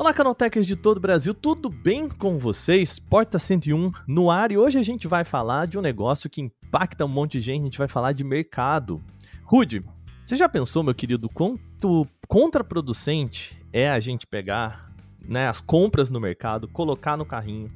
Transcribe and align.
Olá, 0.00 0.14
canaltecas 0.14 0.66
de 0.66 0.76
todo 0.76 0.96
o 0.96 1.00
Brasil, 1.00 1.34
tudo 1.34 1.68
bem 1.68 2.08
com 2.08 2.38
vocês? 2.38 2.98
Porta 2.98 3.38
101 3.38 3.92
no 4.08 4.30
ar 4.30 4.50
e 4.50 4.56
hoje 4.56 4.78
a 4.78 4.82
gente 4.82 5.06
vai 5.06 5.24
falar 5.24 5.66
de 5.66 5.78
um 5.78 5.82
negócio 5.82 6.30
que 6.30 6.40
impacta 6.40 7.04
um 7.04 7.08
monte 7.08 7.32
de 7.32 7.40
gente, 7.40 7.60
a 7.60 7.64
gente 7.64 7.76
vai 7.76 7.86
falar 7.86 8.12
de 8.12 8.24
mercado. 8.24 9.04
Rude, 9.44 9.84
você 10.24 10.36
já 10.36 10.48
pensou, 10.48 10.82
meu 10.82 10.94
querido, 10.94 11.28
quanto 11.28 12.08
contraproducente 12.26 13.62
é 13.74 13.90
a 13.90 14.00
gente 14.00 14.26
pegar 14.26 14.90
né, 15.20 15.48
as 15.48 15.60
compras 15.60 16.08
no 16.08 16.18
mercado, 16.18 16.66
colocar 16.66 17.14
no 17.18 17.26
carrinho, 17.26 17.70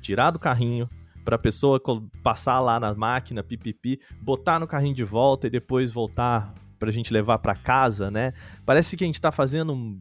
tirar 0.00 0.30
do 0.30 0.38
carrinho, 0.38 0.88
para 1.24 1.34
a 1.34 1.40
pessoa 1.40 1.82
passar 2.22 2.60
lá 2.60 2.78
na 2.78 2.94
máquina, 2.94 3.42
pipipi, 3.42 3.98
botar 4.20 4.60
no 4.60 4.68
carrinho 4.68 4.94
de 4.94 5.02
volta 5.02 5.48
e 5.48 5.50
depois 5.50 5.90
voltar 5.90 6.54
para 6.78 6.88
a 6.88 6.92
gente 6.92 7.12
levar 7.12 7.38
para 7.38 7.56
casa, 7.56 8.12
né? 8.12 8.32
Parece 8.64 8.96
que 8.96 9.02
a 9.02 9.08
gente 9.08 9.16
está 9.16 9.32
fazendo 9.32 9.98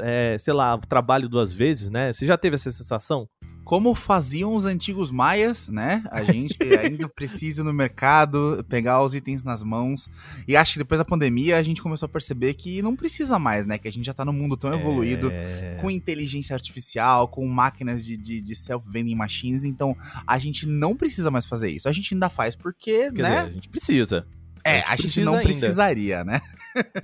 é, 0.00 0.36
sei 0.38 0.52
lá, 0.52 0.78
trabalho 0.78 1.28
duas 1.28 1.52
vezes, 1.52 1.90
né? 1.90 2.12
Você 2.12 2.26
já 2.26 2.36
teve 2.36 2.54
essa 2.54 2.70
sensação? 2.70 3.28
Como 3.64 3.94
faziam 3.94 4.54
os 4.54 4.66
antigos 4.66 5.12
maias, 5.12 5.68
né? 5.68 6.02
A 6.10 6.24
gente 6.24 6.56
ainda 6.76 7.08
precisa 7.08 7.62
no 7.62 7.72
mercado 7.72 8.64
pegar 8.68 9.02
os 9.02 9.14
itens 9.14 9.44
nas 9.44 9.62
mãos. 9.62 10.08
E 10.48 10.56
acho 10.56 10.72
que 10.72 10.78
depois 10.78 10.98
da 10.98 11.04
pandemia 11.04 11.56
a 11.56 11.62
gente 11.62 11.80
começou 11.80 12.06
a 12.06 12.08
perceber 12.08 12.54
que 12.54 12.82
não 12.82 12.96
precisa 12.96 13.38
mais, 13.38 13.66
né? 13.66 13.78
Que 13.78 13.86
a 13.86 13.92
gente 13.92 14.04
já 14.04 14.12
tá 14.12 14.24
num 14.24 14.32
mundo 14.32 14.56
tão 14.56 14.74
evoluído, 14.74 15.30
é... 15.30 15.76
com 15.80 15.90
inteligência 15.90 16.54
artificial, 16.54 17.28
com 17.28 17.46
máquinas 17.46 18.04
de, 18.04 18.16
de, 18.16 18.40
de 18.40 18.56
self-vending 18.56 19.14
machines. 19.14 19.64
Então 19.64 19.96
a 20.26 20.38
gente 20.38 20.66
não 20.66 20.96
precisa 20.96 21.30
mais 21.30 21.46
fazer 21.46 21.68
isso. 21.68 21.88
A 21.88 21.92
gente 21.92 22.14
ainda 22.14 22.28
faz 22.28 22.56
porque, 22.56 23.12
Quer 23.12 23.22
né? 23.22 23.30
Dizer, 23.30 23.38
a 23.38 23.50
gente 23.50 23.68
precisa. 23.68 24.26
É, 24.64 24.80
a 24.80 24.90
gente, 24.90 24.90
a 24.90 24.96
gente 24.96 25.20
não 25.22 25.34
ainda. 25.34 25.44
precisaria, 25.44 26.24
né? 26.24 26.40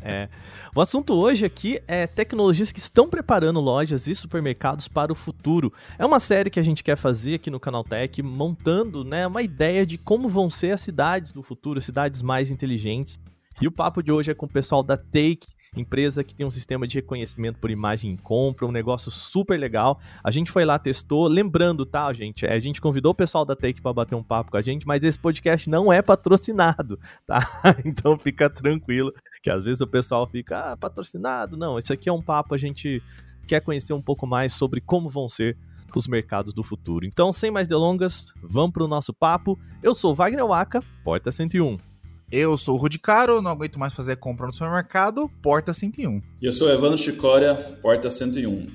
É. 0.02 0.28
O 0.74 0.80
assunto 0.80 1.14
hoje 1.14 1.44
aqui 1.44 1.80
é 1.86 2.06
tecnologias 2.06 2.72
que 2.72 2.78
estão 2.78 3.08
preparando 3.08 3.60
lojas 3.60 4.06
e 4.06 4.14
supermercados 4.14 4.88
para 4.88 5.12
o 5.12 5.14
futuro. 5.14 5.72
É 5.98 6.04
uma 6.04 6.20
série 6.20 6.50
que 6.50 6.60
a 6.60 6.62
gente 6.62 6.84
quer 6.84 6.96
fazer 6.96 7.34
aqui 7.34 7.50
no 7.50 7.60
Canal 7.60 7.84
Tech, 7.84 8.22
montando 8.22 9.04
né, 9.04 9.26
uma 9.26 9.42
ideia 9.42 9.84
de 9.84 9.98
como 9.98 10.28
vão 10.28 10.48
ser 10.48 10.72
as 10.72 10.80
cidades 10.80 11.32
do 11.32 11.42
futuro, 11.42 11.80
cidades 11.80 12.22
mais 12.22 12.50
inteligentes. 12.50 13.18
E 13.60 13.66
o 13.66 13.72
papo 13.72 14.02
de 14.02 14.12
hoje 14.12 14.30
é 14.30 14.34
com 14.34 14.46
o 14.46 14.48
pessoal 14.48 14.82
da 14.82 14.96
Take, 14.96 15.46
empresa 15.76 16.24
que 16.24 16.34
tem 16.34 16.46
um 16.46 16.50
sistema 16.50 16.86
de 16.86 16.96
reconhecimento 16.96 17.58
por 17.58 17.70
imagem 17.70 18.12
em 18.12 18.16
compra, 18.16 18.66
um 18.66 18.72
negócio 18.72 19.10
super 19.10 19.58
legal. 19.58 20.00
A 20.22 20.30
gente 20.30 20.50
foi 20.50 20.64
lá, 20.64 20.78
testou. 20.78 21.26
Lembrando, 21.26 21.84
tá, 21.84 22.12
gente? 22.12 22.46
É, 22.46 22.52
a 22.52 22.60
gente 22.60 22.80
convidou 22.80 23.12
o 23.12 23.14
pessoal 23.14 23.44
da 23.44 23.54
Take 23.54 23.80
para 23.80 23.92
bater 23.92 24.14
um 24.14 24.22
papo 24.22 24.50
com 24.50 24.56
a 24.56 24.62
gente, 24.62 24.86
mas 24.86 25.04
esse 25.04 25.18
podcast 25.18 25.68
não 25.68 25.92
é 25.92 26.02
patrocinado, 26.02 26.98
tá? 27.26 27.38
Então 27.84 28.18
fica 28.18 28.50
tranquilo, 28.50 29.12
que 29.42 29.50
às 29.50 29.64
vezes 29.64 29.80
o 29.80 29.86
pessoal 29.86 30.26
fica, 30.26 30.72
ah, 30.72 30.76
patrocinado. 30.76 31.56
Não, 31.56 31.78
esse 31.78 31.92
aqui 31.92 32.08
é 32.08 32.12
um 32.12 32.22
papo, 32.22 32.54
a 32.54 32.58
gente 32.58 33.02
quer 33.46 33.60
conhecer 33.60 33.92
um 33.92 34.02
pouco 34.02 34.26
mais 34.26 34.52
sobre 34.52 34.80
como 34.80 35.08
vão 35.08 35.28
ser 35.28 35.56
os 35.96 36.06
mercados 36.06 36.52
do 36.52 36.62
futuro. 36.62 37.06
Então, 37.06 37.32
sem 37.32 37.50
mais 37.50 37.66
delongas, 37.66 38.26
vamos 38.42 38.72
para 38.72 38.84
o 38.84 38.88
nosso 38.88 39.12
papo. 39.14 39.58
Eu 39.82 39.94
sou 39.94 40.14
Wagner 40.14 40.46
Waka, 40.46 40.82
Porta 41.02 41.32
101. 41.32 41.87
Eu 42.30 42.58
sou 42.58 42.74
o 42.74 42.78
Rudi 42.78 42.98
Caro, 42.98 43.40
não 43.40 43.50
aguento 43.50 43.78
mais 43.78 43.94
fazer 43.94 44.16
compra 44.16 44.46
no 44.46 44.52
supermercado, 44.52 45.30
porta 45.40 45.72
101. 45.72 46.20
E 46.42 46.44
eu 46.44 46.52
sou 46.52 46.68
Evandro 46.68 46.98
Chicória, 46.98 47.54
porta 47.80 48.10
101. 48.10 48.66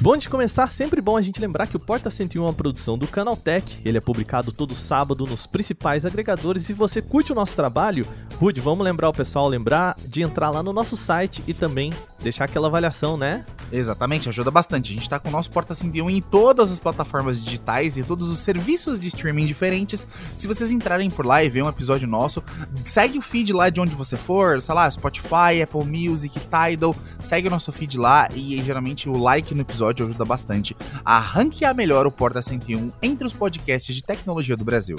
Bom 0.00 0.16
de 0.16 0.28
começar, 0.28 0.66
sempre 0.68 1.02
bom 1.02 1.16
a 1.16 1.20
gente 1.20 1.38
lembrar 1.38 1.66
que 1.66 1.76
o 1.76 1.80
Porta 1.80 2.08
101 2.08 2.42
é 2.42 2.46
uma 2.46 2.52
produção 2.54 2.96
do 2.96 3.06
Canaltech. 3.06 3.82
Ele 3.84 3.98
é 3.98 4.00
publicado 4.00 4.50
todo 4.50 4.74
sábado 4.74 5.26
nos 5.26 5.46
principais 5.46 6.06
agregadores. 6.06 6.62
E 6.62 6.66
se 6.66 6.72
você 6.72 7.02
curte 7.02 7.30
o 7.30 7.34
nosso 7.34 7.54
trabalho, 7.54 8.06
Rude, 8.36 8.58
vamos 8.58 8.84
lembrar 8.84 9.10
o 9.10 9.12
pessoal 9.12 9.46
lembrar 9.46 9.96
de 10.06 10.22
entrar 10.22 10.48
lá 10.48 10.62
no 10.62 10.72
nosso 10.72 10.96
site 10.96 11.44
e 11.46 11.52
também 11.52 11.92
deixar 12.20 12.44
aquela 12.44 12.68
avaliação, 12.68 13.16
né? 13.16 13.44
Exatamente, 13.70 14.28
ajuda 14.28 14.50
bastante. 14.50 14.92
A 14.92 14.94
gente 14.94 15.08
tá 15.08 15.18
com 15.18 15.28
o 15.28 15.32
nosso 15.32 15.50
Porta 15.50 15.74
101 15.74 16.10
em 16.10 16.20
todas 16.20 16.70
as 16.70 16.80
plataformas 16.80 17.42
digitais 17.42 17.96
e 17.96 18.02
todos 18.02 18.30
os 18.30 18.38
serviços 18.40 19.00
de 19.00 19.08
streaming 19.08 19.46
diferentes. 19.46 20.06
Se 20.34 20.46
vocês 20.46 20.70
entrarem 20.70 21.10
por 21.10 21.26
lá 21.26 21.44
e 21.44 21.50
ver 21.50 21.62
um 21.62 21.68
episódio 21.68 22.08
nosso, 22.08 22.42
segue 22.84 23.18
o 23.18 23.22
feed 23.22 23.52
lá 23.52 23.70
de 23.70 23.80
onde 23.80 23.94
você 23.94 24.16
for, 24.16 24.62
sei 24.62 24.74
lá, 24.74 24.90
Spotify, 24.90 25.62
Apple 25.62 25.84
Music, 25.84 26.38
Tidal, 26.40 26.96
segue 27.20 27.48
o 27.48 27.50
nosso 27.50 27.70
feed 27.72 27.98
lá 27.98 28.28
e 28.34 28.62
geralmente 28.62 29.08
o 29.08 29.16
like 29.16 29.54
no 29.54 29.60
episódio 29.60 30.06
ajuda 30.06 30.24
bastante 30.24 30.76
a 31.04 31.18
ranquear 31.18 31.74
melhor 31.74 32.06
o 32.06 32.10
Porta 32.10 32.40
101 32.40 32.92
entre 33.02 33.26
os 33.26 33.32
podcasts 33.32 33.94
de 33.94 34.02
tecnologia 34.02 34.56
do 34.56 34.64
Brasil. 34.64 34.96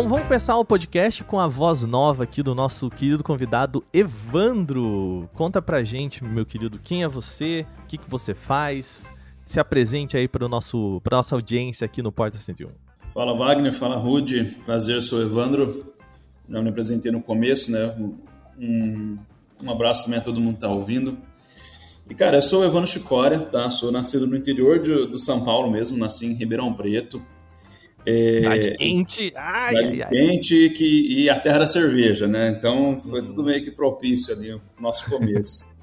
Bom, 0.00 0.08
vamos 0.08 0.28
começar 0.28 0.56
o 0.56 0.64
podcast 0.64 1.22
com 1.24 1.38
a 1.38 1.46
voz 1.46 1.82
nova 1.82 2.24
aqui 2.24 2.42
do 2.42 2.54
nosso 2.54 2.88
querido 2.88 3.22
convidado 3.22 3.84
Evandro. 3.92 5.28
Conta 5.34 5.60
pra 5.60 5.84
gente, 5.84 6.24
meu 6.24 6.46
querido, 6.46 6.80
quem 6.82 7.02
é 7.02 7.08
você, 7.08 7.66
o 7.84 7.86
que, 7.86 7.98
que 7.98 8.08
você 8.08 8.32
faz, 8.32 9.12
se 9.44 9.60
apresente 9.60 10.16
aí 10.16 10.26
para 10.26 10.48
nosso 10.48 11.02
para 11.04 11.18
nossa 11.18 11.34
audiência 11.34 11.84
aqui 11.84 12.00
no 12.00 12.10
Porta 12.10 12.38
101. 12.38 12.70
Fala 13.12 13.36
Wagner, 13.36 13.74
fala 13.74 13.96
Rude, 13.96 14.44
prazer, 14.64 15.02
sou 15.02 15.20
Evandro. 15.20 15.92
Já 16.48 16.62
me 16.62 16.70
apresentei 16.70 17.12
no 17.12 17.20
começo, 17.20 17.70
né? 17.70 17.94
Um, 18.58 19.18
um 19.62 19.70
abraço 19.70 20.04
também 20.04 20.18
a 20.18 20.22
todo 20.22 20.40
mundo 20.40 20.54
que 20.54 20.60
tá 20.62 20.70
ouvindo. 20.70 21.18
E 22.08 22.14
cara, 22.14 22.38
eu 22.38 22.42
sou 22.42 22.62
o 22.62 22.64
Evandro 22.64 22.90
Chicória, 22.90 23.38
tá? 23.38 23.70
Sou 23.70 23.92
nascido 23.92 24.26
no 24.26 24.34
interior 24.34 24.82
de, 24.82 25.08
do 25.08 25.18
São 25.18 25.44
Paulo 25.44 25.70
mesmo, 25.70 25.98
nasci 25.98 26.24
em 26.24 26.32
Ribeirão 26.32 26.72
Preto. 26.72 27.20
É, 28.06 28.76
quente, 28.76 29.32
ai, 29.36 29.76
ai, 29.76 30.02
ai. 30.02 30.08
quente 30.08 30.70
que, 30.70 31.22
e 31.22 31.28
a 31.28 31.38
terra 31.38 31.58
da 31.58 31.66
cerveja, 31.66 32.26
né? 32.26 32.54
Então 32.56 32.98
foi 32.98 33.22
tudo 33.22 33.42
meio 33.44 33.62
que 33.62 33.70
propício 33.70 34.34
ali 34.34 34.52
o 34.52 34.60
nosso 34.80 35.08
começo. 35.08 35.68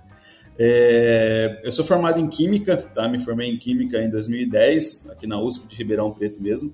É, 0.60 1.62
eu 1.64 1.72
sou 1.72 1.86
formado 1.86 2.20
em 2.20 2.28
Química, 2.28 2.76
tá? 2.76 3.08
Me 3.08 3.20
formei 3.20 3.48
em 3.48 3.60
Química 3.60 4.02
em 4.02 4.10
2010, 4.10 5.12
aqui 5.12 5.28
na 5.28 5.40
USP 5.40 5.68
de 5.68 5.76
Ribeirão 5.76 6.12
Preto 6.12 6.42
mesmo. 6.42 6.74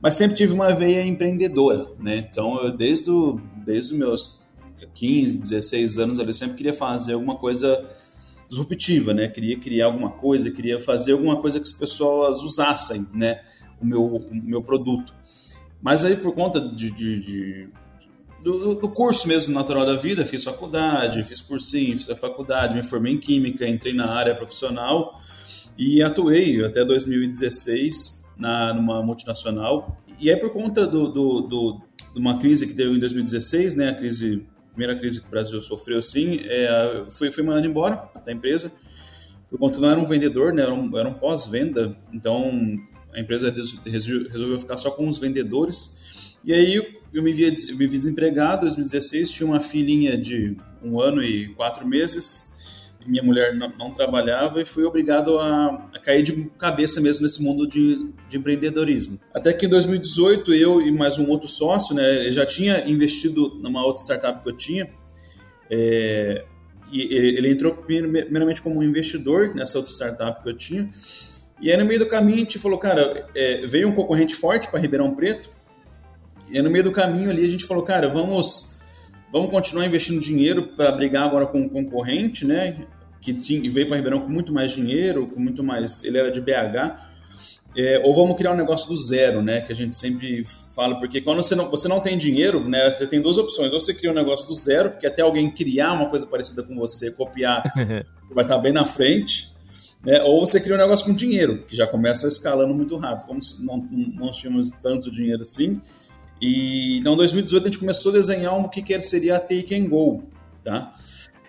Mas 0.00 0.14
sempre 0.14 0.34
tive 0.34 0.54
uma 0.54 0.70
veia 0.72 1.04
empreendedora, 1.04 1.88
né? 1.98 2.26
Então, 2.30 2.58
eu, 2.62 2.74
desde, 2.74 3.10
o, 3.10 3.38
desde 3.66 3.92
os 3.92 3.98
meus 3.98 4.40
15, 4.94 5.40
16 5.40 5.98
anos, 5.98 6.18
eu 6.18 6.32
sempre 6.32 6.56
queria 6.56 6.72
fazer 6.72 7.14
alguma 7.14 7.36
coisa 7.36 7.86
disruptiva, 8.48 9.12
né? 9.12 9.28
Queria 9.28 9.58
criar 9.58 9.86
alguma 9.86 10.10
coisa, 10.10 10.50
queria 10.50 10.80
fazer 10.80 11.12
alguma 11.12 11.40
coisa 11.40 11.58
que 11.58 11.66
as 11.66 11.72
pessoas 11.72 12.42
usassem, 12.42 13.06
né? 13.12 13.40
O 13.80 13.86
meu, 13.86 14.04
o 14.04 14.34
meu 14.34 14.62
produto. 14.62 15.14
Mas 15.80 16.04
aí, 16.04 16.16
por 16.16 16.34
conta 16.34 16.60
de, 16.60 16.90
de, 16.90 17.18
de 17.20 17.68
do, 18.42 18.74
do, 18.74 18.88
curso 18.88 19.26
mesmo 19.26 19.54
natural 19.54 19.86
da 19.86 19.94
vida, 19.94 20.24
fiz 20.24 20.42
faculdade, 20.44 21.22
fiz 21.22 21.40
cursinho, 21.40 21.96
fiz 21.96 22.08
a 22.10 22.16
faculdade, 22.16 22.74
me 22.74 22.82
formei 22.82 23.14
em 23.14 23.18
química, 23.18 23.66
entrei 23.66 23.92
na 23.92 24.10
área 24.12 24.34
profissional 24.34 25.14
e 25.76 26.02
atuei 26.02 26.64
até 26.64 26.84
2016 26.84 28.26
na, 28.36 28.72
numa 28.74 29.02
multinacional. 29.02 29.96
E 30.20 30.30
aí 30.30 30.36
por 30.36 30.50
conta 30.50 30.86
do, 30.86 31.08
do, 31.08 31.40
do, 31.42 31.80
de 32.12 32.18
uma 32.18 32.38
crise 32.38 32.66
que 32.66 32.72
deu 32.72 32.94
em 32.94 32.98
2016, 32.98 33.74
né, 33.74 33.90
a 33.90 33.94
crise, 33.94 34.46
primeira 34.70 34.98
crise 34.98 35.20
que 35.20 35.26
o 35.26 35.30
Brasil 35.30 35.60
sofreu, 35.60 36.02
sim, 36.02 36.40
é, 36.44 37.04
fui, 37.10 37.30
fui 37.30 37.42
mandado 37.42 37.66
embora 37.66 38.08
da 38.24 38.32
empresa, 38.32 38.72
por 39.48 39.58
conta 39.58 39.80
não 39.80 39.90
era 39.90 40.00
um 40.00 40.06
vendedor, 40.06 40.52
né, 40.52 40.62
era 40.62 40.74
um, 40.74 40.98
era 40.98 41.08
um 41.08 41.14
pós-venda, 41.14 41.96
então 42.12 42.76
a 43.12 43.20
empresa 43.20 43.54
resolveu 43.86 44.58
ficar 44.58 44.76
só 44.76 44.90
com 44.90 45.08
os 45.08 45.18
vendedores. 45.18 46.36
E 46.44 46.52
aí 46.52 46.74
eu 46.74 47.22
me 47.22 47.30
eu 47.32 47.76
me 47.76 47.86
vi 47.86 47.98
desempregado 47.98 48.66
em 48.66 48.68
2016, 48.68 49.30
tinha 49.30 49.46
uma 49.46 49.60
filhinha 49.60 50.16
de 50.16 50.56
um 50.82 51.00
ano 51.00 51.22
e 51.22 51.48
quatro 51.54 51.86
meses, 51.86 52.48
minha 53.08 53.22
mulher 53.22 53.56
não, 53.56 53.72
não 53.78 53.90
trabalhava 53.90 54.60
e 54.60 54.64
fui 54.64 54.84
obrigado 54.84 55.38
a, 55.38 55.88
a, 55.94 55.98
cair 55.98 56.22
de 56.22 56.44
cabeça 56.58 57.00
mesmo 57.00 57.22
nesse 57.22 57.42
mundo 57.42 57.66
de, 57.66 58.12
de, 58.28 58.36
empreendedorismo. 58.36 59.18
Até 59.32 59.52
que 59.52 59.64
em 59.64 59.68
2018, 59.68 60.54
eu 60.54 60.80
e 60.82 60.92
mais 60.92 61.16
um 61.18 61.28
outro 61.30 61.48
sócio, 61.48 61.94
né, 61.94 62.30
já 62.30 62.44
tinha 62.44 62.86
investido 62.86 63.58
numa 63.62 63.84
outra 63.84 64.02
startup 64.02 64.42
que 64.42 64.48
eu 64.48 64.56
tinha, 64.56 64.90
é, 65.70 66.44
e 66.92 67.02
ele 67.14 67.50
entrou 67.50 67.74
primeiramente 67.74 68.62
como 68.62 68.82
investidor 68.82 69.54
nessa 69.54 69.78
outra 69.78 69.92
startup 69.92 70.42
que 70.42 70.48
eu 70.48 70.56
tinha, 70.56 70.90
e 71.60 71.70
aí 71.70 71.76
no 71.76 71.84
meio 71.84 71.98
do 71.98 72.06
caminho 72.06 72.36
a 72.36 72.40
gente 72.40 72.58
falou, 72.58 72.78
cara, 72.78 73.28
é, 73.34 73.66
veio 73.66 73.88
um 73.88 73.92
concorrente 73.92 74.34
forte 74.34 74.68
para 74.68 74.78
Ribeirão 74.78 75.14
Preto, 75.14 75.50
e 76.50 76.62
no 76.62 76.70
meio 76.70 76.84
do 76.84 76.92
caminho 76.92 77.30
ali 77.30 77.44
a 77.44 77.48
gente 77.48 77.64
falou, 77.64 77.82
cara, 77.82 78.08
vamos, 78.08 78.80
vamos 79.32 79.50
continuar 79.50 79.86
investindo 79.86 80.20
dinheiro 80.20 80.68
para 80.68 80.90
brigar 80.92 81.24
agora 81.24 81.46
com 81.46 81.60
um 81.60 81.68
concorrente, 81.68 82.46
né? 82.46 82.86
Que 83.20 83.34
tinha, 83.34 83.70
veio 83.70 83.86
para 83.86 83.96
Ribeirão 83.96 84.20
com 84.20 84.28
muito 84.28 84.52
mais 84.52 84.72
dinheiro, 84.72 85.26
com 85.26 85.40
muito 85.40 85.62
mais. 85.62 86.02
Ele 86.04 86.18
era 86.18 86.30
de 86.30 86.40
BH. 86.40 86.96
é, 87.76 88.00
ou 88.02 88.14
vamos 88.14 88.36
criar 88.36 88.52
um 88.52 88.56
negócio 88.56 88.88
do 88.88 88.96
zero, 88.96 89.42
né? 89.42 89.60
Que 89.60 89.72
a 89.72 89.76
gente 89.76 89.94
sempre 89.94 90.42
fala, 90.74 90.98
porque 90.98 91.20
quando 91.20 91.42
você 91.42 91.54
não, 91.54 91.68
você 91.70 91.86
não 91.86 92.00
tem 92.00 92.16
dinheiro, 92.16 92.66
né? 92.66 92.90
Você 92.90 93.06
tem 93.06 93.20
duas 93.20 93.36
opções. 93.36 93.72
Ou 93.72 93.80
você 93.80 93.92
cria 93.92 94.10
um 94.10 94.14
negócio 94.14 94.48
do 94.48 94.54
zero, 94.54 94.90
porque 94.90 95.06
até 95.06 95.20
alguém 95.20 95.50
criar 95.50 95.92
uma 95.92 96.08
coisa 96.08 96.26
parecida 96.26 96.62
com 96.62 96.74
você, 96.76 97.10
copiar, 97.10 97.62
vai 98.32 98.44
estar 98.44 98.58
bem 98.58 98.72
na 98.72 98.86
frente. 98.86 99.52
Né? 100.04 100.22
Ou 100.22 100.44
você 100.44 100.60
cria 100.60 100.74
um 100.74 100.78
negócio 100.78 101.04
com 101.04 101.12
dinheiro, 101.12 101.64
que 101.66 101.76
já 101.76 101.86
começa 101.86 102.26
escalando 102.26 102.74
muito 102.74 102.96
rápido. 102.96 103.26
Como 103.26 103.40
não, 103.60 103.78
não 104.14 104.30
tínhamos 104.30 104.70
tanto 104.80 105.10
dinheiro 105.10 105.42
assim. 105.42 105.80
E 106.40 106.98
então, 106.98 107.14
em 107.14 107.16
2018, 107.16 107.62
a 107.62 107.66
gente 107.66 107.78
começou 107.78 108.12
a 108.12 108.14
desenhar 108.14 108.54
o 108.54 108.68
que 108.68 109.00
seria 109.00 109.36
a 109.36 109.40
Take 109.40 109.74
and 109.74 109.88
Go, 109.88 110.22
tá? 110.62 110.92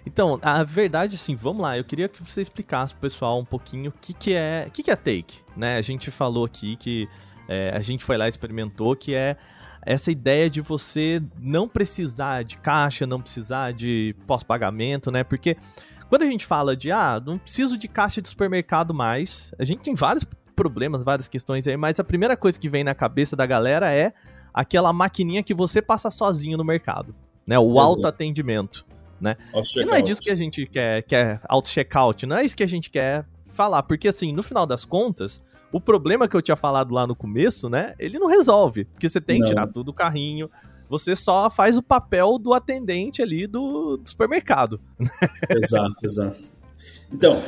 Então, 0.05 0.39
a 0.41 0.63
verdade, 0.63 1.15
assim, 1.15 1.35
vamos 1.35 1.61
lá. 1.61 1.77
Eu 1.77 1.83
queria 1.83 2.09
que 2.09 2.23
você 2.23 2.41
explicasse 2.41 2.93
pro 2.93 3.01
pessoal 3.01 3.39
um 3.39 3.45
pouquinho 3.45 3.89
o 3.89 3.93
que, 4.01 4.13
que 4.13 4.33
é 4.33 4.65
o 4.67 4.71
que, 4.71 4.81
que 4.81 4.89
é 4.89 4.95
take, 4.95 5.41
né? 5.55 5.77
A 5.77 5.81
gente 5.81 6.09
falou 6.09 6.45
aqui 6.45 6.75
que 6.75 7.07
é, 7.47 7.71
a 7.75 7.81
gente 7.81 8.03
foi 8.03 8.17
lá 8.17 8.25
e 8.25 8.29
experimentou 8.29 8.95
que 8.95 9.13
é 9.13 9.37
essa 9.85 10.11
ideia 10.11 10.49
de 10.49 10.61
você 10.61 11.21
não 11.39 11.67
precisar 11.67 12.43
de 12.43 12.57
caixa, 12.57 13.05
não 13.05 13.21
precisar 13.21 13.71
de 13.71 14.15
pós-pagamento, 14.25 15.11
né? 15.11 15.23
Porque 15.23 15.55
quando 16.09 16.23
a 16.23 16.25
gente 16.25 16.45
fala 16.45 16.75
de, 16.75 16.91
ah, 16.91 17.21
não 17.23 17.37
preciso 17.37 17.77
de 17.77 17.87
caixa 17.87 18.21
de 18.21 18.27
supermercado 18.27 18.93
mais, 18.93 19.53
a 19.57 19.63
gente 19.63 19.79
tem 19.79 19.95
vários 19.95 20.25
problemas, 20.55 21.03
várias 21.03 21.27
questões 21.27 21.65
aí, 21.67 21.77
mas 21.77 21.99
a 21.99 22.03
primeira 22.03 22.35
coisa 22.35 22.59
que 22.59 22.67
vem 22.67 22.83
na 22.83 22.93
cabeça 22.93 23.35
da 23.35 23.45
galera 23.45 23.93
é 23.93 24.11
aquela 24.53 24.91
maquininha 24.91 25.43
que 25.43 25.53
você 25.53 25.81
passa 25.81 26.09
sozinho 26.09 26.57
no 26.57 26.65
mercado, 26.65 27.15
né? 27.47 27.57
O 27.57 27.79
autoatendimento 27.79 28.85
né? 29.19 29.35
E 29.75 29.85
não 29.85 29.93
é 29.93 30.01
disso 30.01 30.21
que 30.21 30.29
a 30.29 30.35
gente 30.35 30.65
quer, 30.65 31.03
quer 31.03 31.41
auto-checkout, 31.47 32.25
não 32.25 32.37
é 32.37 32.45
isso 32.45 32.55
que 32.55 32.63
a 32.63 32.67
gente 32.67 32.89
quer 32.89 33.25
falar, 33.45 33.83
porque 33.83 34.07
assim, 34.07 34.31
no 34.31 34.41
final 34.41 34.65
das 34.65 34.85
contas, 34.85 35.43
o 35.71 35.81
problema 35.81 36.27
que 36.27 36.35
eu 36.35 36.41
tinha 36.41 36.55
falado 36.55 36.93
lá 36.93 37.05
no 37.05 37.15
começo, 37.15 37.69
né, 37.69 37.93
ele 37.99 38.17
não 38.17 38.27
resolve, 38.27 38.85
porque 38.85 39.09
você 39.09 39.19
tem 39.19 39.39
que 39.39 39.47
tirar 39.47 39.67
tudo 39.67 39.85
do 39.85 39.93
carrinho, 39.93 40.49
você 40.89 41.15
só 41.15 41.49
faz 41.49 41.77
o 41.77 41.83
papel 41.83 42.39
do 42.39 42.53
atendente 42.53 43.21
ali 43.21 43.45
do, 43.45 43.97
do 43.97 44.09
supermercado. 44.09 44.81
Exato, 45.49 45.95
exato. 46.03 46.51
Então, 47.11 47.41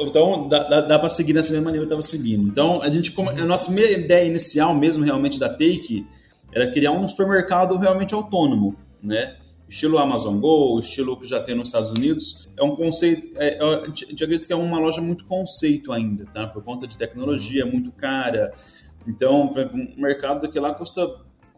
então 0.00 0.48
dá, 0.48 0.64
dá, 0.64 0.80
dá 0.80 0.98
para 0.98 1.10
seguir 1.10 1.32
nessa 1.32 1.52
mesma 1.52 1.66
maneira 1.66 1.86
que 1.86 1.92
eu 1.92 1.98
estava 1.98 2.16
seguindo. 2.16 2.48
Então, 2.48 2.80
a 2.82 2.88
gente, 2.88 3.14
a 3.20 3.44
nossa 3.44 3.70
ideia 3.72 4.26
inicial 4.26 4.74
mesmo, 4.74 5.04
realmente, 5.04 5.38
da 5.38 5.48
Take, 5.48 6.06
era 6.52 6.70
criar 6.70 6.92
um 6.92 7.08
supermercado 7.08 7.76
realmente 7.76 8.14
autônomo, 8.14 8.74
né? 9.02 9.36
estilo 9.68 9.98
Amazon 9.98 10.40
Go, 10.40 10.80
estilo 10.80 11.16
que 11.16 11.26
já 11.26 11.40
tem 11.40 11.54
nos 11.54 11.68
Estados 11.68 11.90
Unidos. 11.90 12.48
É 12.56 12.62
um 12.62 12.74
conceito, 12.74 13.30
é, 13.36 13.60
eu 13.60 13.72
acredito 13.82 14.46
que 14.46 14.52
é 14.52 14.56
uma 14.56 14.78
loja 14.78 15.02
muito 15.02 15.26
conceito 15.26 15.92
ainda, 15.92 16.24
tá? 16.26 16.46
Por 16.46 16.64
conta 16.64 16.86
de 16.86 16.96
tecnologia, 16.96 17.66
muito 17.66 17.92
cara. 17.92 18.50
Então, 19.06 19.52
um 19.74 20.00
mercado 20.00 20.40
daquele 20.40 20.64
lá 20.64 20.74
custa 20.74 21.06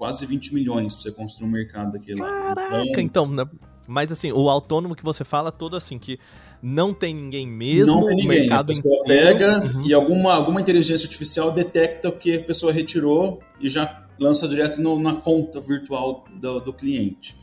quase 0.00 0.25
20 0.25 0.55
milhões 0.55 0.94
para 0.94 1.02
você 1.02 1.12
construir 1.12 1.47
um 1.47 1.52
mercado 1.52 1.93
daquele 1.93 2.23
lá. 2.23 2.55
Caraca, 2.55 3.02
então, 3.02 3.26
então, 3.26 3.50
mas 3.87 4.11
assim, 4.11 4.32
o 4.32 4.49
autônomo 4.49 4.97
que 4.97 5.05
você 5.05 5.25
fala 5.25 5.52
todo 5.52 5.76
assim, 5.76 5.99
que 5.99 6.19
não 6.62 6.94
tem 6.94 7.12
ninguém 7.12 7.47
mesmo, 7.47 8.00
não 8.00 8.06
tem 8.06 8.17
ninguém. 8.17 8.38
o 8.38 8.41
mercado 8.41 8.73
a 8.73 8.75
pessoa 8.75 9.05
pega 9.05 9.61
uhum. 9.62 9.85
e 9.85 9.93
alguma, 9.93 10.32
alguma 10.32 10.58
inteligência 10.58 11.05
artificial 11.05 11.52
detecta 11.52 12.08
o 12.08 12.12
que 12.12 12.37
a 12.37 12.43
pessoa 12.43 12.73
retirou 12.73 13.41
e 13.61 13.69
já 13.69 14.06
lança 14.19 14.49
direto 14.49 14.81
no, 14.81 14.99
na 14.99 15.17
conta 15.17 15.61
virtual 15.61 16.25
do, 16.32 16.61
do 16.61 16.73
cliente. 16.73 17.37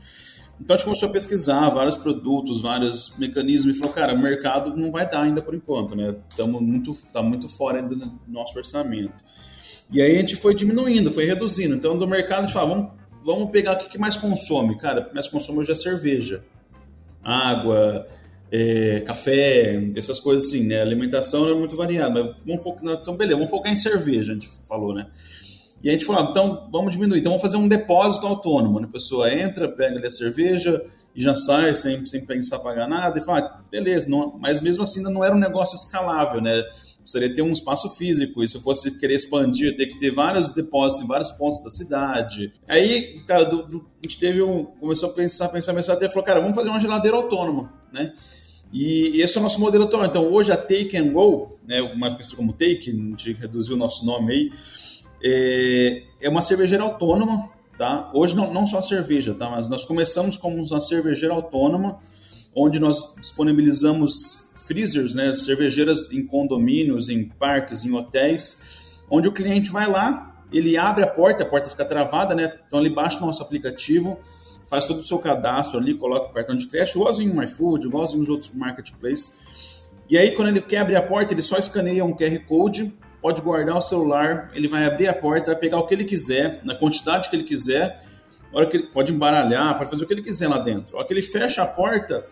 Então 0.60 0.74
a 0.74 0.78
gente 0.78 0.86
começou 0.86 1.10
a 1.10 1.12
pesquisar 1.12 1.70
vários 1.70 1.96
produtos, 1.96 2.60
vários 2.60 3.16
mecanismos 3.20 3.76
e 3.76 3.78
falou, 3.78 3.94
cara, 3.94 4.16
o 4.16 4.20
mercado 4.20 4.76
não 4.76 4.90
vai 4.92 5.08
dar 5.08 5.22
ainda 5.22 5.44
por 5.44 5.54
enquanto, 5.54 5.96
né? 5.96 6.16
Estamos 6.28 6.60
muito, 6.60 6.98
tá 7.14 7.22
muito 7.22 7.48
fora 7.48 7.82
ainda 7.82 7.96
do 7.96 8.20
nosso 8.28 8.58
orçamento. 8.58 9.14
E 9.92 10.02
aí 10.02 10.18
a 10.18 10.20
gente 10.20 10.36
foi 10.36 10.54
diminuindo, 10.54 11.12
foi 11.12 11.26
reduzindo. 11.26 11.76
Então 11.76 11.98
do 11.98 12.08
mercado 12.08 12.40
a 12.40 12.44
gente 12.44 12.54
falou, 12.54 12.76
vamos, 12.76 12.92
vamos 13.24 13.52
pegar 13.52 13.74
o 13.74 13.78
que 13.78 13.98
mais 13.98 14.16
consome. 14.16 14.78
Cara, 14.78 15.02
o 15.02 15.06
que 15.06 15.14
mais 15.14 15.28
consome 15.28 15.60
hoje 15.60 15.72
é 15.72 15.76
cerveja, 15.76 16.44
água, 17.24 18.06
é, 18.52 19.02
café, 19.02 19.92
essas 19.96 20.20
coisas 20.20 20.48
assim, 20.48 20.66
né? 20.66 20.80
A 20.80 20.82
alimentação 20.82 21.50
é 21.50 21.54
muito 21.54 21.76
variada, 21.76 22.24
mas 22.24 22.36
vamos 22.46 22.64
focar, 22.64 22.98
então 23.02 23.16
beleza, 23.16 23.36
vamos 23.36 23.52
focar 23.52 23.72
em 23.72 23.76
cerveja, 23.76 24.32
a 24.32 24.36
gente 24.36 24.50
falou, 24.64 24.94
né? 24.94 25.08
E 25.84 25.90
a 25.90 25.92
gente 25.92 26.06
falou, 26.06 26.24
ah, 26.24 26.28
então 26.32 26.68
vamos 26.72 26.92
diminuir, 26.92 27.20
então 27.20 27.32
vamos 27.32 27.42
fazer 27.42 27.58
um 27.58 27.68
depósito 27.68 28.26
autônomo. 28.26 28.80
Né? 28.80 28.88
A 28.90 28.92
pessoa 28.92 29.32
entra, 29.32 29.70
pega 29.70 29.98
ali 29.98 30.08
a 30.08 30.12
cerveja 30.12 30.82
e 31.16 31.22
já 31.22 31.36
sai 31.36 31.76
sem, 31.76 32.04
sem 32.06 32.26
pensar 32.26 32.60
pagar 32.60 32.88
nada 32.88 33.20
e 33.20 33.22
fala, 33.22 33.40
ah, 33.40 33.62
beleza, 33.70 34.10
não, 34.10 34.38
mas 34.40 34.60
mesmo 34.60 34.84
assim 34.84 35.00
ainda 35.00 35.12
não 35.12 35.24
era 35.24 35.36
um 35.36 35.40
negócio 35.40 35.76
escalável, 35.76 36.42
né? 36.42 36.64
Precisaria 37.08 37.34
ter 37.34 37.42
um 37.42 37.54
espaço 37.54 37.90
físico, 37.90 38.44
e 38.44 38.48
se 38.50 38.58
eu 38.58 38.62
fosse 38.62 39.00
querer 39.00 39.16
expandir, 39.16 39.74
ter 39.78 39.86
que 39.86 39.98
ter 39.98 40.12
vários 40.12 40.50
depósitos 40.50 41.06
em 41.06 41.08
vários 41.08 41.32
pontos 41.32 41.64
da 41.64 41.70
cidade. 41.70 42.52
Aí, 42.68 43.18
cara, 43.26 43.46
do, 43.46 43.66
do, 43.66 43.78
a 43.78 44.06
gente 44.06 44.20
teve 44.20 44.42
um, 44.42 44.66
começou 44.66 45.12
a 45.12 45.14
pensar, 45.14 45.48
pensar, 45.48 45.74
pensar, 45.74 45.94
até 45.94 46.10
falou, 46.10 46.26
cara, 46.26 46.42
vamos 46.42 46.54
fazer 46.54 46.68
uma 46.68 46.82
geladeira 46.82 47.16
autônoma, 47.16 47.72
né? 47.94 48.14
E, 48.74 49.22
esse 49.22 49.38
é 49.38 49.40
o 49.40 49.44
nosso 49.44 49.58
modelo 49.58 49.86
atual. 49.86 50.06
Então, 50.06 50.30
hoje 50.30 50.52
a 50.52 50.58
Take 50.58 50.98
and 50.98 51.14
Go, 51.14 51.58
né, 51.66 51.82
mais 51.96 52.12
conhecido 52.12 52.36
como 52.36 52.52
Take, 52.52 52.90
a 52.90 52.94
gente 52.94 53.32
reduziu 53.32 53.78
o 53.78 53.80
nosso 53.80 54.06
nome 54.06 54.34
aí, 54.34 54.52
é, 55.24 56.04
é 56.20 56.28
uma 56.28 56.42
cervejeira 56.42 56.84
autônoma, 56.84 57.50
tá? 57.78 58.12
Hoje 58.14 58.36
não, 58.36 58.54
não 58.54 58.68
só 58.68 58.80
a 58.80 58.84
cerveja, 58.84 59.34
tá? 59.34 59.50
Mas 59.50 59.70
nós 59.70 59.86
começamos 59.86 60.36
como 60.36 60.62
uma 60.62 60.82
cervejeira 60.82 61.34
autônoma, 61.34 62.00
onde 62.54 62.82
nós 62.82 63.16
disponibilizamos 63.18 64.47
freezers, 64.68 65.16
né? 65.16 65.34
Cervejeiras 65.34 66.12
em 66.12 66.26
condomínios, 66.26 67.10
em 67.10 67.26
parques, 67.26 67.86
em 67.86 67.94
hotéis, 67.94 69.00
onde 69.10 69.28
o 69.28 69.32
cliente 69.32 69.72
vai 69.72 69.90
lá, 69.90 70.44
ele 70.52 70.78
abre 70.78 71.04
a 71.04 71.08
porta, 71.08 71.44
a 71.44 71.46
porta 71.46 71.70
fica 71.70 71.86
travada, 71.86 72.36
né? 72.36 72.54
Então 72.68 72.80
ele 72.80 72.90
baixa 72.90 73.18
o 73.18 73.26
nosso 73.26 73.42
aplicativo, 73.42 74.20
faz 74.70 74.86
todo 74.86 75.00
o 75.00 75.04
seu 75.04 75.20
cadastro 75.20 75.80
ali, 75.80 75.94
coloca 75.96 76.30
o 76.30 76.34
cartão 76.34 76.56
de 76.56 76.68
crédito, 76.68 76.98
igualzinho 76.98 77.34
no 77.34 77.44
iFood, 77.44 77.88
igualzinho 77.88 78.20
nos 78.20 78.30
outros 78.30 78.52
marketplaces. 78.54 79.88
E 80.10 80.18
aí, 80.18 80.32
quando 80.32 80.50
ele 80.50 80.62
quer 80.62 80.80
abrir 80.80 80.96
a 80.96 81.02
porta, 81.02 81.34
ele 81.34 81.42
só 81.42 81.58
escaneia 81.58 82.04
um 82.04 82.16
QR 82.16 82.40
Code 82.46 82.94
pode 83.22 83.42
guardar 83.42 83.76
o 83.76 83.82
celular, 83.82 84.52
ele 84.54 84.68
vai 84.68 84.86
abrir 84.86 85.08
a 85.08 85.14
porta, 85.14 85.52
vai 85.52 85.60
pegar 85.60 85.80
o 85.80 85.86
que 85.86 85.94
ele 85.94 86.06
quiser, 86.06 86.62
na 86.64 86.76
quantidade 86.76 87.30
que 87.30 87.36
ele 87.36 87.44
quiser, 87.44 88.00
hora 88.54 88.66
que 88.66 88.78
ele 88.78 88.88
pode 88.88 89.12
embaralhar, 89.12 89.78
pode 89.78 89.90
fazer 89.90 90.04
o 90.04 90.08
que 90.08 90.14
ele 90.14 90.22
quiser 90.22 90.48
lá 90.48 90.60
dentro. 90.60 90.96
A 90.96 91.00
hora 91.00 91.08
que 91.08 91.14
ele 91.14 91.22
fecha 91.22 91.62
a 91.62 91.68
porta, 91.68 92.26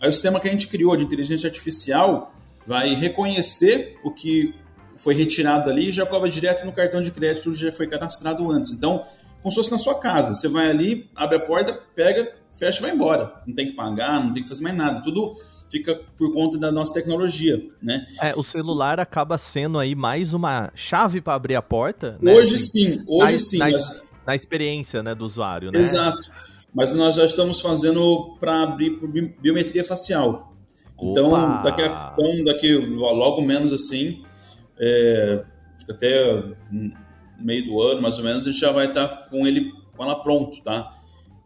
aí 0.00 0.08
o 0.08 0.12
sistema 0.12 0.40
que 0.40 0.48
a 0.48 0.50
gente 0.50 0.68
criou 0.68 0.96
de 0.96 1.04
inteligência 1.04 1.46
artificial 1.46 2.32
vai 2.66 2.94
reconhecer 2.94 3.98
o 4.02 4.10
que 4.10 4.54
foi 4.96 5.14
retirado 5.14 5.70
ali 5.70 5.88
e 5.88 5.92
já 5.92 6.04
cobra 6.04 6.28
direto 6.28 6.66
no 6.66 6.72
cartão 6.72 7.00
de 7.00 7.10
crédito 7.10 7.50
que 7.50 7.58
já 7.58 7.72
foi 7.72 7.86
cadastrado 7.86 8.50
antes. 8.50 8.72
Então, 8.72 9.04
como 9.40 9.52
se 9.52 9.56
fosse 9.56 9.70
na 9.70 9.78
sua 9.78 9.98
casa. 9.98 10.34
Você 10.34 10.48
vai 10.48 10.68
ali, 10.68 11.08
abre 11.14 11.36
a 11.36 11.40
porta, 11.40 11.80
pega, 11.94 12.32
fecha 12.50 12.78
e 12.78 12.82
vai 12.82 12.90
embora. 12.90 13.42
Não 13.46 13.54
tem 13.54 13.66
que 13.66 13.72
pagar, 13.72 14.22
não 14.22 14.32
tem 14.32 14.42
que 14.42 14.48
fazer 14.48 14.62
mais 14.62 14.76
nada. 14.76 15.00
Tudo 15.00 15.34
fica 15.70 16.00
por 16.16 16.32
conta 16.32 16.58
da 16.58 16.72
nossa 16.72 16.94
tecnologia, 16.94 17.62
né? 17.80 18.04
É, 18.22 18.34
o 18.34 18.42
celular 18.42 18.98
acaba 18.98 19.38
sendo 19.38 19.78
aí 19.78 19.94
mais 19.94 20.32
uma 20.34 20.70
chave 20.74 21.20
para 21.20 21.34
abrir 21.34 21.56
a 21.56 21.62
porta, 21.62 22.18
né? 22.20 22.34
Hoje 22.34 22.56
assim, 22.56 22.66
sim, 22.66 23.04
hoje 23.06 23.32
na, 23.32 23.38
sim. 23.38 23.58
Na, 23.58 23.64
mas... 23.66 24.02
na, 24.26 24.34
experiência, 24.34 25.02
né, 25.02 25.14
do 25.14 25.24
usuário, 25.24 25.70
né? 25.70 25.78
Exato. 25.78 26.26
Mas 26.74 26.92
nós 26.92 27.14
já 27.14 27.24
estamos 27.24 27.60
fazendo 27.60 28.36
para 28.38 28.62
abrir 28.62 28.98
por 28.98 29.10
biometria 29.10 29.82
facial. 29.82 30.54
Então, 31.00 31.30
daqui 31.62 31.82
a, 31.82 32.14
então, 32.18 32.44
daqui 32.44 32.76
logo 32.76 33.40
menos 33.40 33.72
assim, 33.72 34.22
é, 34.78 35.44
até 35.88 36.42
meio 37.38 37.66
do 37.66 37.80
ano, 37.80 38.02
mais 38.02 38.18
ou 38.18 38.24
menos, 38.24 38.46
a 38.46 38.50
gente 38.50 38.60
já 38.60 38.72
vai 38.72 38.86
estar 38.86 39.06
tá 39.06 39.28
com 39.28 39.46
ele 39.46 39.72
com 39.96 40.04
ela 40.04 40.22
pronto, 40.22 40.60
tá? 40.62 40.92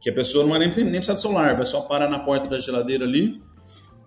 Que 0.01 0.11
a 0.11 0.13
pessoa 0.13 0.45
não 0.45 0.51
vai 0.51 0.59
nem, 0.59 0.69
nem 0.69 0.93
precisar 0.93 1.15
de 1.15 1.21
celular, 1.21 1.57
vai 1.57 1.67
só 1.67 1.83
parar 1.83 2.09
na 2.09 2.19
porta 2.19 2.49
da 2.49 2.59
geladeira 2.59 3.05
ali, 3.05 3.43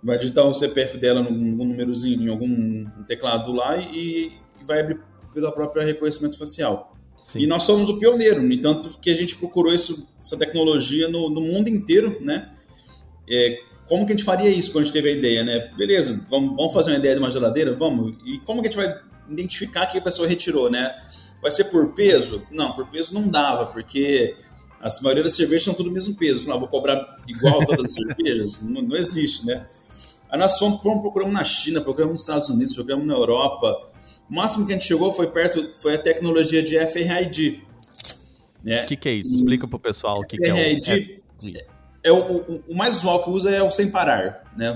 vai 0.03 0.17
digitar 0.17 0.45
o 0.45 0.53
CPF 0.53 0.97
dela 0.97 1.21
num, 1.21 1.31
númerozinho, 1.31 2.23
em 2.23 2.29
algum 2.29 2.85
teclado 3.07 3.51
lá 3.51 3.77
e, 3.77 4.31
e 4.59 4.63
vai 4.63 4.81
abrir 4.81 4.99
pela 5.33 5.51
própria 5.51 5.83
reconhecimento 5.83 6.37
facial. 6.37 6.94
Sim. 7.25 7.39
E 7.39 7.47
nós 7.47 7.63
somos 7.63 7.89
o 7.89 7.97
pioneiro, 7.97 8.39
no 8.39 8.53
entanto, 8.53 8.99
que 9.01 9.09
a 9.09 9.15
gente 9.15 9.35
procurou 9.35 9.73
isso, 9.73 10.07
essa 10.21 10.37
tecnologia 10.37 11.09
no, 11.09 11.27
no 11.27 11.41
mundo 11.41 11.67
inteiro, 11.67 12.19
né? 12.21 12.51
É, 13.27 13.57
como 13.87 14.05
que 14.05 14.13
a 14.13 14.15
gente 14.15 14.23
faria 14.23 14.47
isso 14.47 14.71
quando 14.71 14.83
a 14.83 14.85
gente 14.85 14.93
teve 14.93 15.09
a 15.09 15.11
ideia, 15.11 15.43
né? 15.43 15.71
Beleza, 15.75 16.23
vamos, 16.29 16.55
vamos 16.55 16.71
fazer 16.71 16.91
uma 16.91 16.99
ideia 16.99 17.15
de 17.15 17.19
uma 17.19 17.31
geladeira? 17.31 17.73
Vamos. 17.73 18.15
E 18.23 18.37
como 18.41 18.61
que 18.61 18.67
a 18.67 18.71
gente 18.71 18.77
vai 18.77 19.01
identificar 19.27 19.87
que 19.87 19.97
a 19.97 20.01
pessoa 20.01 20.27
retirou, 20.27 20.69
né? 20.69 20.95
Vai 21.41 21.49
ser 21.49 21.63
por 21.63 21.95
peso? 21.95 22.43
Não, 22.51 22.73
por 22.73 22.85
peso 22.91 23.15
não 23.15 23.27
dava, 23.27 23.65
porque 23.65 24.35
a 24.79 24.87
maioria 25.01 25.23
das 25.23 25.35
cervejas 25.35 25.63
são 25.63 25.73
tudo 25.73 25.89
do 25.89 25.93
mesmo 25.93 26.13
peso. 26.13 26.47
Não, 26.47 26.59
vou 26.59 26.67
cobrar 26.67 27.17
igual 27.27 27.65
todas 27.65 27.85
as 27.85 27.93
cervejas? 28.05 28.61
Não, 28.61 28.83
não 28.83 28.95
existe, 28.95 29.47
né? 29.47 29.65
Aí 30.29 30.37
nós 30.37 30.59
fomos 30.59 30.79
procuramos 30.79 31.33
na 31.33 31.43
China, 31.43 31.81
procuramos 31.81 32.13
nos 32.13 32.21
Estados 32.21 32.49
Unidos, 32.49 32.75
procuramos 32.75 33.07
na 33.07 33.15
Europa. 33.15 33.94
O 34.29 34.35
máximo 34.35 34.65
que 34.65 34.73
a 34.73 34.75
gente 34.75 34.87
chegou 34.87 35.11
foi 35.11 35.27
perto, 35.27 35.71
foi 35.75 35.95
a 35.95 35.97
tecnologia 35.97 36.63
de 36.63 36.77
FRID. 36.87 37.63
O 38.63 38.67
né? 38.67 38.83
que, 38.83 38.95
que 38.95 39.09
é 39.09 39.13
isso? 39.13 39.35
Explica 39.35 39.67
para 39.67 39.77
o 39.77 39.79
pessoal 39.79 40.19
o 40.19 40.25
que, 40.25 40.37
que 40.37 40.45
é 40.45 40.53
o 40.53 40.55
FRID. 40.55 41.21
É 42.03 42.11
o, 42.11 42.17
o, 42.17 42.63
o, 42.67 42.75
mais 42.75 42.97
usual 42.97 43.23
que 43.23 43.29
usa 43.29 43.51
é 43.51 43.61
o 43.63 43.71
sem 43.71 43.89
parar, 43.89 44.51
né? 44.55 44.73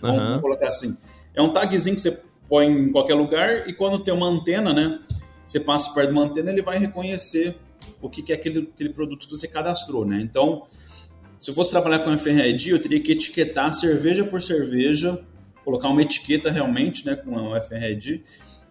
Vamos, 0.00 0.18
uhum. 0.18 0.26
vamos, 0.26 0.42
colocar 0.42 0.68
assim. 0.68 0.96
É 1.34 1.42
um 1.42 1.52
tagzinho 1.52 1.94
que 1.94 2.00
você 2.00 2.20
põe 2.48 2.66
em 2.66 2.92
qualquer 2.92 3.14
lugar 3.14 3.68
e 3.68 3.72
quando 3.72 3.98
tem 3.98 4.14
uma 4.14 4.26
antena, 4.26 4.72
né? 4.72 5.00
Você 5.46 5.60
passa 5.60 5.92
perto 5.92 6.08
de 6.08 6.12
uma 6.12 6.24
antena, 6.24 6.50
ele 6.50 6.62
vai 6.62 6.78
reconhecer 6.78 7.56
o 8.00 8.08
que, 8.08 8.22
que 8.22 8.32
é 8.32 8.36
aquele, 8.36 8.70
aquele 8.72 8.90
produto 8.90 9.26
que 9.26 9.36
você 9.36 9.48
cadastrou, 9.48 10.04
né? 10.04 10.20
Então, 10.20 10.62
se 11.38 11.50
eu 11.50 11.54
fosse 11.54 11.70
trabalhar 11.70 12.00
com 12.00 12.16
FRID, 12.16 12.70
eu 12.70 12.80
teria 12.80 13.00
que 13.00 13.12
etiquetar 13.12 13.72
cerveja 13.72 14.24
por 14.24 14.42
cerveja, 14.42 15.24
colocar 15.64 15.88
uma 15.88 16.02
etiqueta 16.02 16.50
realmente, 16.50 17.06
né, 17.06 17.16
com 17.16 17.54
a 17.54 17.60
FRID. 17.60 18.22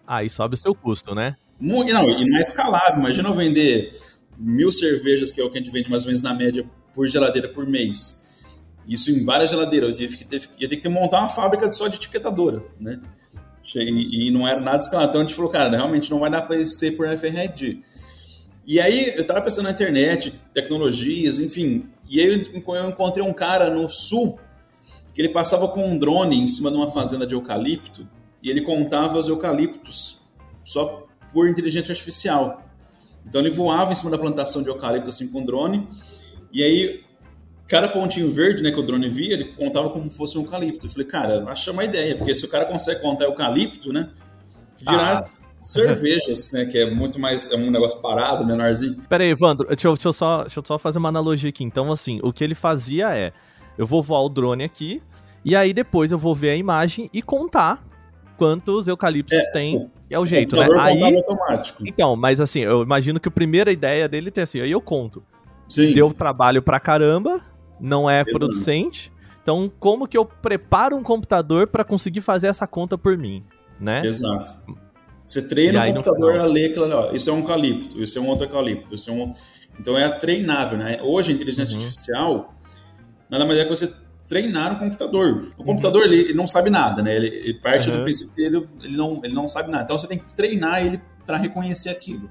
Aí 0.09 0.27
sobe 0.27 0.55
o 0.55 0.57
seu 0.57 0.73
custo, 0.73 1.13
né? 1.13 1.35
Não, 1.61 1.85
e 1.85 2.27
não 2.27 2.37
é 2.39 2.41
escalável. 2.41 2.97
Imagina 2.97 3.29
eu 3.29 3.33
vender 3.35 3.93
mil 4.39 4.71
cervejas, 4.71 5.31
que 5.31 5.39
é 5.39 5.43
o 5.43 5.51
que 5.51 5.59
a 5.59 5.61
gente 5.61 5.71
vende 5.71 5.87
mais 5.87 6.01
ou 6.01 6.07
menos 6.07 6.23
na 6.23 6.33
média 6.33 6.65
por 6.95 7.07
geladeira 7.07 7.47
por 7.47 7.67
mês. 7.67 8.43
Isso 8.87 9.11
em 9.11 9.23
várias 9.23 9.51
geladeiras. 9.51 9.99
Eu 9.99 10.09
ia 10.09 10.17
ter, 10.17 10.49
ia 10.57 10.67
ter 10.67 10.77
que 10.77 10.89
montar 10.89 11.19
uma 11.19 11.27
fábrica 11.27 11.71
só 11.71 11.87
de 11.87 11.97
etiquetadora, 11.97 12.63
né? 12.79 12.99
E, 13.75 14.29
e 14.29 14.31
não 14.31 14.47
era 14.47 14.59
nada 14.59 14.79
escalado. 14.79 15.09
Então 15.09 15.21
a 15.21 15.23
gente 15.25 15.35
falou, 15.35 15.51
cara, 15.51 15.69
realmente 15.69 16.09
não 16.09 16.21
vai 16.21 16.31
dar 16.31 16.41
para 16.41 16.65
ser 16.65 16.97
por 16.97 17.05
FRD. 17.15 17.81
E 18.65 18.81
aí 18.81 19.13
eu 19.15 19.27
tava 19.27 19.41
pensando 19.41 19.65
na 19.65 19.71
internet, 19.71 20.41
tecnologias, 20.55 21.39
enfim. 21.39 21.87
E 22.09 22.19
aí 22.19 22.25
eu 22.25 22.35
encontrei 22.89 23.23
um 23.23 23.33
cara 23.33 23.69
no 23.69 23.87
sul 23.87 24.39
que 25.13 25.21
ele 25.21 25.29
passava 25.29 25.67
com 25.67 25.85
um 25.85 25.99
drone 25.99 26.39
em 26.39 26.47
cima 26.47 26.71
de 26.71 26.77
uma 26.77 26.89
fazenda 26.89 27.27
de 27.27 27.35
eucalipto 27.35 28.07
e 28.41 28.49
ele 28.49 28.61
contava 28.61 29.17
os 29.17 29.27
eucaliptos 29.27 30.19
só 30.63 31.05
por 31.33 31.47
inteligência 31.47 31.91
artificial. 31.91 32.63
Então 33.25 33.41
ele 33.41 33.49
voava 33.49 33.91
em 33.91 33.95
cima 33.95 34.09
da 34.09 34.17
plantação 34.17 34.63
de 34.63 34.69
eucalipto 34.69 35.09
assim 35.09 35.31
com 35.31 35.43
drone 35.43 35.87
e 36.51 36.63
aí 36.63 37.03
cada 37.69 37.87
pontinho 37.87 38.31
verde, 38.31 38.63
né, 38.63 38.71
que 38.71 38.79
o 38.79 38.83
drone 38.83 39.07
via, 39.07 39.33
ele 39.33 39.53
contava 39.53 39.91
como 39.91 40.09
fosse 40.09 40.37
um 40.37 40.41
eucalipto. 40.41 40.87
Eu 40.87 40.91
falei, 40.91 41.07
cara, 41.07 41.43
acho 41.51 41.71
uma 41.71 41.85
ideia, 41.85 42.17
porque 42.17 42.33
se 42.33 42.43
o 42.43 42.49
cara 42.49 42.65
consegue 42.65 42.99
contar 42.99 43.25
eucalipto, 43.25 43.93
né, 43.93 44.09
que 44.75 44.83
dirá 44.83 45.19
ah. 45.19 45.21
cervejas, 45.61 46.51
né, 46.51 46.65
que 46.65 46.79
é 46.79 46.89
muito 46.89 47.19
mais, 47.19 47.51
é 47.51 47.55
um 47.55 47.69
negócio 47.69 48.01
parado, 48.01 48.43
menorzinho. 48.43 48.95
Pera 49.07 49.23
aí, 49.23 49.29
Evandro, 49.29 49.67
deixa 49.67 49.87
eu, 49.87 49.93
deixa, 49.93 50.09
eu 50.09 50.13
só, 50.13 50.41
deixa 50.41 50.59
eu 50.59 50.63
só 50.65 50.79
fazer 50.79 50.97
uma 50.97 51.09
analogia 51.09 51.49
aqui. 51.49 51.63
Então, 51.63 51.91
assim, 51.91 52.19
o 52.23 52.33
que 52.33 52.43
ele 52.43 52.55
fazia 52.55 53.15
é, 53.15 53.31
eu 53.77 53.85
vou 53.85 54.01
voar 54.01 54.23
o 54.23 54.29
drone 54.29 54.63
aqui, 54.63 55.01
e 55.45 55.55
aí 55.55 55.71
depois 55.71 56.11
eu 56.11 56.17
vou 56.17 56.33
ver 56.33 56.49
a 56.49 56.55
imagem 56.55 57.07
e 57.13 57.21
contar 57.21 57.87
quantos 58.39 58.87
eucaliptos 58.87 59.37
é, 59.37 59.51
tem. 59.51 59.89
É 60.09 60.17
o 60.17 60.25
jeito, 60.25 60.55
né? 60.55 60.67
Aí, 60.79 61.17
automático. 61.17 61.83
Então, 61.85 62.15
mas 62.15 62.39
assim, 62.39 62.61
eu 62.61 62.81
imagino 62.81 63.19
que 63.19 63.27
a 63.27 63.31
primeira 63.31 63.71
ideia 63.71 64.07
dele 64.07 64.31
tem 64.31 64.43
assim, 64.43 64.61
aí 64.61 64.71
eu 64.71 64.81
conto. 64.81 65.21
Sim. 65.67 65.93
Deu 65.93 66.11
trabalho 66.13 66.61
pra 66.61 66.79
caramba, 66.79 67.41
não 67.79 68.09
é 68.09 68.21
Exato. 68.21 68.31
producente. 68.31 69.11
Então, 69.43 69.71
como 69.79 70.07
que 70.07 70.17
eu 70.17 70.25
preparo 70.25 70.95
um 70.95 71.03
computador 71.03 71.67
para 71.67 71.83
conseguir 71.83 72.21
fazer 72.21 72.47
essa 72.47 72.65
conta 72.65 72.97
por 72.97 73.17
mim, 73.17 73.43
né? 73.79 74.01
Exato. 74.05 74.57
Você 75.25 75.47
treina 75.47 75.87
o 75.87 75.93
computador 75.93 76.39
a 76.39 76.45
ler 76.45 76.71
aquilo, 76.71 76.89
ó, 76.91 77.11
isso 77.11 77.29
é 77.29 77.33
um 77.33 77.39
eucalipto, 77.39 78.01
isso 78.01 78.17
é 78.17 78.21
um 78.21 78.27
outro 78.27 78.45
eucalipto, 78.45 78.95
isso 78.95 79.11
é 79.11 79.13
um... 79.13 79.33
Então 79.79 79.97
é 79.97 80.09
treinável, 80.09 80.77
né? 80.77 80.99
Hoje 81.03 81.31
a 81.31 81.35
inteligência 81.35 81.77
uhum. 81.77 81.83
artificial 81.83 82.55
nada 83.29 83.45
mais 83.45 83.59
é 83.59 83.63
que 83.63 83.69
você 83.69 83.93
treinar 84.29 84.73
o 84.73 84.79
computador. 84.79 85.51
O 85.57 85.63
computador 85.63 86.03
ele, 86.05 86.21
ele 86.21 86.33
não 86.35 86.47
sabe 86.47 86.69
nada, 86.69 87.01
né? 87.01 87.15
Ele, 87.15 87.27
ele 87.27 87.53
parte 87.55 87.89
uhum. 87.89 87.97
do 87.97 88.03
princípio 88.03 88.33
que 88.35 88.41
ele, 88.41 88.67
ele, 88.83 88.95
não, 88.95 89.19
ele 89.23 89.33
não 89.33 89.47
sabe 89.47 89.71
nada. 89.71 89.83
Então 89.83 89.97
você 89.97 90.07
tem 90.07 90.19
que 90.19 90.33
treinar 90.35 90.85
ele 90.85 91.01
para 91.25 91.35
reconhecer 91.35 91.89
aquilo. 91.89 92.29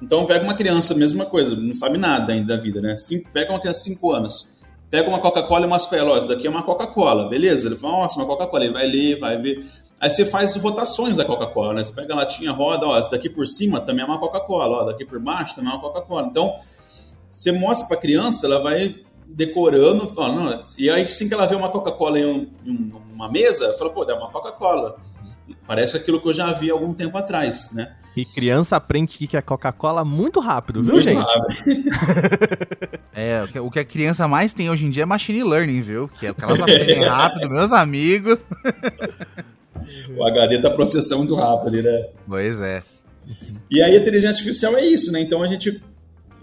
Então 0.00 0.24
pega 0.26 0.44
uma 0.44 0.54
criança, 0.54 0.94
mesma 0.94 1.26
coisa, 1.26 1.56
não 1.56 1.74
sabe 1.74 1.98
nada 1.98 2.32
ainda 2.32 2.56
da 2.56 2.62
vida, 2.62 2.80
né? 2.80 2.96
Cinco, 2.96 3.30
pega 3.32 3.50
uma 3.50 3.58
criança 3.58 3.80
de 3.80 3.94
5 3.94 4.12
anos, 4.12 4.48
pega 4.90 5.08
uma 5.08 5.20
Coca-Cola 5.20 5.64
e 5.64 5.66
umas 5.66 5.86
pelas, 5.86 6.26
daqui 6.26 6.46
é 6.46 6.50
uma 6.50 6.62
Coca-Cola, 6.62 7.28
beleza? 7.28 7.66
Ele 7.66 7.76
fala, 7.76 8.02
nossa, 8.02 8.18
uma 8.18 8.26
Coca-Cola, 8.26 8.64
ele 8.64 8.72
vai 8.72 8.86
ler, 8.86 9.18
vai 9.18 9.36
ver. 9.36 9.66
Aí 10.00 10.10
você 10.10 10.24
faz 10.24 10.54
rotações 10.56 11.16
da 11.16 11.24
Coca-Cola, 11.24 11.74
né? 11.74 11.84
Você 11.84 11.92
pega 11.92 12.12
a 12.12 12.16
latinha, 12.16 12.52
roda, 12.52 12.86
ó, 12.86 13.00
daqui 13.08 13.30
por 13.30 13.46
cima 13.46 13.80
também 13.80 14.04
é 14.04 14.06
uma 14.06 14.18
Coca-Cola, 14.18 14.82
ó, 14.82 14.84
daqui 14.84 15.04
por 15.04 15.18
baixo 15.18 15.54
também 15.54 15.70
é 15.70 15.74
uma 15.74 15.80
Coca-Cola. 15.80 16.26
Então, 16.28 16.54
você 17.30 17.50
mostra 17.50 17.88
para 17.88 17.96
a 17.96 18.00
criança, 18.00 18.46
ela 18.46 18.60
vai 18.60 18.96
decorando, 19.34 20.06
falando, 20.06 20.44
não, 20.44 20.62
e 20.78 20.88
aí 20.88 21.02
assim 21.02 21.26
que 21.26 21.34
ela 21.34 21.46
vê 21.46 21.56
uma 21.56 21.68
Coca-Cola 21.68 22.20
em, 22.20 22.24
um, 22.24 22.48
em, 22.64 22.92
uma 23.12 23.30
mesa, 23.30 23.74
fala, 23.74 23.90
pô, 23.90 24.04
é 24.04 24.14
uma 24.14 24.30
Coca-Cola. 24.30 24.96
Parece 25.66 25.96
aquilo 25.96 26.20
que 26.20 26.28
eu 26.28 26.32
já 26.32 26.52
vi 26.52 26.70
algum 26.70 26.94
tempo 26.94 27.16
atrás, 27.18 27.70
né? 27.72 27.94
E 28.16 28.24
criança 28.24 28.76
aprende 28.76 29.26
que 29.26 29.36
é 29.36 29.42
Coca-Cola 29.42 30.04
muito 30.04 30.38
rápido, 30.38 30.82
viu, 30.82 30.92
muito 30.92 31.04
gente? 31.04 31.20
Rápido. 31.20 31.90
é, 33.12 33.42
o 33.60 33.70
que 33.70 33.80
a 33.80 33.84
criança 33.84 34.28
mais 34.28 34.52
tem 34.52 34.70
hoje 34.70 34.86
em 34.86 34.90
dia 34.90 35.02
é 35.02 35.06
machine 35.06 35.42
learning, 35.42 35.80
viu? 35.80 36.08
Que 36.20 36.26
é 36.26 36.30
o 36.30 36.34
que 36.34 36.44
elas 36.44 36.60
aprendem 36.60 37.02
é. 37.02 37.08
rápido, 37.08 37.50
meus 37.50 37.72
amigos. 37.72 38.46
o 40.16 40.24
HD 40.24 40.60
tá 40.60 40.70
processando 40.70 41.18
muito 41.18 41.34
rápido 41.34 41.68
ali, 41.68 41.82
né? 41.82 42.06
Pois 42.26 42.60
é. 42.60 42.82
E 43.70 43.82
aí 43.82 43.96
a 43.96 43.98
inteligência 43.98 44.30
artificial 44.30 44.76
é 44.76 44.86
isso, 44.86 45.10
né? 45.10 45.20
Então 45.20 45.42
a 45.42 45.48
gente 45.48 45.82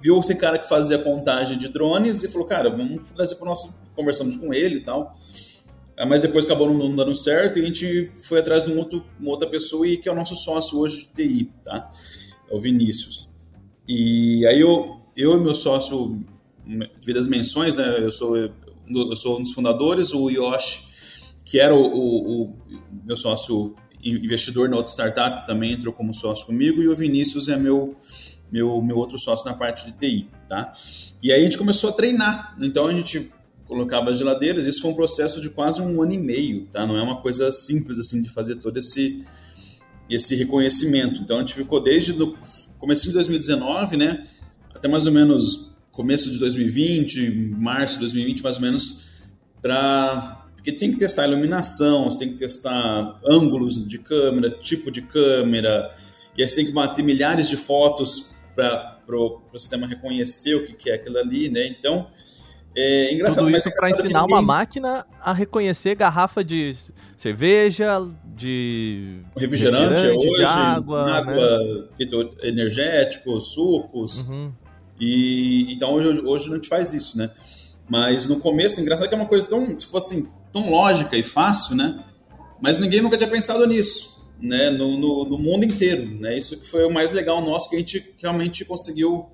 viu 0.02 0.20
esse 0.20 0.36
cara 0.36 0.58
que 0.58 0.68
fazia 0.68 0.98
contagem 0.98 1.58
de 1.58 1.70
drones 1.70 2.24
e 2.24 2.28
falou, 2.28 2.48
cara, 2.48 2.70
vamos 2.70 3.10
trazer 3.12 3.36
para 3.36 3.46
o 3.46 3.50
nosso. 3.50 3.80
Conversamos 3.96 4.36
com 4.38 4.54
ele 4.54 4.78
e 4.78 4.82
tal. 4.82 5.12
Ah, 5.98 6.06
mas 6.06 6.22
depois 6.22 6.46
acabou 6.46 6.74
não 6.74 6.96
dando 6.96 7.14
certo 7.14 7.60
e 7.60 7.62
a 7.62 7.66
gente 7.66 8.12
foi 8.22 8.40
atrás 8.40 8.66
de 8.66 8.72
um 8.72 8.78
outro, 8.80 9.06
uma 9.20 9.30
outra 9.30 9.48
pessoa 9.48 9.88
e 9.88 9.98
que 9.98 10.10
é 10.10 10.12
o 10.12 10.16
nosso 10.16 10.36
sócio 10.36 10.80
hoje 10.80 11.02
de 11.02 11.08
TI, 11.08 11.52
tá? 11.64 11.90
É 12.50 12.56
o 12.56 12.60
Vinícius. 12.60 13.30
E 13.88 14.46
aí 14.48 14.60
eu, 14.60 15.00
eu 15.16 15.38
e 15.38 15.40
meu 15.40 15.54
sócio, 15.54 16.20
devido 17.00 17.18
às 17.18 17.28
menções, 17.28 17.78
né? 17.78 18.00
Eu 18.00 18.12
sou, 18.12 18.36
eu 18.36 19.16
sou 19.16 19.38
um 19.38 19.44
dos 19.44 19.54
fundadores, 19.54 20.14
o 20.14 20.30
Yoshi, 20.30 20.84
que 21.46 21.60
era 21.60 21.76
o, 21.76 21.84
o, 21.84 22.44
o 22.46 22.54
meu 23.04 23.18
sócio 23.18 23.76
investidor 24.04 24.70
na 24.70 24.78
outra 24.78 24.92
startup, 24.92 25.46
também 25.46 25.74
entrou 25.74 25.94
como 25.94 26.14
sócio 26.14 26.46
comigo, 26.46 26.82
e 26.82 26.88
o 26.88 26.96
Vinícius 26.96 27.48
é 27.50 27.58
meu 27.58 27.96
meu, 28.52 28.82
meu 28.82 28.98
outro 28.98 29.18
sócio 29.18 29.46
na 29.46 29.54
parte 29.54 29.86
de 29.86 29.94
TI, 29.94 30.30
tá? 30.50 30.74
E 31.24 31.32
aí 31.32 31.42
a 31.42 31.44
gente 31.44 31.58
começou 31.58 31.90
a 31.92 31.94
treinar. 31.94 32.56
Então 32.60 32.88
a 32.88 32.92
gente 32.92 33.32
colocava 33.66 34.10
as 34.10 34.18
geladeiras. 34.18 34.66
Isso 34.66 34.82
foi 34.82 34.92
um 34.92 34.96
processo 34.96 35.40
de 35.40 35.50
quase 35.50 35.82
um 35.82 36.02
ano 36.02 36.14
e 36.14 36.18
meio, 36.18 36.68
tá? 36.68 36.86
Não 36.86 36.98
é 36.98 37.02
uma 37.02 37.22
coisa 37.22 37.52
simples 37.52 38.00
assim 38.00 38.22
de 38.22 38.30
fazer 38.30 38.56
todo 38.56 38.78
esse 38.78 39.26
esse 40.10 40.36
reconhecimento. 40.36 41.22
Então 41.22 41.38
a 41.38 41.40
gente 41.40 41.54
ficou 41.54 41.82
desde 41.82 42.12
o 42.12 42.38
começo 42.78 43.08
de 43.08 43.14
2019, 43.14 43.96
né, 43.96 44.28
até 44.76 44.88
mais 44.90 45.06
ou 45.06 45.12
menos 45.14 45.72
começo 45.92 46.30
de 46.32 46.38
2020, 46.38 47.54
março 47.58 47.94
de 47.94 48.00
2020 48.02 48.44
mais 48.44 48.56
ou 48.58 48.62
menos, 48.62 49.04
para 49.62 50.40
porque 50.56 50.72
tem 50.72 50.92
que 50.92 50.98
testar 50.98 51.28
iluminação, 51.28 52.06
você 52.06 52.20
tem 52.20 52.30
que 52.30 52.38
testar 52.38 53.20
ângulos 53.26 53.88
de 53.88 53.98
câmera, 53.98 54.52
tipo 54.52 54.92
de 54.92 55.02
câmera, 55.02 55.92
e 56.38 56.42
aí 56.42 56.48
você 56.48 56.56
tem 56.56 56.66
que 56.66 56.72
bater 56.72 57.04
milhares 57.04 57.50
de 57.50 57.58
fotos 57.58 58.31
para 58.56 59.00
o 59.10 59.42
sistema 59.58 59.88
reconhecer 59.88 60.56
o 60.56 60.66
que, 60.66 60.74
que 60.74 60.90
é 60.90 60.96
aquilo 60.96 61.18
ali, 61.18 61.50
né? 61.50 61.68
Então, 61.68 62.08
é 62.76 63.14
engraçado. 63.14 63.46
Tudo 63.46 63.58
isso 63.58 63.72
para 63.72 63.90
ensinar 63.90 64.22
ninguém... 64.22 64.36
uma 64.36 64.42
máquina 64.42 65.06
a 65.20 65.34
reconhecer 65.34 65.96
garrafa 65.96 66.44
de 66.44 66.76
cerveja, 67.18 68.08
de 68.36 69.20
refrigerante, 69.36 70.04
refrigerante 70.04 70.28
hoje, 70.28 70.36
de 70.36 70.44
água, 70.44 71.12
água 71.12 71.60
né? 72.00 72.30
energéticos, 72.44 73.54
sucos. 73.54 74.22
Uhum. 74.28 74.52
E 75.00 75.74
então 75.74 75.94
hoje, 75.94 76.22
hoje 76.22 76.52
a 76.52 76.56
gente 76.56 76.68
faz 76.70 76.94
isso, 76.94 77.18
né? 77.18 77.32
Mas 77.90 78.28
no 78.28 78.40
começo, 78.40 78.80
engraçado 78.80 79.10
que 79.10 79.16
é 79.16 79.18
uma 79.18 79.28
coisa 79.28 79.46
tão, 79.46 79.78
se 79.78 79.86
fosse 79.86 80.30
tão 80.54 80.70
lógica 80.70 81.18
e 81.18 81.24
fácil, 81.24 81.76
né? 81.76 82.04
Mas 82.62 82.80
ninguém 82.80 83.02
nunca 83.02 83.18
tinha 83.18 83.30
pensado 83.30 83.66
nisso 83.66 84.21
né, 84.42 84.70
no, 84.70 84.98
no, 84.98 85.26
no, 85.26 85.38
mundo 85.38 85.66
inteiro. 85.66 86.06
Né? 86.20 86.38
Isso 86.38 86.60
que 86.60 86.68
foi 86.68 86.86
o 86.86 86.92
mais 86.92 87.12
legal 87.12 87.42
nosso, 87.42 87.70
que 87.70 87.76
a 87.76 87.80
gente 87.80 88.14
realmente 88.22 88.66
conseguiu 88.66 89.30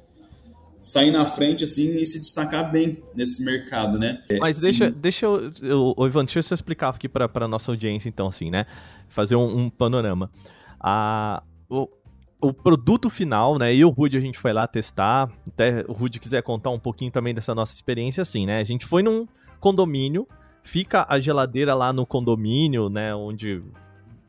sair 0.81 1.11
na 1.11 1.25
frente 1.25 1.63
assim 1.63 1.97
e 1.97 2.05
se 2.05 2.19
destacar 2.19 2.71
bem 2.71 3.03
nesse 3.13 3.43
mercado, 3.43 3.97
né? 3.97 4.21
Mas 4.39 4.59
deixa, 4.59 4.89
deixa 4.89 5.25
eu, 5.25 5.51
eu, 5.61 5.95
Ivan, 6.05 6.23
deixa 6.23 6.39
eu 6.39 6.55
explicar 6.55 6.89
aqui 6.89 7.09
para 7.09 7.29
a 7.33 7.47
nossa 7.47 7.71
audiência, 7.71 8.07
então, 8.07 8.27
assim, 8.27 8.49
né? 8.49 8.65
Fazer 9.07 9.35
um, 9.35 9.63
um 9.63 9.69
panorama. 9.69 10.31
A, 10.79 11.43
o, 11.69 11.89
o 12.39 12.53
produto 12.53 13.09
final, 13.09 13.57
né? 13.57 13.73
E 13.73 13.83
o 13.83 13.89
Rude 13.89 14.17
a 14.17 14.21
gente 14.21 14.37
foi 14.37 14.53
lá 14.53 14.67
testar. 14.67 15.29
Até 15.47 15.83
o 15.87 15.93
Rude 15.93 16.19
quiser 16.19 16.41
contar 16.43 16.69
um 16.69 16.79
pouquinho 16.79 17.11
também 17.11 17.33
dessa 17.33 17.53
nossa 17.53 17.73
experiência, 17.73 18.21
assim, 18.21 18.45
né? 18.45 18.59
A 18.59 18.63
gente 18.63 18.85
foi 18.85 19.01
num 19.03 19.27
condomínio, 19.59 20.27
fica 20.63 21.05
a 21.09 21.19
geladeira 21.19 21.73
lá 21.73 21.91
no 21.91 22.05
condomínio, 22.05 22.89
né? 22.89 23.13
Onde 23.15 23.61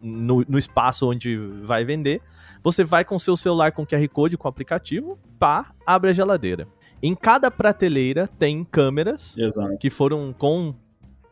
no, 0.00 0.45
no 0.49 0.59
espaço 0.59 1.09
onde 1.09 1.37
vai 1.62 1.85
vender. 1.85 2.21
Você 2.62 2.85
vai 2.85 3.05
com 3.05 3.19
seu 3.19 3.37
celular 3.37 3.73
com 3.73 3.87
QR 3.87 4.07
Code, 4.09 4.37
com 4.37 4.49
o 4.49 4.50
aplicativo, 4.50 5.19
pá, 5.38 5.73
abre 5.87 6.11
a 6.11 6.12
geladeira. 6.12 6.67
Em 7.02 7.14
cada 7.14 7.50
prateleira 7.50 8.26
tem 8.26 8.64
câmeras 8.64 9.37
Exato. 9.37 9.78
que 9.78 9.88
foram 9.88 10.35
com 10.37 10.75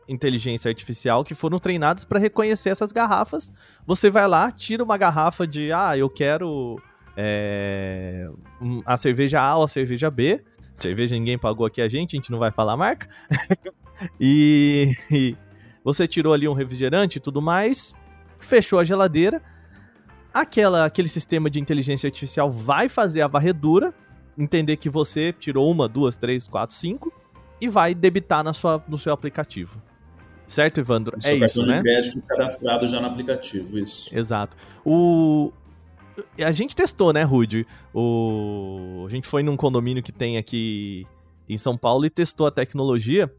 inteligência 0.07 0.69
artificial 0.69 1.23
que 1.23 1.35
foram 1.35 1.59
treinadas 1.59 2.05
para 2.05 2.19
reconhecer 2.19 2.69
essas 2.69 2.91
garrafas. 2.91 3.51
Você 3.85 4.09
vai 4.09 4.27
lá, 4.27 4.49
tira 4.51 4.83
uma 4.83 4.97
garrafa 4.97 5.45
de, 5.45 5.71
ah, 5.73 5.97
eu 5.97 6.09
quero 6.09 6.81
é, 7.15 8.29
a 8.85 8.95
cerveja 8.95 9.41
A 9.41 9.57
ou 9.57 9.63
a 9.63 9.67
cerveja 9.67 10.09
B. 10.09 10.41
Cerveja 10.77 11.15
ninguém 11.15 11.37
pagou 11.37 11.65
aqui 11.65 11.81
a 11.81 11.89
gente, 11.89 12.15
a 12.15 12.17
gente 12.17 12.31
não 12.31 12.39
vai 12.39 12.51
falar 12.51 12.73
a 12.73 12.77
marca. 12.77 13.09
e, 14.19 14.95
e, 15.11 15.35
você 15.83 16.07
tirou 16.07 16.33
ali 16.33 16.47
um 16.47 16.53
refrigerante 16.53 17.17
e 17.17 17.21
tudo 17.21 17.41
mais 17.41 17.95
fechou 18.39 18.79
a 18.79 18.85
geladeira, 18.85 19.41
aquela, 20.33 20.85
aquele 20.85 21.07
sistema 21.07 21.49
de 21.49 21.59
inteligência 21.59 22.07
artificial 22.07 22.49
vai 22.49 22.87
fazer 22.87 23.21
a 23.21 23.27
varredura, 23.27 23.93
entender 24.37 24.77
que 24.77 24.89
você 24.89 25.33
tirou 25.33 25.69
uma, 25.69 25.87
duas, 25.87 26.15
três, 26.15 26.47
quatro, 26.47 26.75
cinco 26.75 27.11
e 27.59 27.67
vai 27.67 27.95
debitar 27.95 28.43
na 28.43 28.53
sua, 28.53 28.83
no 28.87 28.97
seu 28.97 29.11
aplicativo. 29.11 29.81
Certo, 30.45 30.79
Evandro? 30.79 31.17
O 31.17 31.27
é 31.27 31.35
isso, 31.35 31.61
né? 31.63 31.81
crédito 31.81 32.21
cadastrado 32.21 32.87
já 32.87 33.01
no 33.01 33.07
aplicativo, 33.07 33.77
isso. 33.77 34.15
Exato. 34.15 34.55
O... 34.85 35.51
A 36.39 36.51
gente 36.51 36.75
testou, 36.75 37.11
né, 37.11 37.23
Rude? 37.23 37.67
O... 37.93 39.05
A 39.07 39.11
gente 39.11 39.27
foi 39.27 39.43
num 39.43 39.57
condomínio 39.57 40.01
que 40.01 40.11
tem 40.11 40.37
aqui 40.37 41.05
em 41.49 41.57
São 41.57 41.77
Paulo 41.77 42.05
e 42.05 42.09
testou 42.09 42.47
a 42.47 42.51
tecnologia. 42.51 43.31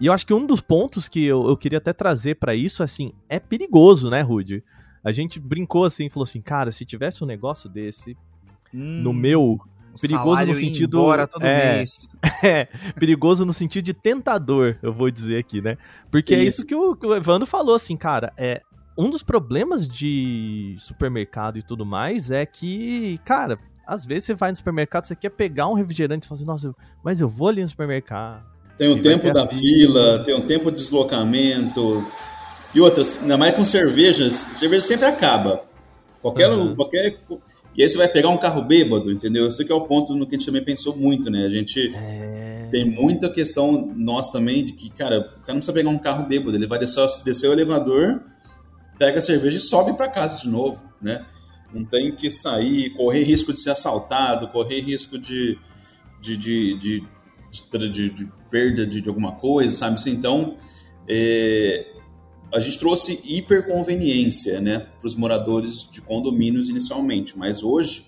E 0.00 0.06
eu 0.06 0.12
acho 0.12 0.26
que 0.26 0.34
um 0.34 0.46
dos 0.46 0.60
pontos 0.60 1.08
que 1.08 1.24
eu, 1.24 1.46
eu 1.48 1.56
queria 1.56 1.78
até 1.78 1.92
trazer 1.92 2.36
para 2.36 2.54
isso, 2.54 2.82
assim, 2.82 3.12
é 3.28 3.38
perigoso, 3.38 4.10
né, 4.10 4.20
Rude? 4.20 4.64
A 5.04 5.12
gente 5.12 5.40
brincou 5.40 5.84
assim, 5.84 6.08
falou 6.08 6.24
assim, 6.24 6.40
cara, 6.40 6.70
se 6.70 6.84
tivesse 6.84 7.22
um 7.22 7.26
negócio 7.26 7.68
desse 7.68 8.16
hum. 8.72 9.02
no 9.02 9.12
meu 9.12 9.60
perigoso 10.00 10.46
no 10.46 10.54
sentido 10.54 10.98
embora 10.98 11.26
todo 11.26 11.44
é, 11.44 11.76
mês. 11.78 12.08
é, 12.42 12.64
perigoso 12.98 13.44
no 13.44 13.52
sentido 13.52 13.84
de 13.84 13.94
tentador, 13.94 14.76
eu 14.82 14.92
vou 14.92 15.10
dizer 15.10 15.38
aqui, 15.38 15.60
né? 15.60 15.76
Porque 16.10 16.34
isso. 16.34 16.42
é 16.42 16.48
isso 16.48 16.66
que 16.66 16.74
o, 16.74 16.96
que 16.96 17.06
o 17.06 17.14
Evandro 17.14 17.46
falou 17.46 17.74
assim, 17.74 17.96
cara, 17.96 18.32
é 18.38 18.60
um 18.96 19.10
dos 19.10 19.22
problemas 19.22 19.88
de 19.88 20.76
supermercado 20.78 21.58
e 21.58 21.62
tudo 21.62 21.84
mais 21.84 22.30
é 22.30 22.44
que, 22.46 23.18
cara, 23.24 23.58
às 23.86 24.06
vezes 24.06 24.24
você 24.26 24.34
vai 24.34 24.50
no 24.50 24.56
supermercado, 24.56 25.04
você 25.04 25.16
quer 25.16 25.30
pegar 25.30 25.68
um 25.68 25.74
refrigerante 25.74 26.26
e 26.26 26.28
fala 26.28 26.38
assim, 26.38 26.46
nossa, 26.46 26.74
mas 27.02 27.20
eu 27.20 27.28
vou 27.28 27.48
ali 27.48 27.62
no 27.62 27.68
supermercado. 27.68 28.51
Tem 28.76 28.88
o 28.88 29.00
tempo 29.00 29.32
da 29.32 29.46
fila, 29.46 30.22
tem 30.24 30.34
o 30.34 30.42
tempo 30.42 30.70
de 30.70 30.78
deslocamento. 30.78 32.04
E 32.74 32.80
outras, 32.80 33.20
ainda 33.20 33.36
mais 33.36 33.54
com 33.54 33.64
cervejas, 33.64 34.32
cerveja 34.32 34.86
sempre 34.86 35.06
acaba. 35.06 35.62
Qualquer, 36.20 36.50
uhum. 36.50 36.74
qualquer 36.74 37.18
e 37.74 37.82
aí 37.82 37.88
você 37.88 37.96
vai 37.96 38.08
pegar 38.08 38.28
um 38.28 38.36
carro 38.36 38.62
bêbado, 38.62 39.10
entendeu? 39.10 39.46
Esse 39.46 39.64
que 39.64 39.72
é 39.72 39.74
o 39.74 39.80
ponto 39.80 40.14
no 40.14 40.26
que 40.26 40.34
a 40.34 40.38
gente 40.38 40.46
também 40.46 40.62
pensou 40.62 40.94
muito, 40.94 41.30
né? 41.30 41.46
A 41.46 41.48
gente 41.48 41.90
é... 41.94 42.68
tem 42.70 42.84
muita 42.84 43.30
questão 43.30 43.92
nós 43.96 44.28
também 44.28 44.64
de 44.64 44.72
que, 44.72 44.90
cara, 44.90 45.20
o 45.20 45.40
cara 45.40 45.54
não 45.54 45.56
precisa 45.56 45.72
pegar 45.72 45.88
um 45.88 45.98
carro 45.98 46.26
bêbado, 46.26 46.54
ele 46.54 46.66
vai 46.66 46.78
descer, 46.78 47.06
descer 47.24 47.48
o 47.48 47.52
elevador, 47.52 48.20
pega 48.98 49.18
a 49.18 49.22
cerveja 49.22 49.56
e 49.56 49.60
sobe 49.60 49.94
para 49.94 50.08
casa 50.08 50.38
de 50.38 50.48
novo, 50.48 50.84
né? 51.00 51.24
Não 51.72 51.82
tem 51.82 52.14
que 52.14 52.30
sair, 52.30 52.90
correr 52.90 53.22
risco 53.22 53.52
de 53.52 53.58
ser 53.58 53.70
assaltado, 53.70 54.48
correr 54.48 54.80
risco 54.80 55.18
de, 55.18 55.58
de, 56.20 56.36
de, 56.36 56.78
de, 56.78 57.04
de, 57.52 58.10
de 58.10 58.28
perda 58.50 58.86
de, 58.86 59.06
alguma 59.08 59.32
coisa, 59.32 59.74
sabe? 59.74 60.00
Então, 60.10 60.56
é, 61.08 61.86
a 62.52 62.60
gente 62.60 62.78
trouxe 62.78 63.20
hiperconveniência 63.24 64.60
né, 64.60 64.86
para 64.98 65.06
os 65.06 65.14
moradores 65.14 65.88
de 65.90 66.00
condomínios 66.00 66.68
inicialmente, 66.68 67.36
mas 67.36 67.62
hoje 67.62 68.06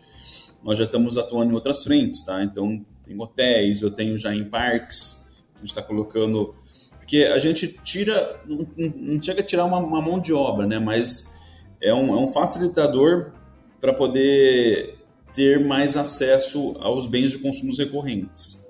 nós 0.62 0.78
já 0.78 0.84
estamos 0.84 1.18
atuando 1.18 1.52
em 1.52 1.54
outras 1.54 1.84
frentes, 1.84 2.22
tá? 2.24 2.42
Então, 2.42 2.84
tem 3.04 3.20
hotéis, 3.20 3.82
eu 3.82 3.90
tenho 3.90 4.16
já 4.16 4.34
em 4.34 4.44
parques, 4.44 5.30
a 5.54 5.58
gente 5.58 5.68
está 5.68 5.82
colocando. 5.82 6.54
Porque 6.98 7.24
a 7.24 7.38
gente 7.38 7.68
tira, 7.84 8.40
não, 8.46 8.66
não 8.96 9.22
chega 9.22 9.40
a 9.40 9.44
tirar 9.44 9.66
uma, 9.66 9.78
uma, 9.78 10.00
mão 10.00 10.18
de 10.18 10.32
obra, 10.32 10.66
né? 10.66 10.78
Mas 10.78 11.34
é 11.82 11.92
um, 11.92 12.14
é 12.14 12.16
um 12.16 12.26
facilitador 12.26 13.32
para 13.78 13.92
poder 13.92 14.98
ter 15.34 15.62
mais 15.62 15.96
acesso 15.96 16.74
aos 16.80 17.06
bens 17.06 17.32
de 17.32 17.38
consumos 17.38 17.76
recorrentes, 17.76 18.63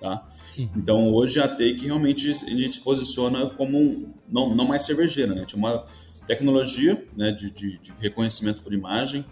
tá? 0.00 0.26
Uhum. 0.58 0.70
Então 0.76 1.12
hoje 1.12 1.40
a 1.40 1.48
Take 1.48 1.86
realmente 1.86 2.30
a 2.30 2.32
gente 2.32 2.74
se 2.74 2.80
posiciona 2.80 3.50
como 3.50 3.78
um, 3.78 4.12
não, 4.28 4.54
não 4.54 4.66
mais 4.66 4.84
cervejeira, 4.84 5.34
né? 5.34 5.44
Tinha 5.44 5.58
uma 5.58 5.84
tecnologia 6.26 7.02
né, 7.16 7.30
de, 7.30 7.50
de, 7.50 7.78
de, 7.78 7.92
reconhecimento 8.00 8.62
por 8.62 8.72
imagem 8.72 9.24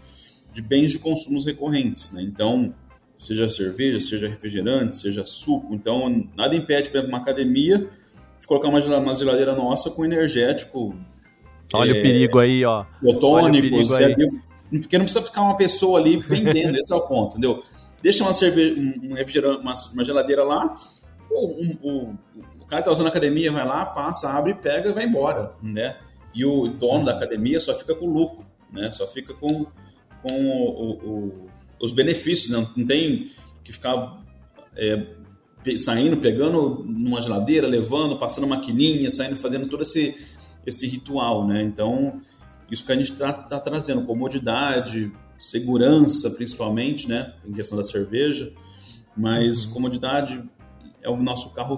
de 0.53 0.61
bens 0.61 0.91
de 0.91 0.99
consumos 0.99 1.45
recorrentes, 1.45 2.13
né? 2.13 2.21
Então, 2.21 2.73
seja 3.19 3.49
cerveja, 3.49 3.99
seja 3.99 4.27
refrigerante, 4.27 4.95
seja 4.95 5.25
suco, 5.25 5.73
então 5.75 6.27
nada 6.35 6.55
impede, 6.55 6.89
por 6.89 6.97
exemplo, 6.97 7.13
uma 7.13 7.21
academia 7.21 7.89
de 8.39 8.47
colocar 8.47 8.69
uma, 8.69 8.79
geladeira 8.79 9.53
nossa 9.53 9.91
com 9.91 10.05
energético. 10.05 10.95
Olha 11.73 11.91
é, 11.91 11.99
o 11.99 12.01
perigo 12.01 12.39
aí, 12.39 12.63
ó. 12.63 12.85
Botônicos, 13.01 13.91
é, 13.91 14.15
porque 14.69 14.97
não 14.97 15.05
precisa 15.05 15.25
ficar 15.25 15.41
uma 15.41 15.57
pessoa 15.57 15.99
ali 15.99 16.17
vendendo, 16.17 16.77
esse 16.77 16.93
é 16.93 16.95
o 16.95 17.01
ponto, 17.01 17.33
entendeu? 17.33 17.63
Deixa 18.05 18.23
uma 18.23 18.33
cerveja, 18.33 18.79
um 18.79 19.59
uma, 19.59 19.73
uma 19.93 20.05
geladeira 20.05 20.43
lá, 20.43 20.75
o, 21.27 21.89
o, 21.89 22.19
o 22.59 22.65
cara 22.67 22.81
está 22.81 22.91
usando 22.91 23.07
a 23.07 23.09
academia, 23.09 23.51
vai 23.51 23.65
lá, 23.65 23.83
passa, 23.83 24.29
abre, 24.29 24.53
pega 24.53 24.89
e 24.89 24.93
vai 24.93 25.05
embora, 25.05 25.53
né? 25.59 25.97
E 26.31 26.45
o 26.45 26.67
dono 26.67 27.05
da 27.05 27.13
academia 27.13 27.59
só 27.59 27.73
fica 27.73 27.95
com 27.95 28.05
lucro, 28.05 28.45
né? 28.71 28.91
Só 28.91 29.07
fica 29.07 29.33
com, 29.33 29.65
com 30.21 30.33
o, 30.33 30.91
o, 30.91 31.49
os 31.81 31.91
benefícios, 31.93 32.51
né? 32.51 32.69
não 32.77 32.85
tem 32.85 33.31
que 33.63 33.73
ficar 33.73 34.23
é, 34.77 35.03
saindo, 35.75 36.17
pegando 36.17 36.85
numa 36.87 37.19
geladeira, 37.19 37.65
levando, 37.65 38.19
passando 38.19 38.45
maquininha, 38.45 39.09
saindo, 39.09 39.35
fazendo 39.35 39.67
todo 39.67 39.81
esse, 39.81 40.15
esse 40.63 40.85
ritual, 40.85 41.47
né? 41.47 41.59
Então, 41.63 42.21
isso 42.69 42.85
que 42.85 42.91
a 42.91 42.95
gente 42.95 43.13
está 43.13 43.33
tá 43.33 43.59
trazendo, 43.59 44.05
comodidade, 44.05 45.11
segurança, 45.37 46.29
principalmente, 46.31 47.07
né? 47.07 47.33
Em 47.45 47.53
questão 47.53 47.77
da 47.77 47.83
cerveja, 47.83 48.53
mas 49.15 49.65
uhum. 49.65 49.73
comodidade, 49.73 50.43
é 51.01 51.09
o 51.09 51.17
nosso 51.17 51.53
carro 51.53 51.77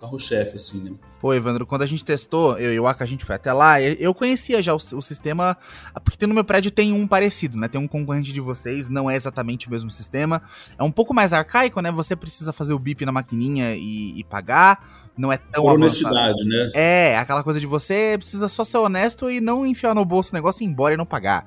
carro-chefe, 0.00 0.56
assim, 0.56 0.82
né? 0.82 0.96
Pô, 1.20 1.32
Evandro, 1.32 1.66
quando 1.66 1.82
a 1.82 1.86
gente 1.86 2.04
testou, 2.04 2.58
eu 2.58 2.72
e 2.72 2.78
o 2.78 2.86
Aka, 2.86 3.04
a 3.04 3.06
gente 3.06 3.24
foi 3.24 3.34
até 3.34 3.52
lá, 3.52 3.80
eu 3.80 4.12
conhecia 4.12 4.62
já 4.62 4.74
o, 4.74 4.76
o, 4.76 5.02
sistema, 5.02 5.56
porque 6.04 6.26
no 6.26 6.34
meu 6.34 6.44
prédio 6.44 6.70
tem 6.70 6.92
um 6.92 7.06
parecido, 7.06 7.56
né? 7.56 7.66
Tem 7.66 7.80
um 7.80 7.88
concorrente 7.88 8.32
de 8.32 8.40
vocês, 8.40 8.88
não 8.88 9.10
é 9.10 9.16
exatamente 9.16 9.66
o 9.66 9.70
mesmo 9.70 9.90
sistema. 9.90 10.42
É 10.78 10.82
um 10.82 10.92
pouco 10.92 11.14
mais 11.14 11.32
arcaico, 11.32 11.80
né? 11.80 11.90
Você 11.90 12.14
precisa 12.14 12.52
fazer 12.52 12.74
o 12.74 12.78
bip 12.78 13.04
na 13.06 13.12
maquininha 13.12 13.74
e, 13.74 14.18
e 14.18 14.24
pagar 14.24 15.05
não 15.16 15.32
é 15.32 15.38
tão 15.38 15.64
Por 15.64 15.74
honestidade, 15.74 16.44
né? 16.44 16.70
É, 16.74 17.16
aquela 17.16 17.42
coisa 17.42 17.58
de 17.58 17.66
você 17.66 18.16
precisa 18.18 18.48
só 18.48 18.64
ser 18.64 18.78
honesto 18.78 19.30
e 19.30 19.40
não 19.40 19.64
enfiar 19.64 19.94
no 19.94 20.04
bolso 20.04 20.30
o 20.32 20.34
negócio 20.34 20.62
e 20.62 20.66
ir 20.66 20.68
embora 20.68 20.94
e 20.94 20.96
não 20.96 21.06
pagar. 21.06 21.46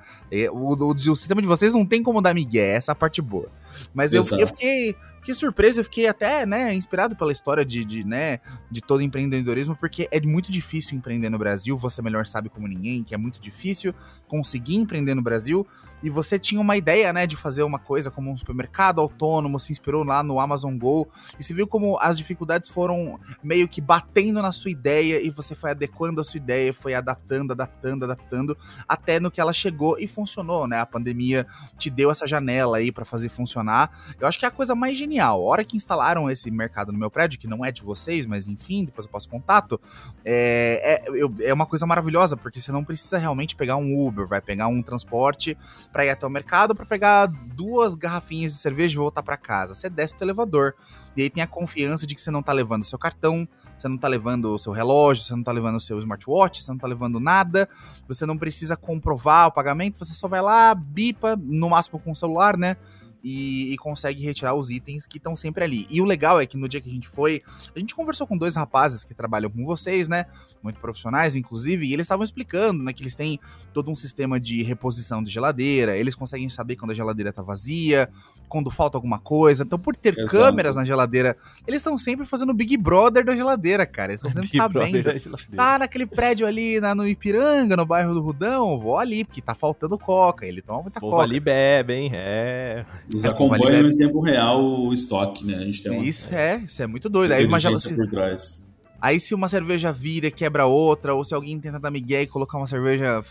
O, 0.51 0.73
o, 0.73 0.91
o, 0.91 1.15
sistema 1.15 1.41
de 1.41 1.47
vocês 1.47 1.73
não 1.73 1.85
tem 1.85 2.01
como 2.01 2.21
dar 2.21 2.33
migué, 2.33 2.75
essa 2.75 2.91
é 2.91 2.93
a 2.93 2.95
parte 2.95 3.21
boa. 3.21 3.49
Mas 3.93 4.13
eu, 4.13 4.23
eu, 4.37 4.47
fiquei, 4.47 4.95
fiquei 5.19 5.33
surpreso, 5.35 5.79
eu 5.79 5.83
fiquei 5.83 6.07
até, 6.07 6.45
né, 6.45 6.73
inspirado 6.73 7.15
pela 7.15 7.31
história 7.31 7.63
de, 7.63 7.85
de, 7.85 8.05
né, 8.05 8.39
de 8.71 8.81
todo 8.81 9.03
empreendedorismo, 9.03 9.75
porque 9.75 10.07
é 10.11 10.19
muito 10.19 10.51
difícil 10.51 10.97
empreender 10.97 11.29
no 11.29 11.37
Brasil, 11.37 11.77
você 11.77 12.01
melhor 12.01 12.25
sabe 12.25 12.49
como 12.49 12.67
ninguém, 12.67 13.03
que 13.03 13.13
é 13.13 13.17
muito 13.17 13.39
difícil 13.39 13.93
conseguir 14.27 14.75
empreender 14.75 15.13
no 15.13 15.21
Brasil, 15.21 15.65
e 16.01 16.09
você 16.09 16.39
tinha 16.39 16.61
uma 16.61 16.77
ideia, 16.77 17.11
né, 17.11 17.27
de 17.27 17.35
fazer 17.35 17.63
uma 17.63 17.79
coisa 17.79 18.09
como 18.09 18.31
um 18.31 18.37
supermercado 18.37 18.99
autônomo, 18.99 19.59
se 19.59 19.71
inspirou 19.71 20.03
lá 20.03 20.23
no 20.23 20.39
Amazon 20.39 20.77
Go, 20.77 21.07
e 21.39 21.43
se 21.43 21.53
viu 21.53 21.67
como 21.67 21.97
as 21.99 22.17
dificuldades 22.17 22.69
foram 22.69 23.19
meio 23.43 23.67
que 23.67 23.81
batendo 23.81 24.41
na 24.41 24.51
sua 24.51 24.71
ideia 24.71 25.21
e 25.21 25.29
você 25.29 25.55
foi 25.55 25.71
adequando 25.71 26.21
a 26.21 26.23
sua 26.23 26.37
ideia, 26.37 26.73
foi 26.73 26.93
adaptando, 26.93 27.51
adaptando, 27.51 28.03
adaptando, 28.03 28.57
até 28.87 29.19
no 29.19 29.31
que 29.31 29.41
ela 29.41 29.53
chegou 29.53 29.97
e 29.99 30.07
funcionou, 30.07 30.67
né? 30.67 30.79
A 30.79 30.85
pandemia 30.85 31.45
te 31.77 31.89
deu 31.89 32.11
essa 32.11 32.27
janela 32.27 32.77
aí 32.77 32.91
para 32.91 33.05
fazer 33.05 33.29
funcionar. 33.29 33.91
Eu 34.19 34.27
acho 34.27 34.39
que 34.39 34.45
é 34.45 34.47
a 34.47 34.51
coisa 34.51 34.75
mais 34.75 34.97
genial. 34.97 35.41
A 35.41 35.49
hora 35.49 35.65
que 35.65 35.77
instalaram 35.77 36.29
esse 36.29 36.49
mercado 36.51 36.91
no 36.91 36.97
meu 36.97 37.09
prédio, 37.09 37.39
que 37.39 37.47
não 37.47 37.63
é 37.63 37.71
de 37.71 37.81
vocês, 37.81 38.25
mas 38.25 38.47
enfim, 38.47 38.85
depois 38.85 39.05
eu 39.05 39.11
passo 39.11 39.29
contato, 39.29 39.79
é, 40.23 40.98
é, 41.15 41.49
é 41.49 41.53
uma 41.53 41.65
coisa 41.65 41.85
maravilhosa, 41.85 42.37
porque 42.37 42.59
você 42.61 42.71
não 42.71 42.83
precisa 42.83 43.17
realmente 43.17 43.55
pegar 43.55 43.75
um 43.77 44.07
Uber, 44.07 44.27
vai 44.27 44.41
pegar 44.41 44.67
um 44.67 44.81
transporte 44.81 45.57
para 45.91 46.05
ir 46.05 46.09
até 46.09 46.25
o 46.25 46.29
mercado 46.29 46.75
para 46.75 46.85
pegar 46.85 47.27
duas 47.27 47.95
garrafinhas 47.95 48.53
de 48.53 48.59
cerveja 48.59 48.95
e 48.95 48.97
voltar 48.97 49.23
para 49.23 49.37
casa. 49.37 49.75
Você 49.75 49.89
desce 49.89 50.15
do 50.17 50.23
elevador. 50.23 50.75
E 51.15 51.21
aí 51.21 51.29
tem 51.29 51.43
a 51.43 51.47
confiança 51.47 52.07
de 52.07 52.15
que 52.15 52.21
você 52.21 52.31
não 52.31 52.41
tá 52.41 52.53
levando 52.53 52.83
seu 52.83 52.97
cartão, 52.97 53.47
você 53.77 53.87
não 53.87 53.97
tá 53.97 54.07
levando 54.07 54.53
o 54.53 54.59
seu 54.59 54.73
relógio, 54.73 55.23
você 55.23 55.35
não 55.35 55.43
tá 55.43 55.51
levando 55.51 55.77
o 55.77 55.81
seu 55.81 55.97
smartwatch, 55.99 56.63
você 56.63 56.71
não 56.71 56.77
tá 56.77 56.87
levando 56.87 57.19
nada, 57.19 57.67
você 58.07 58.25
não 58.25 58.37
precisa 58.37 58.75
comprovar 58.75 59.47
o 59.47 59.51
pagamento, 59.51 59.99
você 59.99 60.13
só 60.13 60.27
vai 60.27 60.41
lá, 60.41 60.75
bipa, 60.75 61.35
no 61.35 61.69
máximo 61.69 61.99
com 61.99 62.11
o 62.11 62.15
celular, 62.15 62.57
né? 62.57 62.75
E, 63.23 63.73
e, 63.73 63.77
consegue 63.77 64.23
retirar 64.23 64.53
os 64.53 64.69
itens 64.69 65.05
que 65.05 65.17
estão 65.17 65.35
sempre 65.35 65.63
ali. 65.63 65.87
E 65.89 66.01
o 66.01 66.05
legal 66.05 66.39
é 66.39 66.45
que 66.45 66.57
no 66.57 66.67
dia 66.67 66.79
que 66.79 66.89
a 66.89 66.93
gente 66.93 67.07
foi, 67.07 67.41
a 67.75 67.79
gente 67.79 67.93
conversou 67.93 68.25
com 68.25 68.37
dois 68.37 68.55
rapazes 68.55 69.03
que 69.03 69.13
trabalham 69.13 69.49
com 69.49 69.65
vocês, 69.65 70.07
né? 70.07 70.25
Muito 70.63 70.79
profissionais, 70.79 71.35
inclusive, 71.35 71.85
e 71.85 71.93
eles 71.93 72.05
estavam 72.05 72.23
explicando, 72.23 72.83
né, 72.83 72.93
que 72.93 73.01
eles 73.01 73.15
têm 73.15 73.39
todo 73.73 73.91
um 73.91 73.95
sistema 73.95 74.39
de 74.39 74.61
reposição 74.63 75.23
de 75.23 75.31
geladeira, 75.31 75.97
eles 75.97 76.15
conseguem 76.15 76.49
saber 76.49 76.75
quando 76.75 76.91
a 76.91 76.93
geladeira 76.93 77.31
tá 77.31 77.41
vazia, 77.41 78.09
quando 78.49 78.71
falta 78.71 78.97
alguma 78.97 79.19
coisa. 79.19 79.63
Então, 79.63 79.79
por 79.79 79.95
ter 79.95 80.17
Exato. 80.17 80.35
câmeras 80.35 80.75
na 80.75 80.83
geladeira, 80.83 81.37
eles 81.67 81.79
estão 81.79 81.97
sempre 81.97 82.25
fazendo 82.25 82.49
o 82.49 82.53
Big 82.53 82.75
Brother 82.75 83.23
da 83.23 83.35
geladeira, 83.35 83.85
cara. 83.85 84.11
Eles 84.11 84.25
estão 84.25 84.31
sempre 84.43 84.49
Big 84.49 84.57
sabendo. 84.57 85.55
Tá 85.55 85.79
naquele 85.79 86.05
prédio 86.05 86.45
ali 86.47 86.81
na, 86.81 86.93
no 86.95 87.07
Ipiranga, 87.07 87.77
no 87.77 87.85
bairro 87.85 88.13
do 88.13 88.21
Rudão, 88.21 88.77
vou 88.77 88.97
ali, 88.97 89.23
porque 89.23 89.41
tá 89.41 89.53
faltando 89.53 89.97
coca. 89.97 90.45
Ele 90.45 90.61
toma 90.61 90.81
muita 90.81 90.99
Povo 90.99 91.13
coca. 91.13 91.23
ali 91.23 91.39
bebe, 91.39 91.93
hein? 91.93 92.11
É. 92.13 92.85
Eles 93.09 93.23
acompanham 93.25 93.87
em 93.87 93.95
tempo 93.95 94.19
real 94.21 94.63
o 94.63 94.91
estoque, 94.91 95.45
né? 95.45 95.55
A 95.55 95.61
gente 95.61 95.81
tem 95.83 95.91
uma, 95.91 96.03
Isso 96.03 96.33
é, 96.33 96.57
isso 96.65 96.81
é 96.81 96.87
muito 96.87 97.07
doido. 97.07 97.31
Aí 97.33 97.45
uma 97.45 97.59
geladeira 97.59 97.95
por 97.95 98.09
trás. 98.09 98.68
Aí 99.01 99.17
se 99.17 99.33
uma 99.33 99.47
cerveja 99.47 99.93
vira 99.93 100.27
e 100.27 100.31
quebra 100.31 100.65
outra, 100.65 101.13
ou 101.13 101.23
se 101.23 101.33
alguém 101.33 101.57
tenta 101.57 101.79
dar 101.79 101.89
migué 101.89 102.23
e 102.23 102.27
colocar 102.27 102.57
uma 102.57 102.67
cerveja 102.67 103.21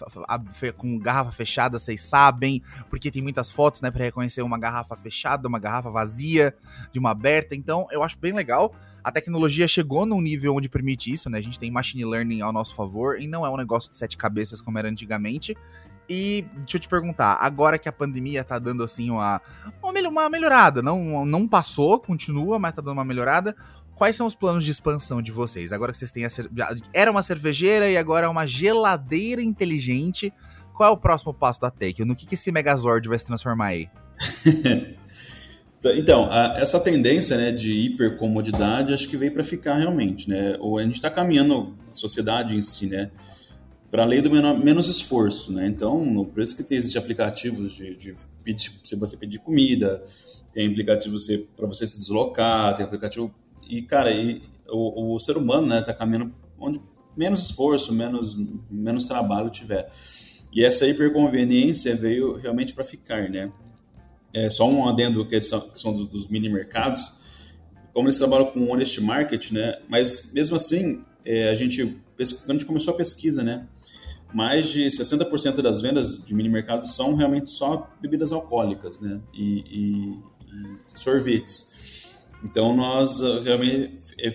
com 0.76 0.98
garrafa 0.98 1.30
fechada, 1.30 1.78
vocês 1.78 2.00
sabem, 2.00 2.62
porque 2.88 3.10
tem 3.10 3.20
muitas 3.20 3.52
fotos, 3.52 3.82
né, 3.82 3.90
para 3.90 4.04
reconhecer 4.04 4.40
uma 4.40 4.58
garrafa 4.58 4.96
fechada, 4.96 5.46
uma 5.46 5.58
garrafa 5.58 5.90
vazia, 5.90 6.54
de 6.90 6.98
uma 6.98 7.10
aberta. 7.10 7.54
Então, 7.54 7.86
eu 7.90 8.02
acho 8.02 8.18
bem 8.18 8.32
legal. 8.32 8.74
A 9.04 9.12
tecnologia 9.12 9.68
chegou 9.68 10.06
num 10.06 10.20
nível 10.22 10.54
onde 10.54 10.68
permite 10.68 11.12
isso, 11.12 11.28
né? 11.30 11.38
A 11.38 11.42
gente 11.42 11.58
tem 11.58 11.70
machine 11.70 12.04
learning 12.04 12.40
ao 12.40 12.52
nosso 12.52 12.74
favor 12.74 13.20
e 13.20 13.26
não 13.26 13.44
é 13.44 13.50
um 13.50 13.56
negócio 13.56 13.90
de 13.90 13.96
sete 13.96 14.16
cabeças 14.16 14.60
como 14.60 14.78
era 14.78 14.88
antigamente. 14.88 15.56
E 16.08 16.46
deixa 16.56 16.76
eu 16.76 16.80
te 16.80 16.88
perguntar, 16.88 17.34
agora 17.34 17.78
que 17.78 17.86
a 17.86 17.92
pandemia 17.92 18.42
tá 18.42 18.58
dando 18.58 18.82
assim 18.82 19.10
uma, 19.10 19.42
uma 19.82 20.28
melhorada, 20.30 20.80
não, 20.80 21.26
não 21.26 21.46
passou, 21.46 22.00
continua, 22.00 22.58
mas 22.58 22.72
tá 22.72 22.80
dando 22.80 22.94
uma 22.94 23.04
melhorada 23.04 23.54
quais 23.98 24.14
são 24.14 24.28
os 24.28 24.34
planos 24.34 24.64
de 24.64 24.70
expansão 24.70 25.20
de 25.20 25.32
vocês? 25.32 25.72
Agora 25.72 25.90
que 25.90 25.98
vocês 25.98 26.12
têm 26.12 26.24
a 26.24 26.28
era 26.94 27.10
uma 27.10 27.22
cervejeira 27.22 27.90
e 27.90 27.96
agora 27.96 28.26
é 28.26 28.28
uma 28.28 28.46
geladeira 28.46 29.42
inteligente. 29.42 30.32
Qual 30.72 30.88
é 30.88 30.92
o 30.92 30.96
próximo 30.96 31.34
passo 31.34 31.60
da 31.60 31.68
Take? 31.68 32.04
No 32.04 32.14
que, 32.14 32.24
que 32.24 32.34
esse 32.34 32.52
Megazord 32.52 33.08
vai 33.08 33.18
se 33.18 33.26
transformar 33.26 33.66
aí? 33.66 33.88
então, 35.96 36.30
a, 36.30 36.56
essa 36.60 36.78
tendência 36.78 37.36
né, 37.36 37.50
de 37.50 37.72
hipercomodidade 37.72 38.94
acho 38.94 39.08
que 39.08 39.16
veio 39.16 39.32
para 39.32 39.42
ficar 39.42 39.74
realmente. 39.74 40.30
Né? 40.30 40.54
a 40.54 40.82
gente 40.82 40.94
está 40.94 41.10
caminhando, 41.10 41.74
a 41.90 41.94
sociedade 41.94 42.54
em 42.54 42.62
si, 42.62 42.86
né? 42.86 43.10
para 43.90 44.04
a 44.04 44.06
lei 44.06 44.22
do 44.22 44.30
menor, 44.30 44.56
menos 44.56 44.86
esforço, 44.86 45.50
né? 45.50 45.66
Então, 45.66 46.22
por 46.32 46.42
isso 46.42 46.54
que 46.54 46.62
tem 46.62 46.76
esses 46.76 46.94
aplicativos 46.94 47.72
de, 47.72 47.96
de 47.96 48.14
pedir, 48.44 48.70
se 48.84 48.94
você 48.96 49.16
pedir 49.16 49.38
comida, 49.38 50.04
tem 50.52 50.68
aplicativo 50.68 51.16
para 51.56 51.66
você 51.66 51.86
se 51.86 51.98
deslocar, 51.98 52.76
tem 52.76 52.84
aplicativo 52.84 53.34
e, 53.68 53.82
cara, 53.82 54.10
e 54.10 54.42
o, 54.68 55.14
o 55.14 55.18
ser 55.20 55.36
humano, 55.36 55.66
né, 55.66 55.82
tá 55.82 55.92
caminhando 55.92 56.32
onde 56.58 56.80
menos 57.16 57.46
esforço, 57.46 57.92
menos, 57.92 58.36
menos 58.70 59.06
trabalho 59.06 59.50
tiver. 59.50 59.90
E 60.52 60.64
essa 60.64 60.86
hiperconveniência 60.86 61.94
veio 61.94 62.36
realmente 62.36 62.74
para 62.74 62.84
ficar, 62.84 63.28
né? 63.28 63.52
É 64.32 64.48
só 64.50 64.68
um 64.68 64.88
adendo 64.88 65.26
que 65.26 65.42
são, 65.42 65.60
que 65.60 65.80
são 65.80 65.92
dos 65.92 66.28
mini 66.28 66.48
mercados, 66.48 67.12
como 67.92 68.06
eles 68.06 68.18
trabalham 68.18 68.46
com 68.46 68.70
honest 68.70 69.00
market, 69.00 69.50
né? 69.50 69.78
Mas 69.88 70.32
mesmo 70.32 70.56
assim, 70.56 71.04
é, 71.24 71.50
a 71.50 71.54
gente 71.54 71.98
quando 72.16 72.50
a 72.50 72.52
gente 72.54 72.66
começou 72.66 72.94
a 72.94 72.96
pesquisa, 72.96 73.42
né? 73.42 73.66
Mais 74.32 74.68
de 74.68 74.84
60% 74.86 75.62
das 75.62 75.80
vendas 75.80 76.22
de 76.22 76.34
mini 76.34 76.48
mercados 76.48 76.94
são 76.94 77.14
realmente 77.14 77.48
só 77.48 77.88
bebidas 78.00 78.32
alcoólicas, 78.32 79.00
né? 79.00 79.20
E, 79.32 79.58
e, 79.60 80.18
e 80.94 80.98
sorvetes. 80.98 81.77
Então 82.42 82.74
nós 82.76 83.20
uh, 83.20 83.42
realmente 83.42 83.98
eh, 84.18 84.30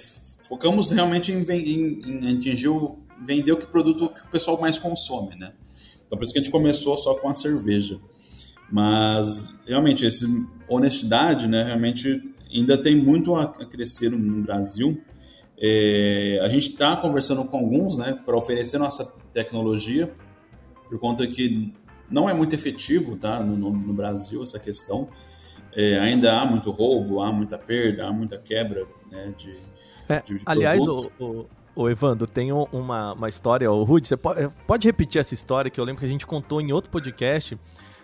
focamos 0.48 0.92
realmente 0.92 1.32
em, 1.32 1.42
em, 1.42 2.28
em 2.28 2.38
atingir 2.38 2.68
o, 2.68 3.00
vender 3.26 3.52
o 3.52 3.58
que 3.58 3.66
produto 3.66 4.10
que 4.10 4.26
o 4.26 4.30
pessoal 4.30 4.60
mais 4.60 4.78
consome, 4.78 5.36
né? 5.36 5.54
Então 6.06 6.18
por 6.18 6.24
isso 6.24 6.34
que 6.34 6.40
a 6.40 6.44
gente 6.44 6.52
começou 6.52 6.98
só 6.98 7.16
com 7.16 7.30
a 7.30 7.34
cerveja. 7.34 8.00
Mas 8.72 9.54
realmente 9.66 10.06
essa 10.06 10.28
honestidade, 10.68 11.48
né? 11.48 11.64
Realmente 11.64 12.22
ainda 12.54 12.78
tem 12.78 12.96
muito 12.96 13.36
a, 13.36 13.48
crescer 13.48 14.10
no 14.10 14.44
Brasil. 14.44 15.02
É, 15.58 16.40
a 16.42 16.50
gente 16.50 16.70
está 16.70 16.98
conversando 16.98 17.46
com 17.46 17.58
alguns, 17.58 17.98
né? 17.98 18.20
Para 18.26 18.38
oferecer 18.38 18.78
nossa 18.78 19.06
tecnologia, 19.32 20.14
por 20.90 21.00
conta 21.00 21.26
que 21.26 21.74
não 22.10 22.30
é 22.30 22.34
muito 22.34 22.54
efetivo, 22.54 23.16
tá? 23.16 23.40
no, 23.40 23.72
no 23.72 23.94
Brasil 23.94 24.44
essa 24.44 24.60
questão. 24.60 25.10
É, 25.76 26.00
ainda 26.00 26.40
há 26.40 26.46
muito 26.46 26.72
roubo, 26.72 27.22
há 27.22 27.32
muita 27.32 27.58
perda, 27.58 28.08
há 28.08 28.12
muita 28.12 28.38
quebra 28.38 28.86
né, 29.12 29.34
de, 29.38 29.56
é, 30.08 30.22
de, 30.22 30.40
de 30.40 30.44
Aliás, 30.46 30.88
o, 30.88 30.96
o, 31.20 31.46
o, 31.76 31.90
Evandro, 31.90 32.28
tem 32.28 32.52
uma, 32.52 33.14
uma 33.14 33.30
história, 33.30 33.72
o 33.72 33.84
Rude, 33.84 34.08
você 34.08 34.18
pode, 34.18 34.50
pode 34.68 34.88
repetir 34.88 35.20
essa 35.20 35.34
história 35.34 35.72
que 35.72 35.80
eu 35.80 35.84
lembro 35.84 36.00
que 36.00 36.06
a 36.06 36.10
gente 36.10 36.28
contou 36.28 36.62
em 36.62 36.72
outro 36.72 36.92
podcast 36.92 37.58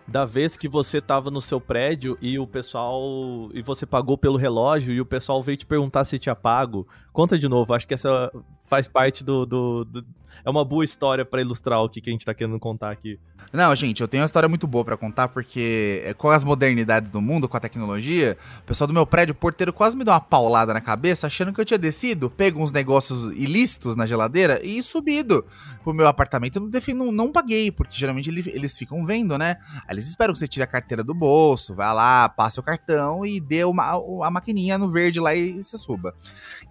da 0.09 0.25
vez 0.25 0.57
que 0.57 0.67
você 0.67 0.97
estava 0.97 1.29
no 1.29 1.39
seu 1.39 1.61
prédio 1.61 2.17
e 2.19 2.39
o 2.39 2.47
pessoal. 2.47 3.49
e 3.53 3.61
você 3.61 3.85
pagou 3.85 4.17
pelo 4.17 4.37
relógio 4.37 4.91
e 4.91 4.99
o 4.99 5.05
pessoal 5.05 5.41
veio 5.41 5.57
te 5.57 5.65
perguntar 5.65 6.03
se 6.03 6.17
tinha 6.17 6.35
pago. 6.35 6.87
Conta 7.13 7.37
de 7.37 7.47
novo, 7.47 7.73
acho 7.73 7.87
que 7.87 7.93
essa 7.93 8.31
faz 8.67 8.87
parte 8.87 9.23
do. 9.23 9.45
do, 9.45 9.85
do 9.85 10.05
é 10.43 10.49
uma 10.49 10.65
boa 10.65 10.83
história 10.83 11.23
para 11.23 11.41
ilustrar 11.41 11.83
o 11.83 11.89
que, 11.89 12.01
que 12.01 12.09
a 12.09 12.13
gente 12.13 12.21
está 12.21 12.33
querendo 12.33 12.59
contar 12.59 12.91
aqui. 12.91 13.19
Não, 13.51 13.73
gente, 13.75 14.01
eu 14.01 14.07
tenho 14.07 14.21
uma 14.21 14.25
história 14.25 14.47
muito 14.47 14.67
boa 14.67 14.85
para 14.85 14.95
contar, 14.95 15.27
porque 15.27 16.03
é, 16.05 16.13
com 16.13 16.29
as 16.29 16.43
modernidades 16.43 17.09
do 17.09 17.19
mundo, 17.19 17.49
com 17.49 17.57
a 17.57 17.59
tecnologia, 17.59 18.37
o 18.59 18.63
pessoal 18.63 18.87
do 18.87 18.93
meu 18.93 19.07
prédio, 19.07 19.33
o 19.33 19.35
porteiro 19.35 19.73
quase 19.73 19.97
me 19.97 20.03
deu 20.03 20.13
uma 20.13 20.19
paulada 20.19 20.73
na 20.73 20.81
cabeça, 20.81 21.25
achando 21.25 21.51
que 21.51 21.59
eu 21.59 21.65
tinha 21.65 21.77
descido, 21.77 22.29
pego 22.29 22.61
uns 22.61 22.71
negócios 22.71 23.31
ilícitos 23.31 23.95
na 23.95 24.05
geladeira 24.05 24.63
e 24.63 24.83
subido 24.83 25.45
pro 25.83 25.93
meu 25.93 26.07
apartamento. 26.07 26.59
Não, 26.93 27.11
não 27.11 27.31
paguei, 27.31 27.71
porque 27.71 27.97
geralmente 27.97 28.29
eles 28.29 28.77
ficam 28.77 29.03
vendo, 29.05 29.37
né? 29.37 29.57
Aí 29.87 29.95
eles 29.95 30.07
esperam 30.07 30.33
que 30.33 30.39
você 30.39 30.47
tire 30.47 30.63
a 30.63 30.67
carteira 30.67 31.03
do 31.03 31.13
bolso, 31.13 31.73
vai 31.73 31.91
lá, 31.93 32.29
passe 32.29 32.59
o 32.59 32.63
cartão 32.63 33.25
e 33.25 33.39
dê 33.39 33.63
uma, 33.63 33.99
a 34.23 34.29
maquininha 34.29 34.77
no 34.77 34.91
verde 34.91 35.19
lá 35.19 35.33
e 35.33 35.63
você 35.63 35.77
suba. 35.77 36.13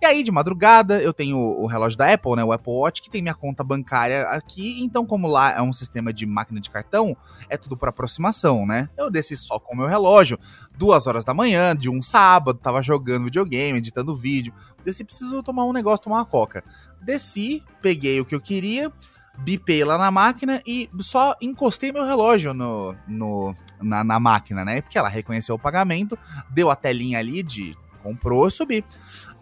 E 0.00 0.06
aí, 0.06 0.22
de 0.22 0.30
madrugada, 0.30 1.02
eu 1.02 1.12
tenho 1.12 1.38
o 1.38 1.66
relógio 1.66 1.98
da 1.98 2.12
Apple, 2.12 2.36
né? 2.36 2.44
O 2.44 2.52
Apple 2.52 2.72
Watch, 2.72 3.02
que 3.02 3.10
tem 3.10 3.20
minha 3.20 3.34
conta 3.34 3.64
bancária 3.64 4.28
aqui. 4.28 4.80
Então, 4.80 5.04
como 5.04 5.26
lá 5.26 5.56
é 5.56 5.60
um 5.60 5.72
sistema 5.72 6.12
de 6.12 6.24
máquina 6.24 6.57
de 6.60 6.68
de 6.68 6.70
cartão, 6.70 7.16
é 7.48 7.56
tudo 7.56 7.76
por 7.76 7.88
aproximação, 7.88 8.66
né? 8.66 8.88
Eu 8.96 9.10
desci 9.10 9.36
só 9.36 9.58
com 9.58 9.74
o 9.74 9.76
meu 9.76 9.86
relógio, 9.86 10.38
duas 10.76 11.06
horas 11.06 11.24
da 11.24 11.34
manhã, 11.34 11.74
de 11.74 11.90
um 11.90 12.00
sábado, 12.00 12.58
tava 12.58 12.82
jogando 12.82 13.24
videogame, 13.24 13.78
editando 13.78 14.14
vídeo. 14.14 14.52
Desci, 14.84 15.02
preciso 15.02 15.42
tomar 15.42 15.64
um 15.64 15.72
negócio, 15.72 16.04
tomar 16.04 16.18
uma 16.18 16.24
coca. 16.24 16.62
Desci, 17.00 17.62
peguei 17.82 18.20
o 18.20 18.24
que 18.24 18.34
eu 18.34 18.40
queria, 18.40 18.92
bipei 19.38 19.84
lá 19.84 19.98
na 19.98 20.10
máquina 20.10 20.62
e 20.66 20.88
só 21.00 21.34
encostei 21.40 21.90
meu 21.90 22.04
relógio 22.04 22.54
no, 22.54 22.94
no, 23.06 23.54
na, 23.80 24.04
na 24.04 24.20
máquina, 24.20 24.64
né? 24.64 24.80
Porque 24.80 24.98
ela 24.98 25.08
reconheceu 25.08 25.54
o 25.54 25.58
pagamento, 25.58 26.18
deu 26.50 26.70
a 26.70 26.76
telinha 26.76 27.18
ali 27.18 27.42
de 27.42 27.76
comprou, 28.02 28.44
eu 28.44 28.50
subi. 28.50 28.84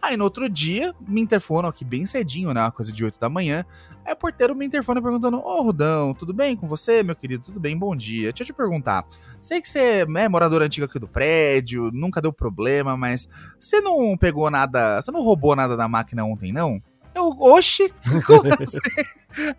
Aí 0.01 0.17
no 0.17 0.25
outro 0.25 0.49
dia, 0.49 0.95
me 1.01 1.21
interfonam 1.21 1.69
aqui 1.69 1.85
bem 1.85 2.07
cedinho, 2.07 2.53
né? 2.53 2.71
Coisa 2.71 2.93
de 2.93 3.05
8 3.05 3.19
da 3.19 3.29
manhã. 3.29 3.65
Aí 4.05 4.13
o 4.13 4.17
porteiro 4.17 4.55
me 4.55 4.65
interfona 4.65 5.03
perguntando: 5.03 5.39
Ô, 5.39 5.43
oh, 5.45 5.63
Rudão, 5.63 6.15
tudo 6.15 6.33
bem 6.33 6.57
com 6.57 6.69
você, 6.69 7.03
meu 7.03 7.17
querido? 7.17 7.45
Tudo 7.45 7.59
bem, 7.59 7.77
bom 7.77 7.95
dia. 7.97 8.33
Deixa 8.33 8.43
eu 8.43 8.47
te 8.47 8.53
perguntar. 8.53 9.05
Sei 9.41 9.61
que 9.61 9.69
você 9.69 10.07
é 10.17 10.29
morador 10.29 10.63
antigo 10.63 10.87
aqui 10.87 10.99
do 10.99 11.09
prédio, 11.09 11.91
nunca 11.93 12.21
deu 12.23 12.33
problema, 12.33 12.97
mas 12.97 13.29
você 13.59 13.81
não 13.81 14.17
pegou 14.17 14.51
nada. 14.51 15.01
Você 15.01 15.11
não 15.11 15.23
roubou 15.23 15.57
nada 15.57 15.77
da 15.77 15.89
máquina 15.89 16.25
ontem, 16.25 16.53
não? 16.53 16.81
Eu, 17.15 17.31
oxi, 17.41 17.93
como 18.27 18.53
assim? 18.61 18.79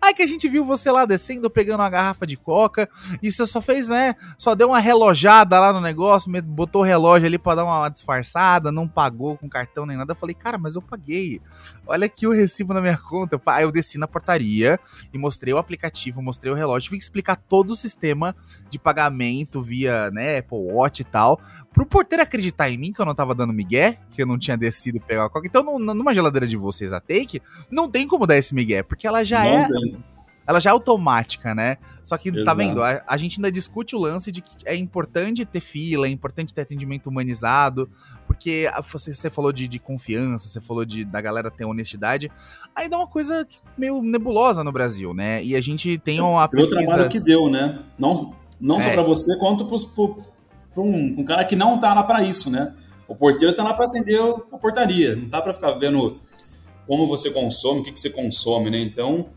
Aí 0.00 0.14
que 0.14 0.22
a 0.22 0.26
gente 0.26 0.48
viu 0.48 0.64
você 0.64 0.90
lá 0.90 1.04
descendo, 1.04 1.50
pegando 1.50 1.80
uma 1.80 1.90
garrafa 1.90 2.26
de 2.26 2.36
coca, 2.36 2.88
e 3.22 3.30
você 3.30 3.46
só 3.46 3.60
fez, 3.60 3.88
né? 3.88 4.14
Só 4.36 4.54
deu 4.54 4.68
uma 4.68 4.80
relojada 4.80 5.58
lá 5.58 5.72
no 5.72 5.80
negócio, 5.80 6.30
botou 6.42 6.82
o 6.82 6.84
relógio 6.84 7.26
ali 7.26 7.38
pra 7.38 7.54
dar 7.54 7.64
uma 7.64 7.88
disfarçada, 7.88 8.72
não 8.72 8.88
pagou 8.88 9.36
com 9.36 9.48
cartão 9.48 9.86
nem 9.86 9.96
nada. 9.96 10.12
Eu 10.12 10.16
falei, 10.16 10.34
cara, 10.34 10.58
mas 10.58 10.74
eu 10.74 10.82
paguei. 10.82 11.40
Olha 11.86 12.06
aqui 12.06 12.26
o 12.26 12.32
recibo 12.32 12.74
na 12.74 12.80
minha 12.80 12.96
conta. 12.96 13.40
Aí 13.46 13.64
eu 13.64 13.72
desci 13.72 13.98
na 13.98 14.08
portaria 14.08 14.78
e 15.12 15.18
mostrei 15.18 15.54
o 15.54 15.58
aplicativo, 15.58 16.22
mostrei 16.22 16.52
o 16.52 16.56
relógio, 16.56 16.88
tive 16.88 16.98
que 16.98 17.04
explicar 17.04 17.36
todo 17.36 17.70
o 17.70 17.76
sistema 17.76 18.34
de 18.70 18.78
pagamento 18.78 19.62
via, 19.62 20.10
né, 20.10 20.38
Apple 20.38 20.58
Watch 20.58 21.02
e 21.02 21.04
tal, 21.04 21.40
pro 21.72 21.86
porteiro 21.86 22.22
acreditar 22.22 22.68
em 22.68 22.76
mim 22.76 22.92
que 22.92 23.00
eu 23.00 23.06
não 23.06 23.14
tava 23.14 23.34
dando 23.34 23.52
migué, 23.52 23.98
que 24.10 24.22
eu 24.22 24.26
não 24.26 24.38
tinha 24.38 24.56
descido 24.56 25.00
pegar 25.00 25.24
a 25.24 25.30
coca. 25.30 25.46
Então, 25.46 25.78
numa 25.78 26.14
geladeira 26.14 26.46
de 26.46 26.56
vocês, 26.56 26.92
a 26.92 27.00
Take, 27.00 27.40
não 27.70 27.88
tem 27.88 28.06
como 28.06 28.26
dar 28.26 28.36
esse 28.36 28.54
migué, 28.54 28.82
porque 28.82 29.06
ela 29.06 29.24
já 29.24 29.44
não 29.44 29.50
é 29.50 29.67
ela 30.48 30.60
já 30.60 30.70
é 30.70 30.72
automática, 30.72 31.54
né? 31.54 31.76
Só 32.02 32.16
que, 32.16 32.32
tá 32.32 32.38
Exato. 32.38 32.56
tá 32.56 32.62
vendo? 32.62 32.82
A, 32.82 33.02
a, 33.06 33.16
gente 33.18 33.38
ainda 33.38 33.52
discute 33.52 33.94
o 33.94 33.98
lance 33.98 34.32
de 34.32 34.40
que 34.40 34.56
é 34.64 34.74
importante 34.74 35.44
ter 35.44 35.60
fila, 35.60 36.06
é 36.06 36.10
importante 36.10 36.54
ter 36.54 36.62
atendimento 36.62 37.08
humanizado, 37.08 37.86
porque 38.26 38.66
você, 38.90 39.12
você 39.12 39.28
falou 39.28 39.52
de, 39.52 39.68
de 39.68 39.78
confiança, 39.78 40.48
você 40.48 40.58
falou 40.58 40.86
de 40.86 41.04
da 41.04 41.20
galera 41.20 41.50
ter 41.50 41.66
honestidade. 41.66 42.32
Aí 42.74 42.88
dá 42.88 42.96
uma 42.96 43.06
coisa 43.06 43.46
meio 43.76 44.00
nebulosa 44.00 44.64
no 44.64 44.72
Brasil, 44.72 45.12
né? 45.12 45.44
E 45.44 45.54
a 45.54 45.60
gente 45.60 45.98
tem 45.98 46.18
uma 46.18 46.44
Esse 46.44 46.56
pesquisa... 46.56 46.80
o 46.80 46.86
trabalho 46.86 47.10
que 47.10 47.20
deu, 47.20 47.50
né? 47.50 47.80
Não, 47.98 48.34
não 48.58 48.78
é. 48.78 48.82
só 48.82 48.92
para 48.94 49.02
você, 49.02 49.36
quanto 49.36 49.66
para 49.66 50.82
um, 50.82 51.20
um 51.20 51.24
cara 51.26 51.44
que 51.44 51.56
não 51.56 51.78
tá 51.78 51.92
lá 51.92 52.04
para 52.04 52.22
isso, 52.22 52.48
né? 52.48 52.72
O 53.06 53.14
porteiro 53.14 53.54
tá 53.54 53.62
lá 53.62 53.74
para 53.74 53.84
atender 53.84 54.18
a 54.18 54.56
portaria, 54.56 55.14
não 55.14 55.28
tá 55.28 55.42
para 55.42 55.52
ficar 55.52 55.72
vendo 55.72 56.18
como 56.86 57.06
você 57.06 57.30
consome, 57.30 57.80
o 57.80 57.82
que, 57.82 57.92
que 57.92 58.00
você 58.00 58.08
consome, 58.08 58.70
né? 58.70 58.78
Então, 58.78 59.28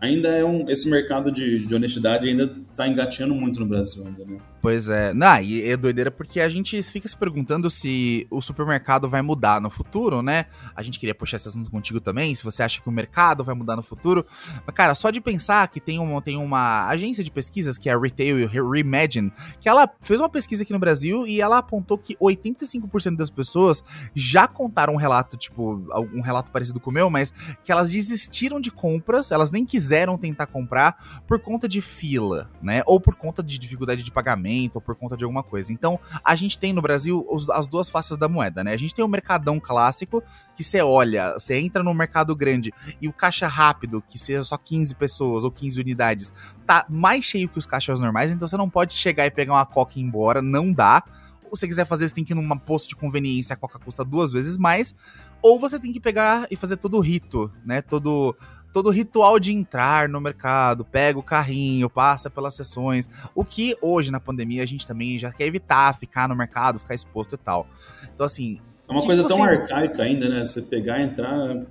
ainda 0.00 0.28
é 0.28 0.44
um, 0.44 0.68
esse 0.68 0.88
mercado 0.88 1.30
de, 1.30 1.66
de 1.66 1.74
honestidade 1.74 2.28
ainda 2.28 2.50
está 2.70 2.88
engatinhando 2.88 3.34
muito 3.34 3.60
no 3.60 3.66
Brasil 3.66 4.06
ainda, 4.06 4.24
né? 4.24 4.38
Pois 4.60 4.90
é. 4.90 5.14
Não, 5.14 5.40
e 5.40 5.70
é 5.70 5.76
doideira 5.76 6.10
porque 6.10 6.38
a 6.38 6.48
gente 6.48 6.82
fica 6.82 7.08
se 7.08 7.16
perguntando 7.16 7.70
se 7.70 8.26
o 8.30 8.42
supermercado 8.42 9.08
vai 9.08 9.22
mudar 9.22 9.58
no 9.58 9.70
futuro, 9.70 10.20
né? 10.20 10.46
A 10.76 10.82
gente 10.82 10.98
queria 10.98 11.14
puxar 11.14 11.36
esse 11.36 11.48
assunto 11.48 11.70
contigo 11.70 11.98
também, 11.98 12.34
se 12.34 12.44
você 12.44 12.62
acha 12.62 12.80
que 12.80 12.88
o 12.88 12.92
mercado 12.92 13.42
vai 13.42 13.54
mudar 13.54 13.74
no 13.74 13.82
futuro. 13.82 14.24
Mas, 14.66 14.74
cara, 14.74 14.94
só 14.94 15.10
de 15.10 15.18
pensar 15.18 15.66
que 15.68 15.80
tem 15.80 15.98
uma, 15.98 16.20
tem 16.20 16.36
uma 16.36 16.86
agência 16.88 17.24
de 17.24 17.30
pesquisas, 17.30 17.78
que 17.78 17.88
é 17.88 17.94
a 17.94 17.98
Retail 17.98 18.46
Reimagine, 18.48 19.32
que 19.60 19.68
ela 19.68 19.88
fez 20.02 20.20
uma 20.20 20.28
pesquisa 20.28 20.62
aqui 20.62 20.74
no 20.74 20.78
Brasil 20.78 21.26
e 21.26 21.40
ela 21.40 21.58
apontou 21.58 21.96
que 21.96 22.14
85% 22.16 23.16
das 23.16 23.30
pessoas 23.30 23.82
já 24.14 24.46
contaram 24.46 24.92
um 24.92 24.98
relato, 24.98 25.38
tipo, 25.38 25.82
um 26.12 26.20
relato 26.20 26.50
parecido 26.50 26.78
com 26.78 26.90
o 26.90 26.92
meu, 26.92 27.08
mas 27.08 27.32
que 27.64 27.72
elas 27.72 27.90
desistiram 27.90 28.60
de 28.60 28.70
compras, 28.70 29.30
elas 29.30 29.50
nem 29.50 29.64
quiseram 29.64 30.18
tentar 30.18 30.46
comprar 30.46 31.22
por 31.26 31.38
conta 31.38 31.66
de 31.66 31.80
fila, 31.80 32.50
né? 32.60 32.82
Ou 32.84 33.00
por 33.00 33.14
conta 33.14 33.42
de 33.42 33.58
dificuldade 33.58 34.02
de 34.02 34.10
pagamento 34.10 34.49
ou 34.74 34.80
por 34.80 34.94
conta 34.94 35.16
de 35.16 35.24
alguma 35.24 35.42
coisa. 35.42 35.72
Então, 35.72 35.98
a 36.24 36.34
gente 36.34 36.58
tem 36.58 36.72
no 36.72 36.82
Brasil 36.82 37.26
os, 37.30 37.48
as 37.50 37.66
duas 37.66 37.88
faces 37.88 38.16
da 38.16 38.28
moeda, 38.28 38.64
né? 38.64 38.72
A 38.72 38.76
gente 38.76 38.94
tem 38.94 39.04
o 39.04 39.08
mercadão 39.08 39.60
clássico, 39.60 40.22
que 40.56 40.64
você 40.64 40.80
olha, 40.82 41.34
você 41.34 41.58
entra 41.58 41.82
no 41.82 41.94
mercado 41.94 42.34
grande 42.34 42.72
e 43.00 43.08
o 43.08 43.12
caixa 43.12 43.46
rápido, 43.46 44.02
que 44.08 44.18
seja 44.18 44.42
só 44.42 44.56
15 44.56 44.94
pessoas 44.94 45.44
ou 45.44 45.50
15 45.50 45.80
unidades, 45.80 46.32
tá 46.66 46.86
mais 46.88 47.24
cheio 47.24 47.48
que 47.48 47.58
os 47.58 47.66
caixas 47.66 48.00
normais, 48.00 48.30
então 48.30 48.46
você 48.46 48.56
não 48.56 48.68
pode 48.68 48.94
chegar 48.94 49.26
e 49.26 49.30
pegar 49.30 49.54
uma 49.54 49.66
coca 49.66 49.92
e 49.96 50.02
ir 50.02 50.04
embora, 50.04 50.40
não 50.42 50.72
dá. 50.72 51.02
Ou 51.50 51.56
se 51.56 51.60
você 51.60 51.68
quiser 51.68 51.84
fazer, 51.84 52.08
você 52.08 52.14
tem 52.14 52.24
que 52.24 52.32
ir 52.32 52.36
numa 52.36 52.56
posto 52.58 52.88
de 52.88 52.96
conveniência, 52.96 53.54
a 53.54 53.56
coca 53.56 53.78
custa 53.78 54.04
duas 54.04 54.32
vezes 54.32 54.56
mais. 54.56 54.94
Ou 55.42 55.58
você 55.58 55.78
tem 55.80 55.92
que 55.92 55.98
pegar 55.98 56.46
e 56.50 56.56
fazer 56.56 56.76
todo 56.76 56.96
o 56.96 57.00
rito, 57.00 57.50
né? 57.64 57.82
Todo 57.82 58.36
todo 58.72 58.90
ritual 58.90 59.38
de 59.38 59.52
entrar 59.52 60.08
no 60.08 60.20
mercado, 60.20 60.84
pega 60.84 61.18
o 61.18 61.22
carrinho, 61.22 61.88
passa 61.90 62.30
pelas 62.30 62.54
sessões, 62.54 63.08
o 63.34 63.44
que 63.44 63.76
hoje 63.80 64.10
na 64.10 64.20
pandemia 64.20 64.62
a 64.62 64.66
gente 64.66 64.86
também 64.86 65.18
já 65.18 65.32
quer 65.32 65.46
evitar 65.46 65.94
ficar 65.94 66.28
no 66.28 66.36
mercado, 66.36 66.78
ficar 66.78 66.94
exposto 66.94 67.34
e 67.34 67.38
tal. 67.38 67.66
Então 68.14 68.26
assim, 68.26 68.60
é 68.88 68.92
uma 68.92 69.02
coisa 69.02 69.26
tão 69.26 69.42
arcaica 69.42 70.02
ainda, 70.02 70.28
né? 70.28 70.46
Você 70.46 70.62
pegar, 70.62 71.00
entrar 71.00 71.62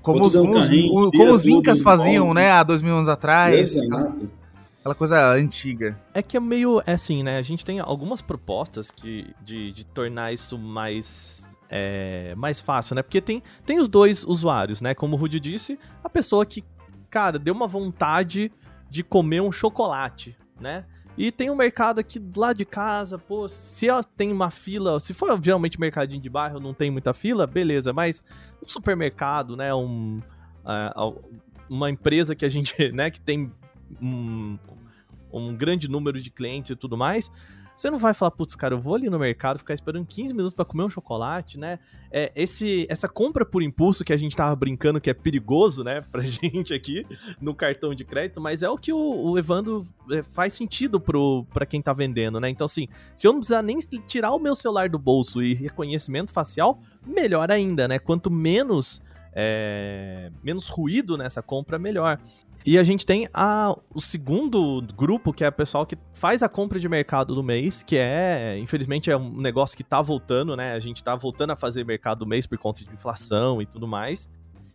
como 0.00 0.24
os, 0.24 0.34
um 0.34 0.52
carrinho, 0.52 1.10
como 1.10 1.32
os 1.32 1.46
incas 1.46 1.80
faziam, 1.80 2.34
né, 2.34 2.50
há 2.50 2.62
dois 2.62 2.82
mil 2.82 2.94
anos 2.94 3.08
atrás. 3.08 3.76
Exato. 3.76 4.41
Aquela 4.82 4.96
coisa 4.96 5.32
antiga. 5.32 5.96
É 6.12 6.20
que 6.20 6.36
é 6.36 6.40
meio 6.40 6.82
é 6.84 6.94
assim, 6.94 7.22
né? 7.22 7.38
A 7.38 7.42
gente 7.42 7.64
tem 7.64 7.78
algumas 7.78 8.20
propostas 8.20 8.90
que, 8.90 9.32
de, 9.40 9.70
de 9.70 9.86
tornar 9.86 10.32
isso 10.32 10.58
mais 10.58 11.56
é, 11.70 12.34
mais 12.36 12.60
fácil, 12.60 12.96
né? 12.96 13.02
Porque 13.02 13.20
tem, 13.20 13.44
tem 13.64 13.78
os 13.78 13.86
dois 13.86 14.24
usuários, 14.24 14.80
né? 14.80 14.92
Como 14.92 15.14
o 15.14 15.18
Rudy 15.18 15.38
disse, 15.38 15.78
a 16.02 16.08
pessoa 16.08 16.44
que, 16.44 16.64
cara, 17.08 17.38
deu 17.38 17.54
uma 17.54 17.68
vontade 17.68 18.50
de 18.90 19.04
comer 19.04 19.40
um 19.40 19.52
chocolate, 19.52 20.36
né? 20.60 20.84
E 21.16 21.30
tem 21.30 21.48
um 21.48 21.54
mercado 21.54 22.00
aqui 22.00 22.18
do 22.18 22.40
lado 22.40 22.58
de 22.58 22.64
casa, 22.64 23.16
pô, 23.18 23.46
se 23.46 23.86
tem 24.16 24.32
uma 24.32 24.50
fila, 24.50 24.98
se 24.98 25.14
for 25.14 25.40
geralmente 25.40 25.78
mercadinho 25.78 26.20
de 26.20 26.28
bairro, 26.28 26.58
não 26.58 26.74
tem 26.74 26.90
muita 26.90 27.14
fila, 27.14 27.46
beleza, 27.46 27.92
mas 27.92 28.24
um 28.60 28.66
supermercado, 28.66 29.56
né, 29.56 29.72
um, 29.74 30.20
uh, 30.64 31.22
uma 31.68 31.88
empresa 31.88 32.34
que 32.34 32.44
a 32.44 32.48
gente, 32.48 32.74
né, 32.92 33.10
que 33.10 33.20
tem 33.20 33.52
um, 34.00 34.58
um 35.32 35.54
grande 35.54 35.88
número 35.88 36.20
de 36.20 36.30
clientes 36.30 36.70
e 36.70 36.76
tudo 36.76 36.96
mais, 36.96 37.30
você 37.74 37.90
não 37.90 37.98
vai 37.98 38.12
falar, 38.12 38.30
putz, 38.30 38.54
cara, 38.54 38.74
eu 38.74 38.80
vou 38.80 38.94
ali 38.94 39.08
no 39.08 39.18
mercado 39.18 39.58
ficar 39.58 39.74
esperando 39.74 40.06
15 40.06 40.34
minutos 40.34 40.54
para 40.54 40.64
comer 40.64 40.84
um 40.84 40.90
chocolate, 40.90 41.58
né? 41.58 41.78
É, 42.10 42.30
esse, 42.36 42.86
essa 42.88 43.08
compra 43.08 43.46
por 43.46 43.62
impulso 43.62 44.04
que 44.04 44.12
a 44.12 44.16
gente 44.16 44.36
tava 44.36 44.54
brincando 44.54 45.00
que 45.00 45.08
é 45.08 45.14
perigoso, 45.14 45.82
né, 45.82 46.02
pra 46.12 46.22
gente 46.22 46.74
aqui 46.74 47.06
no 47.40 47.54
cartão 47.54 47.94
de 47.94 48.04
crédito, 48.04 48.40
mas 48.40 48.62
é 48.62 48.68
o 48.68 48.76
que 48.76 48.92
o, 48.92 48.98
o 48.98 49.38
Evandro 49.38 49.82
é, 50.10 50.22
faz 50.22 50.54
sentido 50.54 51.00
pro, 51.00 51.44
pra 51.52 51.64
quem 51.64 51.80
tá 51.80 51.92
vendendo, 51.92 52.38
né? 52.38 52.48
Então, 52.48 52.66
assim, 52.66 52.88
se 53.16 53.26
eu 53.26 53.32
não 53.32 53.40
precisar 53.40 53.62
nem 53.62 53.78
tirar 54.06 54.32
o 54.32 54.38
meu 54.38 54.54
celular 54.54 54.88
do 54.88 54.98
bolso 54.98 55.42
e 55.42 55.54
reconhecimento 55.54 56.30
facial, 56.30 56.78
melhor 57.06 57.50
ainda, 57.50 57.88
né? 57.88 57.98
Quanto 57.98 58.30
menos. 58.30 59.02
É, 59.34 60.30
menos 60.44 60.68
ruído 60.68 61.16
nessa 61.16 61.42
compra, 61.42 61.78
melhor. 61.78 62.20
E 62.64 62.78
a 62.78 62.84
gente 62.84 63.04
tem 63.04 63.28
a, 63.34 63.76
o 63.92 64.00
segundo 64.00 64.80
grupo, 64.94 65.32
que 65.32 65.42
é 65.42 65.48
o 65.48 65.52
pessoal 65.52 65.84
que 65.84 65.98
faz 66.12 66.42
a 66.42 66.48
compra 66.48 66.78
de 66.78 66.88
mercado 66.88 67.34
do 67.34 67.42
mês, 67.42 67.82
que 67.82 67.96
é, 67.96 68.56
infelizmente, 68.58 69.10
é 69.10 69.16
um 69.16 69.36
negócio 69.36 69.76
que 69.76 69.82
tá 69.82 70.00
voltando, 70.00 70.56
né? 70.56 70.72
A 70.72 70.80
gente 70.80 71.02
tá 71.02 71.16
voltando 71.16 71.50
a 71.50 71.56
fazer 71.56 71.84
mercado 71.84 72.20
do 72.20 72.26
mês 72.26 72.46
por 72.46 72.56
conta 72.58 72.84
de 72.84 72.92
inflação 72.92 73.60
e 73.60 73.66
tudo 73.66 73.88
mais. 73.88 74.30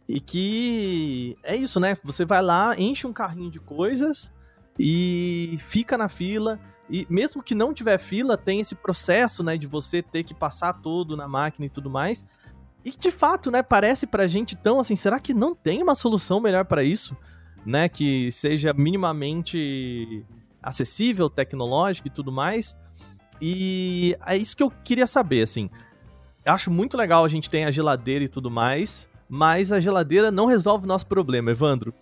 E 0.08 0.20
que 0.20 1.38
é 1.44 1.56
isso, 1.56 1.80
né? 1.80 1.98
Você 2.04 2.26
vai 2.26 2.42
lá, 2.42 2.78
enche 2.78 3.08
um 3.08 3.14
carrinho 3.14 3.52
de 3.52 3.60
coisas 3.60 4.32
e 4.78 5.58
fica 5.62 5.98
na 5.98 6.10
fila. 6.10 6.60
E 6.90 7.06
mesmo 7.10 7.44
que 7.44 7.56
não 7.56 7.74
tiver 7.74 7.98
fila, 7.98 8.38
tem 8.38 8.62
esse 8.62 8.76
processo, 8.76 9.44
né, 9.44 9.58
de 9.58 9.68
você 9.68 10.02
ter 10.02 10.24
que 10.24 10.34
passar 10.34 10.74
tudo 10.74 11.18
na 11.18 11.28
máquina 11.28 11.66
e 11.66 11.70
tudo 11.70 11.90
mais. 11.90 12.26
E 12.86 12.92
de 12.92 13.12
fato, 13.12 13.52
né, 13.52 13.62
parece 13.62 14.08
pra 14.08 14.28
gente 14.28 14.56
tão 14.56 14.80
assim, 14.80 14.96
será 14.96 15.20
que 15.20 15.34
não 15.34 15.54
tem 15.54 15.84
uma 15.84 15.96
solução 15.96 16.40
melhor 16.40 16.64
para 16.64 16.84
isso? 16.84 17.18
Né, 17.68 17.90
que 17.90 18.32
seja 18.32 18.74
minimamente 18.74 20.26
acessível, 20.64 21.30
tecnológico 21.30 22.08
e 22.08 22.12
tudo 22.12 22.32
mais. 22.32 22.78
E 23.42 24.16
é 24.26 24.38
isso 24.38 24.56
que 24.56 24.64
eu 24.64 24.72
queria 24.72 25.06
saber, 25.06 25.42
assim. 25.42 25.70
Eu 26.46 26.54
acho 26.54 26.72
muito 26.72 26.96
legal 26.96 27.26
a 27.26 27.28
gente 27.28 27.50
ter 27.50 27.66
a 27.66 27.72
geladeira 27.72 28.24
e 28.24 28.30
tudo 28.30 28.50
mais, 28.50 29.10
mas 29.28 29.74
a 29.74 29.82
geladeira 29.82 30.32
não 30.32 30.46
resolve 30.46 30.86
o 30.86 30.88
nosso 30.88 31.06
problema, 31.08 31.52
Evandro. 31.52 31.94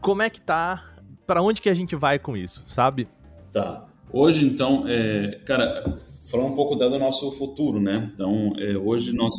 Como 0.00 0.22
é 0.22 0.28
que 0.28 0.40
tá? 0.40 0.92
Para 1.24 1.40
onde 1.40 1.62
que 1.62 1.68
a 1.68 1.74
gente 1.74 1.94
vai 1.94 2.18
com 2.18 2.36
isso, 2.36 2.64
sabe? 2.66 3.06
Tá. 3.52 3.86
Hoje, 4.12 4.44
então, 4.44 4.84
é, 4.88 5.40
cara, 5.46 5.96
falar 6.28 6.46
um 6.46 6.56
pouco 6.56 6.74
do 6.74 6.98
nosso 6.98 7.30
futuro, 7.30 7.80
né? 7.80 8.10
Então, 8.12 8.52
é, 8.58 8.76
hoje 8.76 9.14
nós 9.14 9.34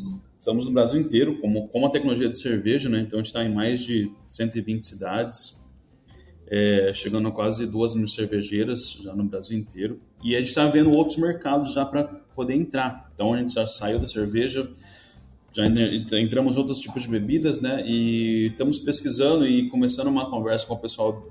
Estamos 0.45 0.67
no 0.67 0.71
Brasil 0.73 1.01
inteiro, 1.01 1.39
como, 1.41 1.67
como 1.69 1.87
a 1.87 1.89
tecnologia 1.89 2.29
de 2.29 2.39
cerveja, 2.39 2.87
né? 2.87 2.99
Então 2.99 3.17
a 3.17 3.23
gente 3.23 3.29
está 3.29 3.43
em 3.43 3.51
mais 3.51 3.81
de 3.81 4.11
120 4.27 4.85
cidades, 4.85 5.67
é, 6.45 6.91
chegando 6.93 7.27
a 7.27 7.31
quase 7.31 7.65
2 7.65 7.95
mil 7.95 8.07
cervejeiras 8.07 8.91
já 9.01 9.15
no 9.15 9.23
Brasil 9.23 9.57
inteiro. 9.57 9.97
E 10.23 10.35
a 10.35 10.37
gente 10.39 10.49
está 10.49 10.67
vendo 10.67 10.95
outros 10.95 11.17
mercados 11.17 11.73
já 11.73 11.83
para 11.83 12.03
poder 12.03 12.53
entrar. 12.53 13.09
Então 13.15 13.33
a 13.33 13.39
gente 13.39 13.55
já 13.55 13.65
saiu 13.65 13.97
da 13.97 14.05
cerveja, 14.05 14.69
já 15.51 15.65
entramos 16.19 16.55
em 16.55 16.59
outros 16.59 16.77
tipos 16.77 17.01
de 17.01 17.09
bebidas, 17.09 17.59
né? 17.59 17.83
E 17.83 18.45
estamos 18.51 18.77
pesquisando 18.77 19.47
e 19.47 19.67
começando 19.67 20.09
uma 20.09 20.29
conversa 20.29 20.67
com 20.67 20.75
o 20.75 20.79
pessoal 20.79 21.27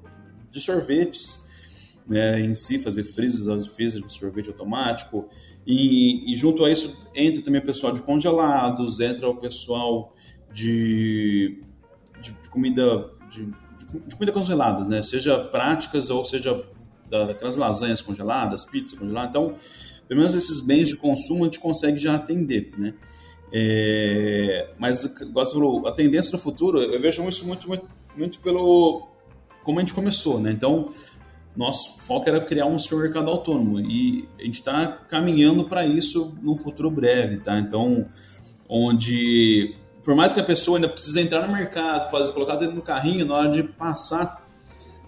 de 0.50 0.59
sorvetes 0.59 1.43
né, 2.06 2.40
em 2.40 2.54
si, 2.54 2.78
fazer 2.78 3.02
freezers, 3.02 3.66
freezer 3.68 4.02
de 4.02 4.12
sorvete 4.12 4.48
automático. 4.48 5.28
E, 5.66 6.32
e, 6.32 6.36
junto 6.36 6.64
a 6.64 6.70
isso 6.70 6.96
entra 7.14 7.42
também 7.42 7.60
o 7.60 7.64
pessoal 7.64 7.92
de 7.92 8.02
congelados, 8.02 9.00
entra 9.00 9.28
o 9.28 9.36
pessoal 9.36 10.14
de, 10.52 11.62
de, 12.20 12.32
de 12.32 12.48
comida 12.50 13.10
de, 13.30 13.46
de, 14.06 14.14
comida 14.14 14.32
congeladas, 14.32 14.86
né? 14.86 15.02
Seja 15.02 15.38
práticas 15.38 16.10
ou 16.10 16.24
seja 16.24 16.64
daquelas 17.08 17.56
lasanhas 17.56 18.00
congeladas, 18.00 18.64
pizza 18.64 18.96
congelada. 18.96 19.28
Então, 19.28 19.54
pelo 20.06 20.20
menos 20.20 20.34
esses 20.34 20.60
bens 20.60 20.88
de 20.88 20.96
consumo 20.96 21.44
a 21.44 21.46
gente 21.46 21.60
consegue 21.60 21.98
já 21.98 22.14
atender, 22.14 22.72
né? 22.76 22.94
É, 23.52 24.70
mas, 24.78 25.14
falou, 25.52 25.86
a 25.86 25.92
tendência 25.92 26.32
no 26.32 26.38
futuro, 26.38 26.82
eu 26.82 27.00
vejo 27.00 27.26
isso 27.28 27.46
muito, 27.46 27.68
muito, 27.68 27.88
muito 28.16 28.40
pelo 28.40 29.08
como 29.62 29.78
a 29.78 29.82
gente 29.82 29.94
começou, 29.94 30.38
né? 30.40 30.50
Então, 30.50 30.88
nosso 31.56 32.02
foco 32.02 32.28
era 32.28 32.40
criar 32.40 32.66
um 32.66 32.78
supermercado 32.78 33.28
autônomo 33.28 33.80
e 33.80 34.28
a 34.38 34.42
gente 34.42 34.54
está 34.54 34.86
caminhando 35.08 35.64
para 35.64 35.86
isso 35.86 36.36
no 36.42 36.56
futuro 36.56 36.90
breve, 36.90 37.38
tá? 37.38 37.58
Então, 37.58 38.06
onde 38.68 39.76
por 40.02 40.14
mais 40.14 40.34
que 40.34 40.40
a 40.40 40.44
pessoa 40.44 40.76
ainda 40.76 40.88
precise 40.88 41.18
entrar 41.20 41.46
no 41.46 41.52
mercado, 41.52 42.10
fazer 42.10 42.32
colocar 42.32 42.56
dentro 42.56 42.74
do 42.74 42.82
carrinho 42.82 43.24
na 43.24 43.34
hora 43.34 43.50
de 43.50 43.62
passar 43.62 44.44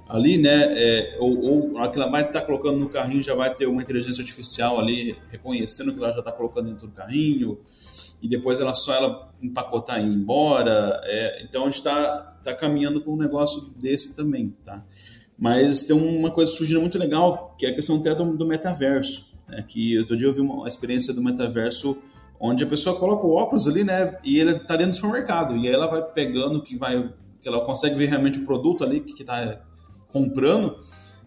ali, 0.09 0.38
né? 0.38 0.72
É, 0.72 1.16
ou, 1.20 1.38
ou 1.38 1.72
na 1.72 1.82
hora 1.82 1.90
que 1.90 1.98
ela 1.98 2.11
vai 2.11 2.22
estar 2.22 2.40
tá 2.40 2.46
colocando 2.46 2.78
no 2.78 2.88
carrinho 2.88 3.20
já 3.20 3.35
vai 3.35 3.52
ter 3.52 3.66
uma 3.66 3.82
inteligência 3.82 4.22
artificial 4.22 4.78
ali 4.78 5.16
reconhecendo 5.30 5.92
que 5.92 5.98
ela 5.98 6.12
já 6.12 6.20
está 6.20 6.32
colocando 6.32 6.70
dentro 6.70 6.87
do 6.87 6.92
carrinho 6.92 7.59
e 8.22 8.28
depois 8.28 8.61
ela 8.61 8.74
só 8.74 8.94
ela 8.94 9.30
empacotar 9.42 10.00
e 10.00 10.04
ir 10.04 10.14
embora. 10.14 11.00
É, 11.04 11.42
então 11.42 11.62
a 11.62 11.64
gente 11.66 11.74
está 11.74 12.38
tá 12.42 12.54
caminhando 12.54 13.02
com 13.02 13.12
um 13.12 13.18
negócio 13.18 13.62
desse 13.76 14.16
também, 14.16 14.54
tá? 14.64 14.82
Mas 15.38 15.85
tem 15.85 15.96
uma 15.96 16.31
coisa 16.31 16.51
surgindo 16.51 16.81
muito 16.81 16.99
legal, 16.99 17.55
que 17.59 17.66
é 17.66 17.70
a 17.70 17.75
questão 17.75 17.96
até 17.96 18.14
do, 18.14 18.37
do 18.37 18.46
metaverso. 18.46 19.35
Né? 19.49 19.62
Que 19.66 19.99
outro 19.99 20.16
dia 20.16 20.29
eu 20.29 20.33
vi 20.33 20.40
uma 20.40 20.66
experiência 20.66 21.12
do 21.12 21.22
metaverso 21.22 21.99
onde 22.40 22.64
a 22.64 22.66
pessoa 22.66 22.99
coloca 22.99 23.27
o 23.27 23.35
óculos 23.35 23.68
ali, 23.68 23.85
né? 23.85 24.18
E 24.25 24.38
ele 24.38 24.53
está 24.53 24.77
dentro 24.77 24.92
do 24.92 24.96
supermercado. 24.96 25.57
E 25.57 25.68
aí 25.68 25.75
ela 25.75 25.87
vai 25.87 26.03
pegando 26.03 26.62
que 26.62 26.77
vai. 26.77 27.12
que 27.40 27.49
ela 27.49 27.64
consegue 27.64 27.94
ver 27.94 28.07
realmente 28.07 28.38
o 28.38 28.44
produto 28.44 28.85
ali 28.85 29.01
que 29.01 29.20
está 29.20 29.61
comprando. 30.09 30.79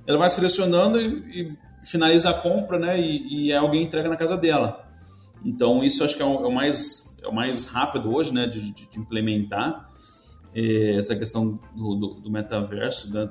Ela 0.08 0.18
vai 0.18 0.30
selecionando 0.30 1.00
e, 1.00 1.42
e, 1.42 1.58
finaliza 1.84 2.30
a 2.30 2.34
compra, 2.34 2.80
né? 2.80 3.00
E, 3.00 3.48
e 3.48 3.54
alguém 3.54 3.84
entrega 3.84 4.10
na 4.10 4.16
casa 4.16 4.38
dela. 4.38 4.88
Então 5.44 5.84
isso 5.84 6.04
acho 6.04 6.16
que 6.16 6.22
é 6.22 6.26
o, 6.26 6.46
é 6.46 6.48
o 6.48 6.52
mais, 6.52 7.18
é 7.24 7.28
o 7.28 7.34
mais 7.34 7.66
rápido 7.68 8.14
hoje, 8.14 8.34
né? 8.34 8.48
De, 8.48 8.60
de, 8.60 8.90
de 8.90 9.00
implementar 9.00 9.88
é, 10.54 10.96
essa 10.96 11.16
questão 11.16 11.60
do, 11.76 11.96
do, 11.96 12.08
do 12.22 12.32
metaverso, 12.32 13.12
né? 13.14 13.30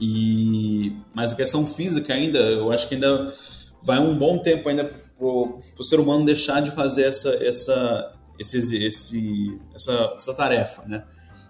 E, 0.00 0.96
mas 1.14 1.32
a 1.32 1.36
questão 1.36 1.64
física 1.66 2.12
ainda, 2.12 2.38
eu 2.38 2.72
acho 2.72 2.88
que 2.88 2.94
ainda 2.94 3.32
vai 3.82 3.98
um 4.00 4.16
bom 4.16 4.38
tempo 4.38 4.68
ainda 4.68 4.84
para 4.84 5.26
o 5.26 5.82
ser 5.82 6.00
humano 6.00 6.24
deixar 6.24 6.60
de 6.60 6.70
fazer 6.70 7.04
essa, 7.04 7.30
essa, 7.42 8.12
esse, 8.38 8.84
esse, 8.84 9.60
essa, 9.74 10.12
essa 10.16 10.34
tarefa, 10.34 10.82
né? 10.86 11.04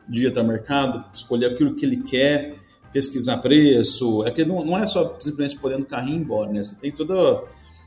De 0.08 0.24
ir 0.24 0.28
até 0.28 0.40
o 0.40 0.46
mercado, 0.46 1.04
escolher 1.12 1.46
aquilo 1.46 1.74
que 1.74 1.86
ele 1.86 2.02
quer, 2.02 2.54
pesquisar 2.92 3.38
preço. 3.38 4.24
É 4.24 4.30
que 4.30 4.44
não, 4.44 4.64
não 4.64 4.78
é 4.78 4.86
só 4.86 5.16
simplesmente 5.18 5.58
podendo 5.58 5.80
no 5.80 5.86
carrinho 5.86 6.18
embora, 6.18 6.52
né? 6.52 6.62
Você 6.62 6.74
tem 6.74 6.92
toda. 6.92 7.42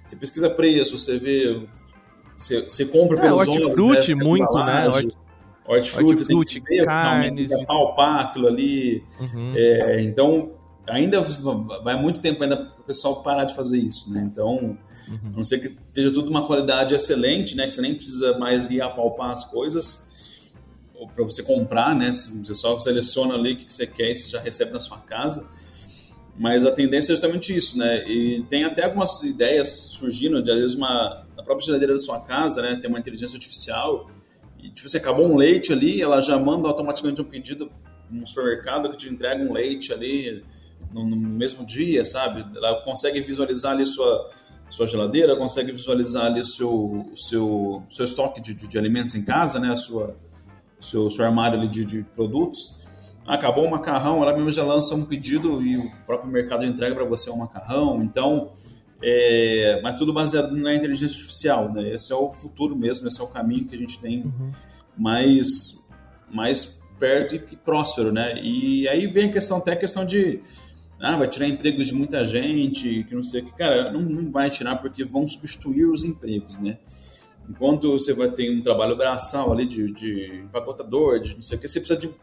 Você 0.06 0.16
pesquisa 0.16 0.50
preço, 0.50 0.98
você 0.98 1.18
vê. 1.18 1.68
Você, 2.38 2.62
você 2.62 2.86
compra 2.86 3.18
é, 3.18 3.22
pelos 3.22 3.48
hortifruti, 3.48 4.16
né? 4.16 4.24
muito, 4.24 4.58
né? 4.58 4.90
Hortifruti, 5.68 6.20
você 6.20 6.26
tem 6.26 6.42
que 6.44 6.60
ver 6.62 6.86
carnes, 6.86 7.66
palpar 7.66 8.22
aquilo 8.22 8.48
ali. 8.48 9.04
Uhum. 9.20 9.54
É, 9.56 10.02
então, 10.02 10.52
ainda 10.88 11.22
vai 11.84 12.00
muito 12.02 12.20
tempo 12.22 12.42
ainda 12.42 12.56
para 12.58 12.80
o 12.80 12.84
pessoal 12.84 13.22
parar 13.22 13.44
de 13.44 13.54
fazer 13.54 13.78
isso, 13.78 14.10
né? 14.12 14.22
Então, 14.32 14.78
uhum. 15.10 15.20
a 15.34 15.38
não 15.38 15.44
ser 15.44 15.60
que 15.60 15.78
esteja 15.88 16.12
tudo 16.14 16.30
uma 16.30 16.48
qualidade 16.48 16.96
excelente, 16.96 17.56
né? 17.56 17.66
Que 17.66 17.74
você 17.74 17.82
nem 17.82 17.94
precisa 17.94 18.38
mais 18.38 18.70
ir 18.70 18.82
apalpar 18.82 19.32
as 19.32 19.44
coisas 19.44 20.08
para 21.14 21.24
você 21.24 21.44
comprar, 21.44 21.96
né? 21.96 22.12
Você 22.12 22.54
só 22.54 22.80
seleciona 22.80 23.36
ali 23.36 23.54
o 23.54 23.58
que 23.58 23.72
você 23.72 23.86
quer 23.86 24.12
e 24.12 24.16
você 24.16 24.30
já 24.30 24.40
recebe 24.40 24.72
na 24.72 24.80
sua 24.80 24.98
casa. 25.00 25.46
Mas 26.40 26.66
a 26.66 26.72
tendência 26.72 27.12
é 27.12 27.16
justamente 27.16 27.56
isso, 27.56 27.78
né? 27.78 28.08
E 28.08 28.42
tem 28.44 28.64
até 28.64 28.86
algumas 28.86 29.22
ideias 29.24 29.70
surgindo, 29.98 30.42
de 30.42 30.52
às 30.52 30.58
vezes 30.58 30.76
uma 30.76 31.26
a 31.38 31.44
própria 31.44 31.66
geladeira 31.66 31.94
da 31.94 32.00
sua 32.00 32.20
casa, 32.20 32.62
né? 32.62 32.78
Tem 32.80 32.90
uma 32.90 33.00
inteligência 33.00 33.36
artificial 33.36 34.10
e 34.60 34.70
tipo 34.70 34.88
você 34.88 34.98
acabou 34.98 35.26
um 35.26 35.36
leite 35.36 35.72
ali, 35.72 36.02
ela 36.02 36.22
já 36.22 36.38
manda 36.38 36.68
automaticamente 36.68 37.22
um 37.22 37.26
pedido 37.26 37.72
no 38.10 38.26
supermercado 38.26 38.90
que 38.90 38.98
te 38.98 39.10
entrega 39.10 39.44
um 39.44 39.54
leite 39.54 39.92
ali 39.92 40.44
no, 40.92 41.06
no, 41.06 41.16
mesmo 41.16 41.66
dia, 41.66 42.06
sabe? 42.06 42.46
Ela 42.56 42.82
consegue 42.82 43.20
visualizar 43.20 43.74
ali 43.74 43.86
sua, 43.86 44.30
sua 44.70 44.86
geladeira, 44.86 45.36
consegue 45.36 45.72
visualizar 45.72 46.26
ali 46.26 46.44
seu, 46.44 47.06
seu, 47.16 47.84
seu 47.90 48.06
estoque 48.06 48.42
de, 48.42 48.54
de, 48.54 48.68
de 48.68 48.78
alimentos 48.78 49.16
em 49.16 49.24
casa, 49.24 49.60
né? 49.60 49.72
A 49.72 49.76
sua, 49.76 50.16
seu, 50.80 51.10
seu 51.10 51.26
armário 51.26 51.60
ali 51.60 51.68
de, 51.68 51.86
de 51.86 52.04
produtos. 52.04 52.86
Acabou 53.26 53.66
o 53.66 53.72
macarrão, 53.72 54.24
ela 54.24 54.34
mesma 54.34 54.52
já 54.52 54.64
lança 54.64 54.96
um 54.96 55.04
pedido 55.04 55.62
e 55.62 55.78
o 55.78 55.92
próprio 56.06 56.32
mercado 56.32 56.66
entrega 56.66 56.96
para 56.96 57.04
você 57.04 57.30
um 57.30 57.38
macarrão. 57.38 58.02
Então, 58.02 58.52
é, 59.02 59.80
mas 59.82 59.96
tudo 59.96 60.12
baseado 60.12 60.56
na 60.56 60.74
inteligência 60.74 61.16
artificial, 61.16 61.72
né? 61.72 61.94
Esse 61.94 62.12
é 62.12 62.16
o 62.16 62.32
futuro 62.32 62.76
mesmo, 62.76 63.08
esse 63.08 63.22
é 63.22 63.24
o 63.24 63.28
caminho 63.28 63.66
que 63.66 63.76
a 63.76 63.78
gente 63.78 64.00
tem 64.00 64.24
uhum. 64.24 64.52
mais, 64.98 65.90
mais 66.32 66.84
perto 67.00 67.36
e, 67.36 67.44
e 67.52 67.56
próspero, 67.56 68.12
né? 68.12 68.40
E 68.42 68.88
aí 68.88 69.06
vem 69.08 69.30
a 69.30 69.32
questão 69.32 69.58
até 69.58 69.74
a 69.74 69.76
questão 69.76 70.06
de 70.06 70.42
ah, 71.00 71.16
vai 71.16 71.28
tirar 71.28 71.48
empregos 71.48 71.88
de 71.88 71.94
muita 71.94 72.26
gente, 72.26 73.04
que 73.04 73.14
não 73.14 73.22
sei 73.22 73.42
o 73.42 73.46
que. 73.46 73.54
Cara, 73.54 73.92
não, 73.92 74.02
não 74.02 74.32
vai 74.32 74.50
tirar 74.50 74.78
porque 74.78 75.04
vão 75.04 75.28
substituir 75.28 75.86
os 75.86 76.04
empregos, 76.04 76.58
né? 76.58 76.80
Enquanto 77.48 77.92
você 77.92 78.14
vai 78.14 78.30
ter 78.30 78.50
um 78.52 78.62
trabalho 78.62 78.98
braçal 78.98 79.54
ali 79.54 79.66
de, 79.66 79.92
de 79.92 80.42
empacotador, 80.44 81.20
de 81.20 81.36
não 81.36 81.42
sei 81.42 81.58
o 81.58 81.62
que, 81.62 81.68
você 81.68 81.80
precisa 81.80 82.00
de 82.00 82.14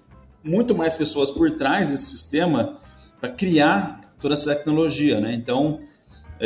muito 0.43 0.75
mais 0.75 0.97
pessoas 0.97 1.31
por 1.31 1.51
trás 1.53 1.89
desse 1.89 2.07
sistema 2.07 2.77
para 3.21 3.31
criar 3.31 4.15
toda 4.21 4.35
essa 4.35 4.55
tecnologia, 4.55 5.21
né? 5.21 5.33
Então, 5.35 5.81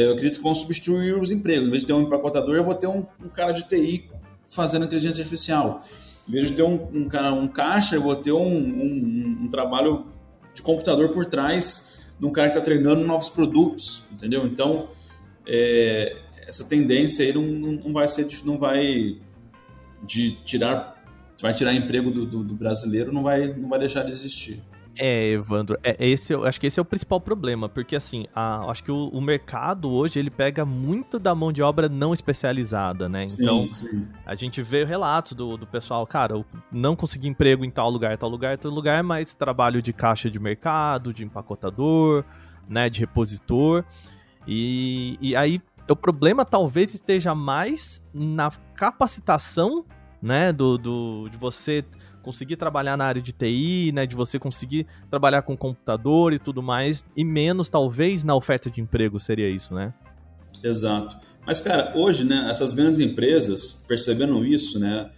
eu 0.02 0.12
acredito 0.12 0.38
que 0.38 0.42
vão 0.42 0.54
substituir 0.54 1.18
os 1.20 1.30
empregos. 1.30 1.68
Em 1.68 1.70
vez 1.70 1.82
de 1.82 1.86
ter 1.86 1.92
um 1.92 2.02
empacotador, 2.02 2.56
eu 2.56 2.64
vou 2.64 2.74
ter 2.74 2.86
um, 2.86 3.06
um 3.22 3.28
cara 3.28 3.52
de 3.52 3.64
TI 3.68 4.10
fazendo 4.48 4.84
inteligência 4.84 5.20
artificial. 5.20 5.80
Em 6.28 6.32
vez 6.32 6.48
de 6.48 6.52
ter 6.54 6.62
um, 6.62 6.88
um 6.92 7.08
cara, 7.08 7.32
um 7.32 7.48
caixa, 7.48 7.96
eu 7.96 8.02
vou 8.02 8.16
ter 8.16 8.32
um, 8.32 8.46
um, 8.46 9.38
um 9.44 9.48
trabalho 9.48 10.06
de 10.54 10.62
computador 10.62 11.10
por 11.10 11.26
trás 11.26 11.98
de 12.18 12.26
um 12.26 12.32
cara 12.32 12.48
que 12.50 12.56
está 12.56 12.64
treinando 12.64 13.04
novos 13.04 13.28
produtos, 13.28 14.02
entendeu? 14.12 14.44
Então, 14.46 14.88
é, 15.46 16.16
essa 16.46 16.64
tendência 16.64 17.24
aí 17.24 17.32
não, 17.32 17.42
não 17.42 17.92
vai 17.92 18.08
ser, 18.08 18.26
não 18.44 18.58
vai 18.58 19.16
de 20.02 20.32
tirar, 20.44 21.02
vai 21.40 21.54
tirar 21.54 21.74
emprego 21.74 22.10
do, 22.10 22.26
do, 22.26 22.44
do 22.44 22.54
brasileiro, 22.54 23.12
não 23.12 23.22
vai, 23.22 23.52
não 23.54 23.68
vai 23.68 23.78
deixar 23.78 24.02
de 24.02 24.10
existir. 24.10 24.62
É, 25.00 25.30
Evandro, 25.30 25.78
é, 25.82 25.96
esse, 26.04 26.32
eu 26.32 26.44
acho 26.44 26.60
que 26.60 26.66
esse 26.66 26.78
é 26.78 26.82
o 26.82 26.84
principal 26.84 27.20
problema, 27.20 27.68
porque 27.68 27.94
assim, 27.94 28.26
a, 28.34 28.70
acho 28.70 28.82
que 28.82 28.90
o, 28.90 29.08
o, 29.08 29.20
mercado 29.20 29.90
hoje 29.90 30.18
ele 30.18 30.30
pega 30.30 30.64
muito 30.64 31.18
da 31.18 31.34
mão 31.34 31.52
de 31.52 31.62
obra 31.62 31.88
não 31.88 32.12
especializada, 32.12 33.08
né? 33.08 33.24
Sim, 33.24 33.42
então, 33.42 33.72
sim. 33.72 34.08
a 34.26 34.34
gente 34.34 34.62
vê 34.62 34.84
relatos 34.84 35.32
do, 35.32 35.56
do 35.56 35.66
pessoal, 35.66 36.06
cara, 36.06 36.34
eu 36.34 36.44
não 36.72 36.96
consegui 36.96 37.28
emprego 37.28 37.64
em 37.64 37.70
tal 37.70 37.90
lugar, 37.90 38.16
tal 38.18 38.28
lugar, 38.28 38.58
tal 38.58 38.70
lugar, 38.70 39.02
mas 39.02 39.34
trabalho 39.34 39.80
de 39.80 39.92
caixa 39.92 40.30
de 40.30 40.38
mercado, 40.38 41.12
de 41.12 41.24
empacotador, 41.24 42.24
né, 42.68 42.90
de 42.90 43.00
repositor. 43.00 43.84
E, 44.46 45.16
e 45.20 45.36
aí 45.36 45.60
o 45.88 45.96
problema 45.96 46.44
talvez 46.44 46.94
esteja 46.94 47.34
mais 47.34 48.02
na 48.12 48.50
capacitação, 48.74 49.84
né, 50.20 50.52
do, 50.52 50.76
do 50.76 51.28
de 51.30 51.36
você 51.36 51.84
conseguir 52.22 52.56
trabalhar 52.56 52.96
na 52.96 53.04
área 53.04 53.22
de 53.22 53.32
TI, 53.32 53.92
né, 53.92 54.06
de 54.06 54.14
você 54.14 54.38
conseguir 54.38 54.86
trabalhar 55.10 55.42
com 55.42 55.56
computador 55.56 56.32
e 56.32 56.38
tudo 56.38 56.62
mais, 56.62 57.04
e 57.16 57.24
menos 57.24 57.68
talvez 57.68 58.22
na 58.22 58.34
oferta 58.34 58.70
de 58.70 58.80
emprego 58.80 59.18
seria 59.18 59.48
isso, 59.48 59.74
né? 59.74 59.92
Exato. 60.62 61.16
Mas 61.46 61.60
cara, 61.60 61.92
hoje, 61.96 62.24
né, 62.24 62.48
essas 62.50 62.74
grandes 62.74 63.00
empresas 63.00 63.84
percebendo 63.86 64.44
isso, 64.44 64.78
né, 64.78 65.10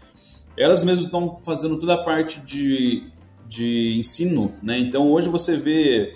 elas 0.57 0.85
mesmas 0.85 1.07
estão 1.07 1.41
fazendo 1.43 1.79
toda 1.79 1.95
a 1.95 2.05
parte 2.05 2.41
de, 2.41 3.05
de 3.49 3.97
ensino, 3.99 4.53
né? 4.63 4.79
Então 4.79 5.11
hoje 5.11 5.29
você 5.29 5.57
vê 5.57 6.15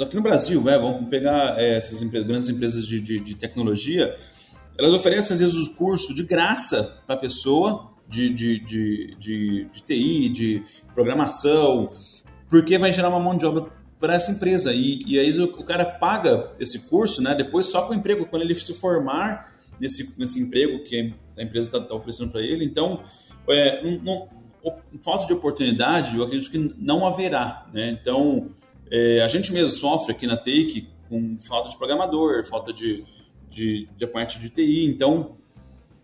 aqui 0.00 0.14
no 0.14 0.22
Brasil, 0.22 0.62
né, 0.62 0.78
vamos 0.78 1.08
pegar 1.08 1.58
é, 1.58 1.78
essas 1.78 2.02
grandes 2.02 2.48
empresas 2.48 2.86
de, 2.86 3.00
de, 3.00 3.20
de 3.20 3.34
tecnologia, 3.34 4.14
elas 4.78 4.92
oferecem 4.92 5.34
às 5.34 5.40
vezes 5.40 5.56
os 5.56 5.68
cursos 5.70 6.14
de 6.14 6.22
graça 6.22 7.02
para 7.06 7.16
a 7.16 7.18
pessoa 7.18 7.90
de, 8.08 8.30
de, 8.30 8.58
de, 8.58 9.16
de, 9.18 9.64
de 9.66 9.82
TI, 9.82 10.28
de 10.28 10.62
programação, 10.94 11.90
porque 12.48 12.78
vai 12.78 12.92
gerar 12.92 13.10
uma 13.10 13.20
mão 13.20 13.36
de 13.36 13.44
obra 13.44 13.70
para 14.00 14.14
essa 14.14 14.30
empresa. 14.30 14.72
E, 14.72 15.00
e 15.06 15.18
aí 15.18 15.30
o, 15.40 15.64
cara 15.64 15.84
paga 15.84 16.52
esse 16.58 16.88
curso, 16.88 17.22
né? 17.22 17.34
Depois 17.34 17.66
só 17.66 17.82
com 17.82 17.92
o 17.92 17.96
emprego, 17.96 18.26
quando 18.26 18.42
ele 18.42 18.54
se 18.54 18.72
formar 18.74 19.46
nesse, 19.80 20.18
nesse 20.18 20.40
emprego 20.40 20.82
que 20.84 21.14
a 21.36 21.42
empresa 21.42 21.68
está 21.68 21.80
tá 21.80 21.94
oferecendo 21.94 22.30
para 22.30 22.40
ele. 22.40 22.64
Então, 22.64 23.02
é, 23.48 23.82
um, 23.84 24.26
um, 24.64 24.98
falta 25.02 25.26
de 25.26 25.32
oportunidade, 25.32 26.16
eu 26.16 26.24
acredito 26.24 26.50
que 26.50 26.74
não 26.78 27.06
haverá, 27.06 27.66
né? 27.72 27.90
Então, 27.90 28.48
é, 28.90 29.20
a 29.20 29.28
gente 29.28 29.52
mesmo 29.52 29.70
sofre 29.70 30.12
aqui 30.12 30.26
na 30.26 30.36
Take 30.36 30.88
com 31.08 31.38
falta 31.38 31.68
de 31.68 31.76
programador, 31.76 32.46
falta 32.46 32.72
de, 32.72 33.04
de, 33.48 33.88
de 33.96 34.06
parte 34.06 34.38
de 34.38 34.48
TI. 34.48 34.86
Então, 34.86 35.37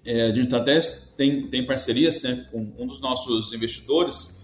é, 0.05 0.29
a 0.29 0.31
Digital 0.31 0.63
Test 0.63 1.05
tem, 1.17 1.49
tem 1.49 1.65
parcerias 1.65 2.21
né, 2.23 2.47
com 2.51 2.73
um 2.79 2.87
dos 2.87 3.01
nossos 3.01 3.53
investidores, 3.53 4.43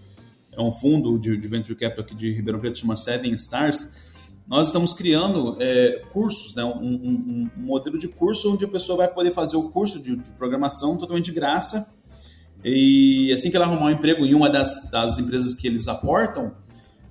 é 0.52 0.60
um 0.60 0.72
fundo 0.72 1.18
de, 1.18 1.36
de 1.36 1.48
Venture 1.48 1.74
Capital 1.76 2.04
aqui 2.04 2.14
de 2.14 2.32
Ribeirão 2.32 2.60
Preto, 2.60 2.78
chama 2.78 2.96
Seven 2.96 3.32
Stars. 3.34 4.10
Nós 4.46 4.66
estamos 4.66 4.92
criando 4.92 5.56
é, 5.60 6.02
cursos, 6.12 6.54
né, 6.56 6.64
um, 6.64 6.70
um, 6.70 7.50
um, 7.56 7.62
modelo 7.62 7.96
de 7.96 8.08
curso 8.08 8.52
onde 8.52 8.64
a 8.64 8.68
pessoa 8.68 8.98
vai 8.98 9.08
poder 9.08 9.30
fazer 9.30 9.56
o 9.56 9.70
curso 9.70 10.00
de, 10.00 10.16
de, 10.16 10.30
programação 10.32 10.96
totalmente 10.96 11.26
de 11.26 11.32
graça. 11.32 11.94
E 12.64 13.32
assim 13.32 13.48
que 13.48 13.56
ela 13.56 13.66
arrumar 13.66 13.86
um 13.86 13.90
emprego 13.90 14.26
em 14.26 14.34
uma 14.34 14.50
das, 14.50 14.90
das 14.90 15.18
empresas 15.18 15.54
que 15.54 15.68
eles 15.68 15.86
aportam, 15.86 16.52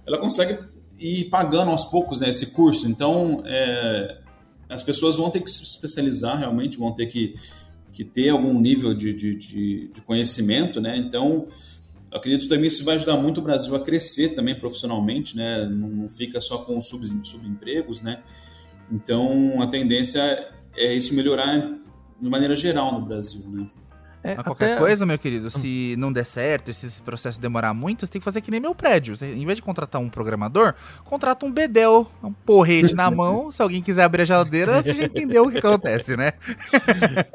ela 0.06 0.18
consegue 0.18 0.60
ir 1.00 1.30
pagando 1.30 1.72
aos 1.72 1.86
poucos 1.86 2.20
né, 2.20 2.30
esse 2.30 2.48
curso. 2.48 2.88
Então, 2.88 3.42
é, 3.46 4.18
as 4.68 4.84
pessoas 4.84 5.16
vão 5.16 5.30
ter 5.30 5.40
que 5.40 5.50
se 5.50 5.64
especializar 5.64 6.38
realmente, 6.38 6.78
vão 6.78 6.94
ter 6.94 7.06
que 7.06 7.34
que 7.92 8.04
ter 8.04 8.30
algum 8.30 8.60
nível 8.60 8.94
de, 8.94 9.14
de, 9.14 9.36
de, 9.36 9.88
de 9.88 10.02
conhecimento, 10.02 10.80
né? 10.80 10.98
Então, 10.98 11.48
acredito 12.12 12.48
também 12.48 12.68
isso 12.68 12.84
vai 12.84 12.96
ajudar 12.96 13.18
muito 13.18 13.40
o 13.40 13.44
Brasil 13.44 13.76
a 13.76 13.80
crescer 13.80 14.30
também 14.30 14.56
profissionalmente, 14.56 15.36
né? 15.36 15.66
Não 15.66 16.10
fica 16.10 16.40
só 16.42 16.60
com 16.60 16.82
sub, 16.82 17.06
subempregos, 17.26 18.02
né? 18.02 18.22
Então, 18.92 19.62
a 19.62 19.68
tendência 19.68 20.52
é 20.76 20.94
isso 20.94 21.14
melhorar 21.14 21.80
de 22.20 22.30
maneira 22.30 22.56
geral 22.56 23.00
no 23.00 23.06
Brasil, 23.06 23.48
né? 23.50 23.68
É, 24.22 24.36
qualquer 24.36 24.74
até... 24.74 24.78
coisa, 24.78 25.06
meu 25.06 25.18
querido, 25.18 25.50
se 25.50 25.96
não 25.98 26.12
der 26.12 26.26
certo, 26.26 26.70
esse 26.70 27.02
processo 27.02 27.40
demorar 27.40 27.74
muito, 27.74 28.06
você 28.06 28.12
tem 28.12 28.20
que 28.20 28.26
fazer 28.26 28.42
que 28.42 28.52
nem 28.52 28.60
meu 28.60 28.76
prédio. 28.76 29.16
Você, 29.16 29.34
em 29.34 29.46
vez 29.46 29.56
de 29.56 29.62
contratar 29.62 30.02
um 30.02 30.10
programador, 30.10 30.74
contrata 31.06 31.46
um 31.46 31.52
bedel, 31.52 32.06
um 32.22 32.34
porrete 32.34 32.94
na 32.96 33.10
mão. 33.10 33.50
Se 33.52 33.62
alguém 33.62 33.82
quiser 33.82 34.04
abrir 34.04 34.24
a 34.24 34.26
geladeira, 34.26 34.82
você 34.82 34.94
já 34.94 35.04
entendeu 35.06 35.46
o 35.46 35.52
que 35.52 35.58
acontece, 35.58 36.18
né? 36.18 36.34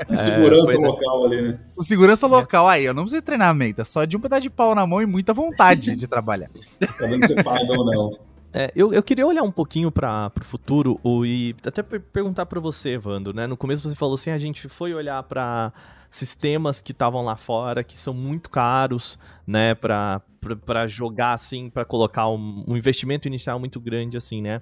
É, 0.08 0.16
segurança 0.16 0.76
local 0.78 1.24
ali, 1.26 1.42
né? 1.42 1.60
O 1.76 1.82
segurança 1.82 2.26
local, 2.26 2.68
aí, 2.68 2.84
eu 2.84 2.94
não 2.94 3.02
preciso 3.02 3.20
de 3.20 3.26
treinamento, 3.26 3.80
é 3.80 3.84
só 3.84 4.04
de 4.04 4.16
um 4.16 4.20
pedaço 4.20 4.42
de 4.42 4.50
pau 4.50 4.74
na 4.74 4.86
mão 4.86 5.00
e 5.00 5.06
muita 5.06 5.32
vontade 5.32 5.96
de 5.96 6.06
trabalhar. 6.06 6.50
Tá 6.80 7.06
vendo 7.06 7.26
se 7.26 7.42
paga 7.42 7.72
ou 7.72 7.84
não. 7.84 8.18
É, 8.52 8.70
eu, 8.76 8.92
eu 8.92 9.02
queria 9.02 9.26
olhar 9.26 9.42
um 9.42 9.50
pouquinho 9.50 9.90
para 9.90 10.30
o 10.40 10.44
futuro 10.44 11.00
o, 11.02 11.24
e 11.26 11.56
até 11.66 11.82
perguntar 11.82 12.46
para 12.46 12.60
você, 12.60 12.96
Vando, 12.96 13.32
né? 13.32 13.46
No 13.46 13.56
começo 13.56 13.88
você 13.88 13.96
falou 13.96 14.14
assim, 14.14 14.30
a 14.30 14.38
gente 14.38 14.68
foi 14.68 14.94
olhar 14.94 15.22
para 15.24 15.72
sistemas 16.16 16.80
que 16.80 16.92
estavam 16.92 17.24
lá 17.24 17.36
fora 17.36 17.82
que 17.82 17.98
são 17.98 18.14
muito 18.14 18.50
caros, 18.50 19.18
né, 19.46 19.74
para 19.74 20.22
para 20.66 20.86
jogar 20.86 21.32
assim, 21.32 21.70
para 21.70 21.86
colocar 21.86 22.28
um, 22.28 22.64
um, 22.68 22.76
investimento 22.76 23.26
inicial 23.26 23.58
muito 23.58 23.80
grande 23.80 24.18
assim, 24.18 24.42
né? 24.42 24.60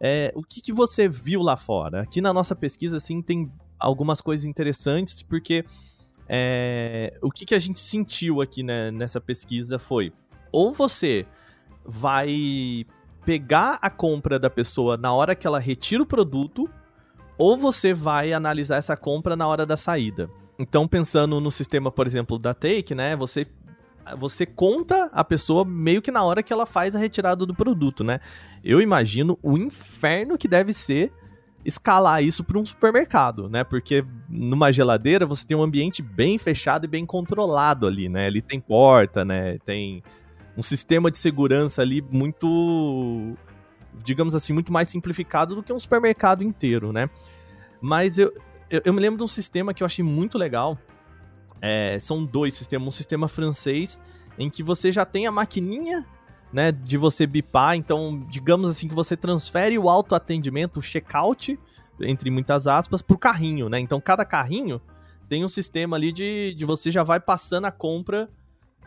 É, 0.00 0.32
o 0.32 0.42
que, 0.42 0.60
que 0.60 0.72
você 0.72 1.08
viu 1.08 1.42
lá 1.42 1.56
fora? 1.56 2.02
Aqui 2.02 2.20
na 2.20 2.32
nossa 2.32 2.54
pesquisa 2.54 2.98
assim 2.98 3.20
tem 3.20 3.50
algumas 3.80 4.20
coisas 4.20 4.46
interessantes 4.46 5.20
porque 5.24 5.64
é, 6.28 7.18
o 7.20 7.32
que, 7.32 7.44
que 7.44 7.54
a 7.54 7.58
gente 7.58 7.80
sentiu 7.80 8.40
aqui 8.40 8.62
né, 8.62 8.92
nessa 8.92 9.20
pesquisa 9.20 9.76
foi 9.76 10.12
ou 10.52 10.72
você 10.72 11.26
vai 11.84 12.86
pegar 13.24 13.78
a 13.82 13.90
compra 13.90 14.38
da 14.38 14.48
pessoa 14.48 14.96
na 14.96 15.12
hora 15.12 15.34
que 15.34 15.46
ela 15.46 15.58
retira 15.58 16.02
o 16.02 16.06
produto, 16.06 16.66
ou 17.36 17.56
você 17.56 17.92
vai 17.92 18.32
analisar 18.32 18.76
essa 18.76 18.96
compra 18.96 19.36
na 19.36 19.46
hora 19.46 19.66
da 19.66 19.76
saída. 19.76 20.30
Então, 20.58 20.88
pensando 20.88 21.40
no 21.40 21.50
sistema, 21.50 21.90
por 21.90 22.06
exemplo, 22.06 22.38
da 22.38 22.52
Take, 22.52 22.94
né? 22.94 23.16
Você 23.16 23.46
você 24.16 24.46
conta 24.46 25.10
a 25.12 25.22
pessoa 25.22 25.66
meio 25.66 26.00
que 26.00 26.10
na 26.10 26.24
hora 26.24 26.42
que 26.42 26.50
ela 26.50 26.64
faz 26.64 26.94
a 26.94 26.98
retirada 26.98 27.44
do 27.44 27.54
produto, 27.54 28.02
né? 28.02 28.20
Eu 28.64 28.80
imagino 28.80 29.38
o 29.42 29.58
inferno 29.58 30.38
que 30.38 30.48
deve 30.48 30.72
ser 30.72 31.12
escalar 31.64 32.22
isso 32.22 32.42
para 32.42 32.58
um 32.58 32.64
supermercado, 32.64 33.48
né? 33.48 33.64
Porque 33.64 34.04
numa 34.28 34.72
geladeira 34.72 35.26
você 35.26 35.46
tem 35.46 35.56
um 35.56 35.62
ambiente 35.62 36.00
bem 36.00 36.38
fechado 36.38 36.84
e 36.84 36.88
bem 36.88 37.04
controlado 37.04 37.86
ali, 37.86 38.08
né? 38.08 38.26
Ele 38.26 38.40
tem 38.40 38.60
porta, 38.60 39.24
né? 39.24 39.58
Tem 39.58 40.02
um 40.56 40.62
sistema 40.62 41.10
de 41.10 41.18
segurança 41.18 41.82
ali 41.82 42.02
muito, 42.10 43.36
digamos 44.02 44.34
assim, 44.34 44.52
muito 44.52 44.72
mais 44.72 44.88
simplificado 44.88 45.54
do 45.54 45.62
que 45.62 45.72
um 45.72 45.78
supermercado 45.78 46.42
inteiro, 46.42 46.92
né? 46.92 47.10
Mas 47.80 48.18
eu, 48.18 48.32
eu, 48.70 48.82
eu 48.84 48.92
me 48.92 49.00
lembro 49.00 49.18
de 49.18 49.24
um 49.24 49.28
sistema 49.28 49.72
que 49.72 49.82
eu 49.82 49.86
achei 49.86 50.04
muito 50.04 50.38
legal. 50.38 50.78
É, 51.60 51.98
são 52.00 52.24
dois 52.24 52.54
sistemas. 52.54 52.88
Um 52.88 52.90
sistema 52.92 53.28
francês 53.28 54.00
em 54.38 54.48
que 54.48 54.62
você 54.62 54.92
já 54.92 55.04
tem 55.04 55.26
a 55.26 55.32
maquininha 55.32 56.06
né, 56.52 56.72
de 56.72 56.96
você 56.96 57.26
bipar. 57.26 57.76
Então, 57.76 58.24
digamos 58.30 58.70
assim, 58.70 58.88
que 58.88 58.94
você 58.94 59.16
transfere 59.16 59.78
o 59.78 59.88
autoatendimento, 59.88 60.78
o 60.78 60.82
checkout, 60.82 61.58
entre 62.00 62.30
muitas 62.30 62.66
aspas, 62.66 63.02
para 63.02 63.14
o 63.14 63.18
carrinho, 63.18 63.68
né? 63.68 63.80
Então, 63.80 64.00
cada 64.00 64.24
carrinho 64.24 64.80
tem 65.28 65.44
um 65.44 65.48
sistema 65.48 65.96
ali 65.96 66.12
de, 66.12 66.54
de 66.54 66.64
você 66.64 66.90
já 66.90 67.02
vai 67.02 67.20
passando 67.20 67.66
a 67.66 67.72
compra 67.72 68.30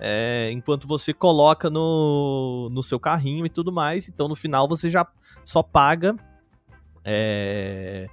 é, 0.04 0.50
enquanto 0.52 0.88
você 0.88 1.14
coloca 1.14 1.70
no, 1.70 2.68
no 2.72 2.82
seu 2.82 3.00
carrinho 3.00 3.46
e 3.46 3.50
tudo 3.50 3.72
mais. 3.72 4.10
Então 4.10 4.28
no 4.28 4.36
final 4.36 4.68
você 4.68 4.90
já 4.90 5.06
só 5.46 5.62
paga. 5.62 6.16
É, 7.06 8.10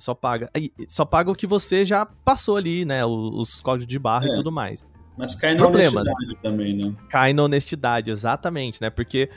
só 0.00 0.14
paga. 0.14 0.50
Só 0.88 1.04
paga 1.04 1.30
o 1.30 1.34
que 1.34 1.46
você 1.46 1.84
já 1.84 2.06
passou 2.06 2.56
ali, 2.56 2.84
né? 2.84 3.04
Os, 3.04 3.50
os 3.54 3.60
códigos 3.60 3.86
de 3.86 3.98
barra 3.98 4.26
é, 4.26 4.30
e 4.30 4.34
tudo 4.34 4.50
mais. 4.50 4.84
Mas 5.16 5.34
cai 5.34 5.54
na 5.54 5.60
Problemas. 5.60 5.94
honestidade 5.94 6.36
também, 6.42 6.74
né? 6.74 6.94
Cai 7.10 7.32
na 7.34 7.42
honestidade, 7.42 8.10
exatamente, 8.10 8.80
né? 8.80 8.88
Porque 8.88 9.28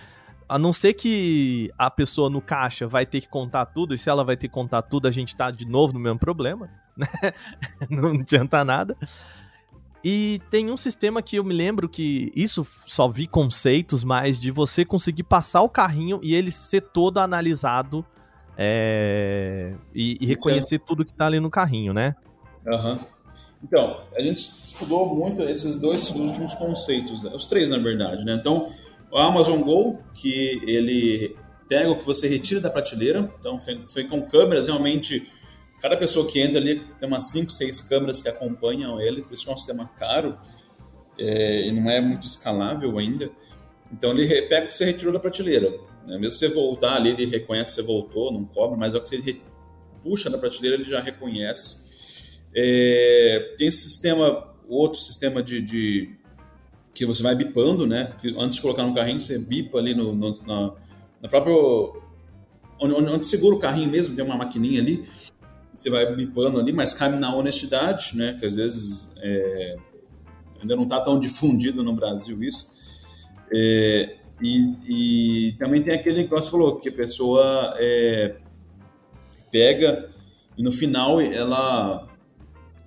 a 0.47 0.57
não 0.57 0.71
ser 0.71 0.93
que 0.93 1.69
a 1.77 1.91
pessoa 1.91 2.29
no 2.29 2.41
caixa 2.41 2.87
vai 2.87 3.05
ter 3.05 3.19
que 3.19 3.27
contar 3.27 3.65
tudo, 3.65 3.93
e 3.93 3.97
se 3.97 4.09
ela 4.09 4.23
vai 4.23 4.37
ter 4.37 4.47
que 4.47 4.53
contar 4.53 4.81
tudo, 4.83 5.07
a 5.07 5.11
gente 5.11 5.35
tá 5.35 5.51
de 5.51 5.67
novo 5.67 5.93
no 5.93 5.99
mesmo 5.99 6.19
problema, 6.19 6.69
né? 6.95 7.07
não 7.89 8.11
adianta 8.11 8.63
nada. 8.63 8.95
E 10.01 10.41
tem 10.49 10.69
um 10.71 10.77
sistema 10.77 11.21
que 11.21 11.37
eu 11.37 11.43
me 11.43 11.53
lembro 11.53 11.89
que 11.89 12.31
isso 12.35 12.65
só 12.85 13.07
vi 13.07 13.27
conceitos, 13.27 14.03
mas 14.03 14.39
de 14.39 14.51
você 14.51 14.85
conseguir 14.85 15.23
passar 15.23 15.61
o 15.61 15.69
carrinho 15.69 16.19
e 16.23 16.33
ele 16.33 16.51
ser 16.51 16.81
todo 16.81 17.19
analisado 17.19 18.05
é, 18.57 19.73
e, 19.93 20.17
e, 20.21 20.25
reconhecer 20.25 20.75
é... 20.75 20.79
tudo 20.79 21.05
que 21.05 21.13
tá 21.13 21.25
ali 21.25 21.39
no 21.39 21.49
carrinho, 21.49 21.93
né? 21.93 22.15
Uhum. 22.65 22.99
Então, 23.63 24.01
a 24.15 24.21
gente 24.21 24.39
estudou 24.39 25.15
muito 25.15 25.41
esses 25.43 25.77
dois 25.77 26.09
últimos 26.09 26.53
conceitos, 26.53 27.23
os 27.23 27.47
três 27.47 27.69
na 27.69 27.77
verdade, 27.77 28.25
né? 28.25 28.35
Então, 28.35 28.69
o 29.11 29.17
Amazon 29.17 29.61
Go, 29.61 29.99
que 30.13 30.61
ele 30.67 31.35
pega 31.67 31.89
o 31.89 31.97
que 31.97 32.05
você 32.05 32.27
retira 32.27 32.59
da 32.59 32.69
prateleira, 32.69 33.31
então 33.39 33.59
foi, 33.59 33.83
foi 33.87 34.07
com 34.07 34.21
câmeras 34.23 34.67
realmente 34.67 35.25
Cada 35.83 35.97
pessoa 35.97 36.25
que 36.25 36.39
entra 36.39 36.61
ali 36.61 36.79
tem 36.97 37.05
umas 37.05 37.29
5, 37.31 37.51
6 37.51 37.81
câmeras 37.81 38.21
que 38.21 38.29
acompanham 38.29 39.01
ele, 39.01 39.21
por 39.21 39.33
isso 39.33 39.49
é 39.49 39.53
um 39.53 39.57
sistema 39.57 39.85
caro 39.99 40.37
é, 41.19 41.67
e 41.67 41.73
não 41.73 41.91
é 41.91 41.99
muito 41.99 42.25
escalável 42.25 42.97
ainda. 42.97 43.29
Então 43.91 44.11
ele 44.11 44.25
pega 44.43 44.63
o 44.63 44.69
que 44.69 44.73
você 44.73 44.85
retirou 44.85 45.11
da 45.11 45.19
prateleira. 45.19 45.77
Né? 46.05 46.17
Mesmo 46.17 46.31
você 46.31 46.47
voltar 46.47 46.95
ali, 46.95 47.09
ele 47.09 47.25
reconhece 47.25 47.75
que 47.75 47.81
você 47.81 47.87
voltou, 47.87 48.31
não 48.31 48.45
cobra, 48.45 48.77
mas 48.77 48.93
é 48.93 48.99
que 48.99 49.07
você 49.07 49.41
puxa 50.03 50.29
da 50.29 50.37
prateleira, 50.37 50.75
ele 50.75 50.83
já 50.83 51.01
reconhece. 51.01 51.83
É, 52.55 53.55
tem 53.57 53.67
esse 53.67 53.83
sistema, 53.83 54.53
outro 54.67 54.99
sistema 54.99 55.41
de, 55.41 55.61
de, 55.61 56.15
que 56.93 57.05
você 57.05 57.23
vai 57.23 57.35
bipando, 57.35 57.87
né? 57.87 58.13
Que 58.21 58.35
antes 58.37 58.57
de 58.57 58.61
colocar 58.61 58.85
no 58.85 58.93
carrinho, 58.93 59.19
você 59.19 59.39
bipa 59.39 59.77
ali 59.77 59.95
no, 59.95 60.13
no 60.13 60.37
na, 60.45 60.73
na 61.21 61.29
próprio 61.29 62.01
onde, 62.79 62.93
onde, 62.93 63.25
segura 63.25 63.55
o 63.55 63.59
carrinho 63.59 63.89
mesmo, 63.89 64.15
tem 64.15 64.25
uma 64.25 64.35
maquininha 64.35 64.81
ali 64.81 65.05
você 65.73 65.89
vai 65.89 66.15
bipando 66.15 66.59
ali, 66.59 66.71
mas 66.71 66.93
cabe 66.93 67.17
na 67.17 67.35
honestidade, 67.35 68.15
né? 68.15 68.37
Que 68.39 68.45
às 68.45 68.55
vezes 68.55 69.11
é, 69.17 69.75
ainda 70.61 70.75
não 70.75 70.83
está 70.83 71.01
tão 71.01 71.19
difundido 71.19 71.83
no 71.83 71.93
Brasil 71.93 72.43
isso. 72.43 72.71
É, 73.51 74.17
e, 74.43 75.47
e, 75.47 75.51
também 75.53 75.81
tem 75.81 75.93
aquele 75.93 76.25
que 76.25 76.29
você 76.29 76.51
falou, 76.51 76.75
que 76.75 76.89
a 76.89 76.91
pessoa 76.91 77.75
é, 77.77 78.35
pega 79.49 80.09
e 80.57 80.61
no 80.61 80.71
final 80.71 81.21
ela 81.21 82.09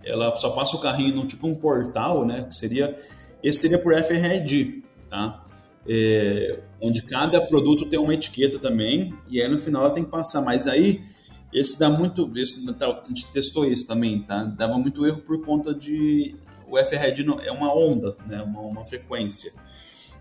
ela 0.05 0.37
só 0.37 0.51
passa 0.51 0.77
o 0.77 0.81
carrinho 0.81 1.17
no 1.17 1.27
tipo 1.27 1.47
um 1.47 1.55
portal, 1.55 2.25
né? 2.25 2.45
Que 2.45 2.55
seria 2.55 2.95
esse 3.43 3.61
seria 3.61 3.79
por 3.79 3.93
FRD, 3.99 4.83
tá? 5.09 5.45
É, 5.89 6.61
onde 6.81 7.03
cada 7.03 7.41
produto 7.41 7.89
tem 7.89 7.99
uma 7.99 8.13
etiqueta 8.13 8.59
também 8.59 9.15
e 9.29 9.41
aí 9.41 9.49
no 9.49 9.59
final 9.59 9.85
ela 9.85 9.95
tem 9.95 10.05
que 10.05 10.11
passar. 10.11 10.43
Mas 10.43 10.69
aí 10.69 11.01
esse 11.53 11.79
dá 11.79 11.89
muito. 11.89 12.31
Esse, 12.37 12.71
tá, 12.75 12.87
a 12.87 13.05
gente 13.07 13.33
testou 13.33 13.65
esse 13.65 13.87
também, 13.87 14.21
tá? 14.23 14.45
Dava 14.45 14.79
muito 14.79 15.07
erro 15.07 15.19
por 15.19 15.43
conta 15.45 15.75
de. 15.75 16.37
O 16.69 16.77
FRED 16.77 17.25
é 17.45 17.53
uma 17.53 17.75
onda, 17.75 18.17
né? 18.27 18.43
Uma, 18.43 18.61
uma 18.61 18.85
frequência. 18.85 19.53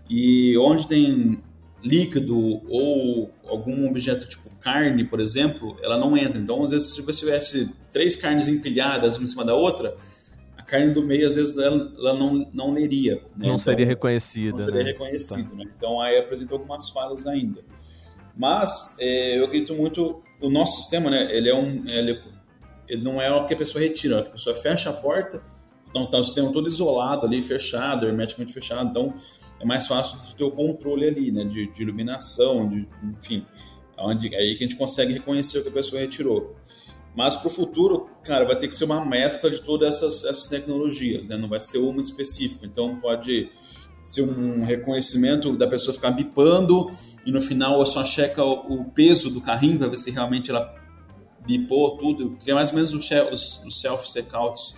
E 0.08 0.56
onde 0.58 0.86
tem 0.86 1.42
líquido 1.82 2.36
ou 2.68 3.30
algum 3.46 3.88
objeto 3.88 4.28
tipo 4.28 4.50
carne, 4.60 5.04
por 5.04 5.20
exemplo, 5.20 5.76
ela 5.82 5.96
não 5.96 6.16
entra. 6.16 6.40
Então, 6.40 6.62
às 6.62 6.72
vezes, 6.72 6.94
se 6.94 7.02
você 7.02 7.20
tivesse 7.20 7.72
três 7.92 8.16
carnes 8.16 8.48
empilhadas 8.48 9.16
uma 9.16 9.24
em 9.24 9.26
cima 9.28 9.44
da 9.44 9.54
outra, 9.54 9.96
a 10.56 10.62
carne 10.62 10.92
do 10.92 11.04
meio, 11.04 11.26
às 11.26 11.36
vezes, 11.36 11.56
ela, 11.56 11.92
ela 11.96 12.14
não, 12.14 12.48
não 12.52 12.72
leria. 12.72 13.14
Né? 13.14 13.22
Não 13.36 13.46
então, 13.46 13.58
seria 13.58 13.86
reconhecida. 13.86 14.56
Não 14.56 14.64
seria 14.64 14.82
né? 14.82 14.90
reconhecida, 14.90 15.50
tá. 15.50 15.56
né? 15.56 15.64
Então, 15.76 16.00
aí 16.00 16.18
apresentou 16.18 16.58
algumas 16.58 16.90
falhas 16.90 17.26
ainda. 17.26 17.62
Mas 18.36 18.96
é, 18.98 19.38
eu 19.38 19.44
acredito 19.44 19.74
muito 19.74 20.20
o 20.40 20.50
nosso 20.50 20.76
sistema, 20.76 21.08
né, 21.08 21.28
ele 21.34 21.48
é 21.48 21.54
um, 21.54 21.82
ele, 21.90 22.20
ele 22.88 23.02
não 23.02 23.20
é 23.20 23.32
o 23.32 23.46
que 23.46 23.54
a 23.54 23.56
pessoa 23.56 23.82
retira, 23.82 24.20
a 24.20 24.22
pessoa 24.24 24.54
fecha 24.54 24.90
a 24.90 24.92
porta, 24.92 25.42
então 25.88 26.04
tá 26.04 26.18
o 26.18 26.24
sistema 26.24 26.52
todo 26.52 26.68
isolado 26.68 27.26
ali, 27.26 27.40
fechado, 27.40 28.06
hermeticamente 28.06 28.52
fechado, 28.52 28.90
então 28.90 29.14
é 29.60 29.64
mais 29.64 29.86
fácil 29.86 30.20
de 30.22 30.34
ter 30.34 30.44
o 30.44 30.50
controle 30.50 31.06
ali, 31.06 31.30
né, 31.30 31.44
de, 31.44 31.66
de 31.66 31.82
iluminação, 31.82 32.68
de, 32.68 32.86
enfim, 33.02 33.44
onde, 33.98 34.34
é 34.34 34.38
aí 34.38 34.54
que 34.54 34.64
a 34.64 34.68
gente 34.68 34.76
consegue 34.76 35.12
reconhecer 35.12 35.58
o 35.58 35.62
que 35.62 35.68
a 35.68 35.72
pessoa 35.72 36.00
retirou. 36.00 36.54
Mas 37.16 37.34
para 37.34 37.48
o 37.48 37.50
futuro, 37.50 38.10
cara, 38.22 38.44
vai 38.44 38.56
ter 38.56 38.68
que 38.68 38.74
ser 38.74 38.84
uma 38.84 39.02
mescla 39.02 39.50
de 39.50 39.62
todas 39.62 39.96
essas, 39.96 40.24
essas 40.24 40.48
tecnologias, 40.48 41.26
né? 41.26 41.34
Não 41.38 41.48
vai 41.48 41.62
ser 41.62 41.78
uma 41.78 41.98
específica. 41.98 42.66
Então 42.66 43.00
pode 43.00 43.48
ser 44.04 44.22
um 44.22 44.62
reconhecimento 44.62 45.56
da 45.56 45.66
pessoa 45.66 45.94
ficar 45.94 46.10
bipando 46.10 46.90
e 47.24 47.32
no 47.32 47.40
final 47.40 47.84
só 47.86 48.04
checa 48.04 48.44
o, 48.44 48.84
peso 48.84 49.30
do 49.30 49.40
carrinho 49.40 49.78
para 49.78 49.88
ver 49.88 49.96
se 49.96 50.10
realmente 50.10 50.50
ela 50.50 50.72
bipou 51.44 51.96
tudo, 51.96 52.36
que 52.36 52.50
é 52.50 52.54
mais 52.54 52.70
ou 52.70 52.76
menos 52.76 52.92
os, 52.92 53.82
self-checkouts 53.82 54.74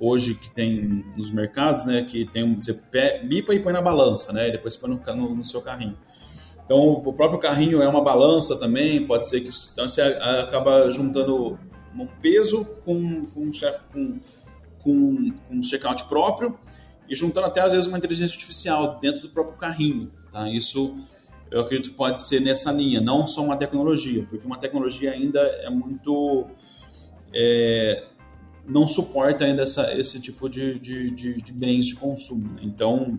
hoje 0.00 0.34
que 0.34 0.50
tem 0.50 1.04
nos 1.16 1.30
mercados, 1.30 1.86
né, 1.86 2.02
que 2.02 2.24
tem 2.26 2.54
você 2.54 2.80
bipa 3.24 3.54
e 3.54 3.60
põe 3.60 3.72
na 3.72 3.82
balança, 3.82 4.32
né, 4.32 4.48
e 4.48 4.52
depois 4.52 4.76
põe 4.76 4.90
no, 4.90 5.00
no, 5.14 5.34
no, 5.36 5.44
seu 5.44 5.60
carrinho. 5.60 5.96
Então 6.64 6.78
o 6.78 7.12
próprio 7.12 7.38
carrinho 7.38 7.82
é 7.82 7.88
uma 7.88 8.02
balança 8.02 8.58
também, 8.58 9.06
pode 9.06 9.28
ser 9.28 9.40
que 9.40 9.48
então 9.72 9.88
você 9.88 10.02
acaba 10.02 10.90
juntando 10.90 11.58
um 11.94 12.06
peso 12.20 12.64
com, 12.84 13.26
com 13.26 13.40
um 13.40 13.52
chefe 13.52 13.80
com, 13.92 14.20
com, 14.80 15.32
com 15.48 15.54
um 15.54 15.62
checkout 15.62 16.04
próprio 16.04 16.56
e 17.08 17.14
juntando 17.14 17.46
até 17.46 17.60
às 17.60 17.72
vezes 17.72 17.88
uma 17.88 17.98
inteligência 17.98 18.34
artificial 18.34 18.98
dentro 19.00 19.22
do 19.22 19.30
próprio 19.30 19.56
carrinho, 19.56 20.12
tá? 20.30 20.48
Isso 20.48 20.94
eu 21.50 21.60
acredito 21.60 21.90
que 21.90 21.96
pode 21.96 22.22
ser 22.22 22.40
nessa 22.40 22.70
linha, 22.70 23.00
não 23.00 23.26
só 23.26 23.42
uma 23.42 23.56
tecnologia, 23.56 24.26
porque 24.28 24.46
uma 24.46 24.58
tecnologia 24.58 25.12
ainda 25.12 25.40
é 25.40 25.70
muito. 25.70 26.46
É, 27.32 28.04
não 28.68 28.86
suporta 28.86 29.44
ainda 29.44 29.62
essa, 29.62 29.94
esse 29.98 30.20
tipo 30.20 30.48
de, 30.48 30.78
de, 30.78 31.10
de, 31.10 31.42
de 31.42 31.52
bens 31.52 31.86
de 31.86 31.96
consumo. 31.96 32.52
Né? 32.52 32.60
Então, 32.62 33.18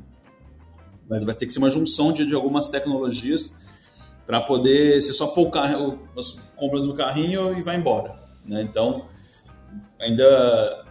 vai, 1.07 1.19
vai 1.21 1.35
ter 1.35 1.45
que 1.45 1.53
ser 1.53 1.59
uma 1.59 1.69
junção 1.69 2.11
de, 2.13 2.25
de 2.25 2.35
algumas 2.35 2.67
tecnologias 2.67 3.57
para 4.25 4.39
poder 4.41 5.01
você 5.01 5.11
só 5.11 5.27
pôr 5.27 5.47
o 5.47 5.51
carro, 5.51 6.07
as 6.15 6.31
compras 6.55 6.83
no 6.83 6.93
carrinho 6.93 7.57
e 7.57 7.61
vai 7.61 7.77
embora. 7.77 8.19
Né? 8.45 8.61
Então, 8.61 9.07
ainda 9.99 10.85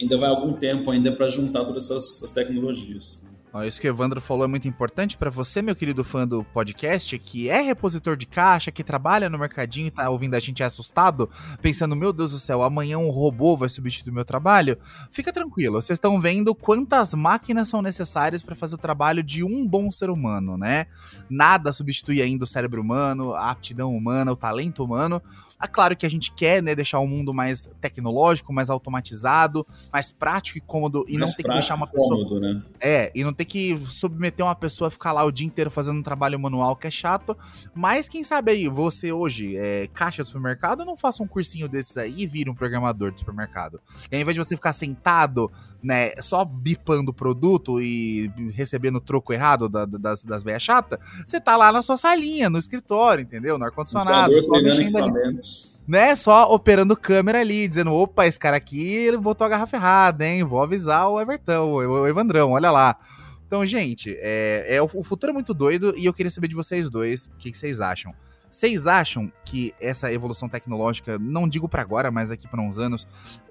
ainda 0.00 0.16
vai 0.16 0.28
algum 0.28 0.52
tempo 0.52 0.90
ainda 0.90 1.12
para 1.12 1.28
juntar 1.28 1.64
todas 1.64 1.84
essas, 1.84 2.16
essas 2.16 2.32
tecnologias. 2.32 3.24
Isso 3.62 3.80
que 3.80 3.86
o 3.86 3.90
Evandro 3.90 4.20
falou 4.20 4.44
é 4.44 4.48
muito 4.48 4.66
importante 4.66 5.16
para 5.16 5.30
você, 5.30 5.62
meu 5.62 5.76
querido 5.76 6.02
fã 6.02 6.26
do 6.26 6.42
podcast, 6.42 7.16
que 7.20 7.48
é 7.48 7.60
repositor 7.60 8.16
de 8.16 8.26
caixa, 8.26 8.72
que 8.72 8.82
trabalha 8.82 9.30
no 9.30 9.38
mercadinho 9.38 9.86
e 9.86 9.90
tá 9.92 10.10
ouvindo 10.10 10.34
a 10.34 10.40
gente 10.40 10.62
assustado, 10.64 11.30
pensando, 11.62 11.94
meu 11.94 12.12
Deus 12.12 12.32
do 12.32 12.38
céu, 12.40 12.64
amanhã 12.64 12.98
um 12.98 13.10
robô 13.10 13.56
vai 13.56 13.68
substituir 13.68 14.12
meu 14.12 14.24
trabalho. 14.24 14.76
Fica 15.12 15.32
tranquilo, 15.32 15.80
vocês 15.80 15.96
estão 15.96 16.20
vendo 16.20 16.52
quantas 16.52 17.14
máquinas 17.14 17.68
são 17.68 17.80
necessárias 17.80 18.42
para 18.42 18.56
fazer 18.56 18.74
o 18.74 18.78
trabalho 18.78 19.22
de 19.22 19.44
um 19.44 19.64
bom 19.64 19.88
ser 19.88 20.10
humano, 20.10 20.58
né? 20.58 20.86
Nada 21.30 21.72
substitui 21.72 22.20
ainda 22.20 22.42
o 22.42 22.48
cérebro 22.48 22.82
humano, 22.82 23.34
a 23.34 23.50
aptidão 23.50 23.94
humana, 23.94 24.32
o 24.32 24.36
talento 24.36 24.82
humano. 24.82 25.22
É 25.62 25.66
claro 25.66 25.96
que 25.96 26.04
a 26.04 26.08
gente 26.08 26.32
quer 26.32 26.62
né, 26.62 26.74
deixar 26.74 26.98
o 26.98 27.06
mundo 27.06 27.32
mais 27.32 27.68
tecnológico, 27.80 28.52
mais 28.52 28.70
automatizado, 28.70 29.66
mais 29.92 30.10
prático 30.10 30.58
e 30.58 30.60
cômodo 30.60 31.04
e 31.08 31.16
mais 31.16 31.30
não 31.30 31.36
ter 31.36 31.42
que 31.42 31.48
deixar 31.48 31.74
uma 31.74 31.86
pessoa. 31.86 32.16
Cômodo, 32.16 32.40
né? 32.40 32.62
É, 32.80 33.10
e 33.14 33.24
não 33.24 33.32
ter 33.32 33.44
que 33.44 33.78
submeter 33.88 34.44
uma 34.44 34.54
pessoa 34.54 34.88
a 34.88 34.90
ficar 34.90 35.12
lá 35.12 35.24
o 35.24 35.32
dia 35.32 35.46
inteiro 35.46 35.70
fazendo 35.70 35.98
um 35.98 36.02
trabalho 36.02 36.38
manual 36.38 36.76
que 36.76 36.86
é 36.86 36.90
chato. 36.90 37.36
Mas 37.74 38.08
quem 38.08 38.22
sabe 38.22 38.52
aí, 38.52 38.68
você 38.68 39.12
hoje 39.12 39.56
é 39.56 39.88
caixa 39.92 40.22
do 40.22 40.26
supermercado, 40.26 40.84
não 40.84 40.96
faça 40.96 41.22
um 41.22 41.26
cursinho 41.26 41.68
desses 41.68 41.96
aí 41.96 42.22
e 42.22 42.26
vira 42.26 42.50
um 42.50 42.54
programador 42.54 43.10
de 43.10 43.20
supermercado. 43.20 43.80
E 44.10 44.16
ao 44.16 44.20
invés 44.20 44.34
de 44.34 44.44
você 44.44 44.56
ficar 44.56 44.72
sentado, 44.72 45.50
né, 45.82 46.12
só 46.22 46.44
bipando 46.44 47.10
o 47.10 47.14
produto 47.14 47.80
e 47.80 48.30
recebendo 48.54 48.96
o 48.96 49.00
troco 49.00 49.32
errado 49.32 49.68
da, 49.68 49.84
das, 49.84 50.24
das 50.24 50.42
veias 50.42 50.62
chatas, 50.62 50.98
você 51.24 51.38
tá 51.38 51.56
lá 51.56 51.70
na 51.70 51.82
sua 51.82 51.98
salinha, 51.98 52.48
no 52.48 52.58
escritório, 52.58 53.22
entendeu? 53.22 53.58
No 53.58 53.66
ar-condicionado, 53.66 54.34
só 54.40 54.62
mexendo 54.62 54.96
ali 54.96 55.38
né, 55.86 56.16
só 56.16 56.50
operando 56.52 56.96
câmera 56.96 57.40
ali, 57.40 57.68
dizendo, 57.68 57.92
opa, 57.92 58.26
esse 58.26 58.38
cara 58.38 58.56
aqui 58.56 59.14
botou 59.18 59.44
a 59.46 59.50
garrafa 59.50 59.76
errada, 59.76 60.26
hein? 60.26 60.42
Vou 60.42 60.62
avisar 60.62 61.08
o 61.08 61.20
Everton, 61.20 61.72
o 61.72 62.06
Evandrão, 62.06 62.52
olha 62.52 62.70
lá. 62.70 62.98
Então, 63.46 63.64
gente, 63.64 64.16
é, 64.20 64.76
é 64.76 64.82
o, 64.82 64.88
futuro 65.02 65.30
é 65.30 65.32
muito 65.32 65.52
doido 65.52 65.94
e 65.96 66.06
eu 66.06 66.12
queria 66.12 66.30
saber 66.30 66.48
de 66.48 66.54
vocês 66.54 66.88
dois, 66.88 67.26
o 67.26 67.36
que, 67.36 67.50
que 67.50 67.58
vocês 67.58 67.80
acham? 67.80 68.14
Vocês 68.50 68.86
acham 68.86 69.32
que 69.44 69.74
essa 69.80 70.12
evolução 70.12 70.48
tecnológica, 70.48 71.18
não 71.18 71.48
digo 71.48 71.68
para 71.68 71.82
agora, 71.82 72.10
mas 72.10 72.28
daqui 72.28 72.46
para 72.46 72.60
uns 72.60 72.78
anos, 72.78 73.06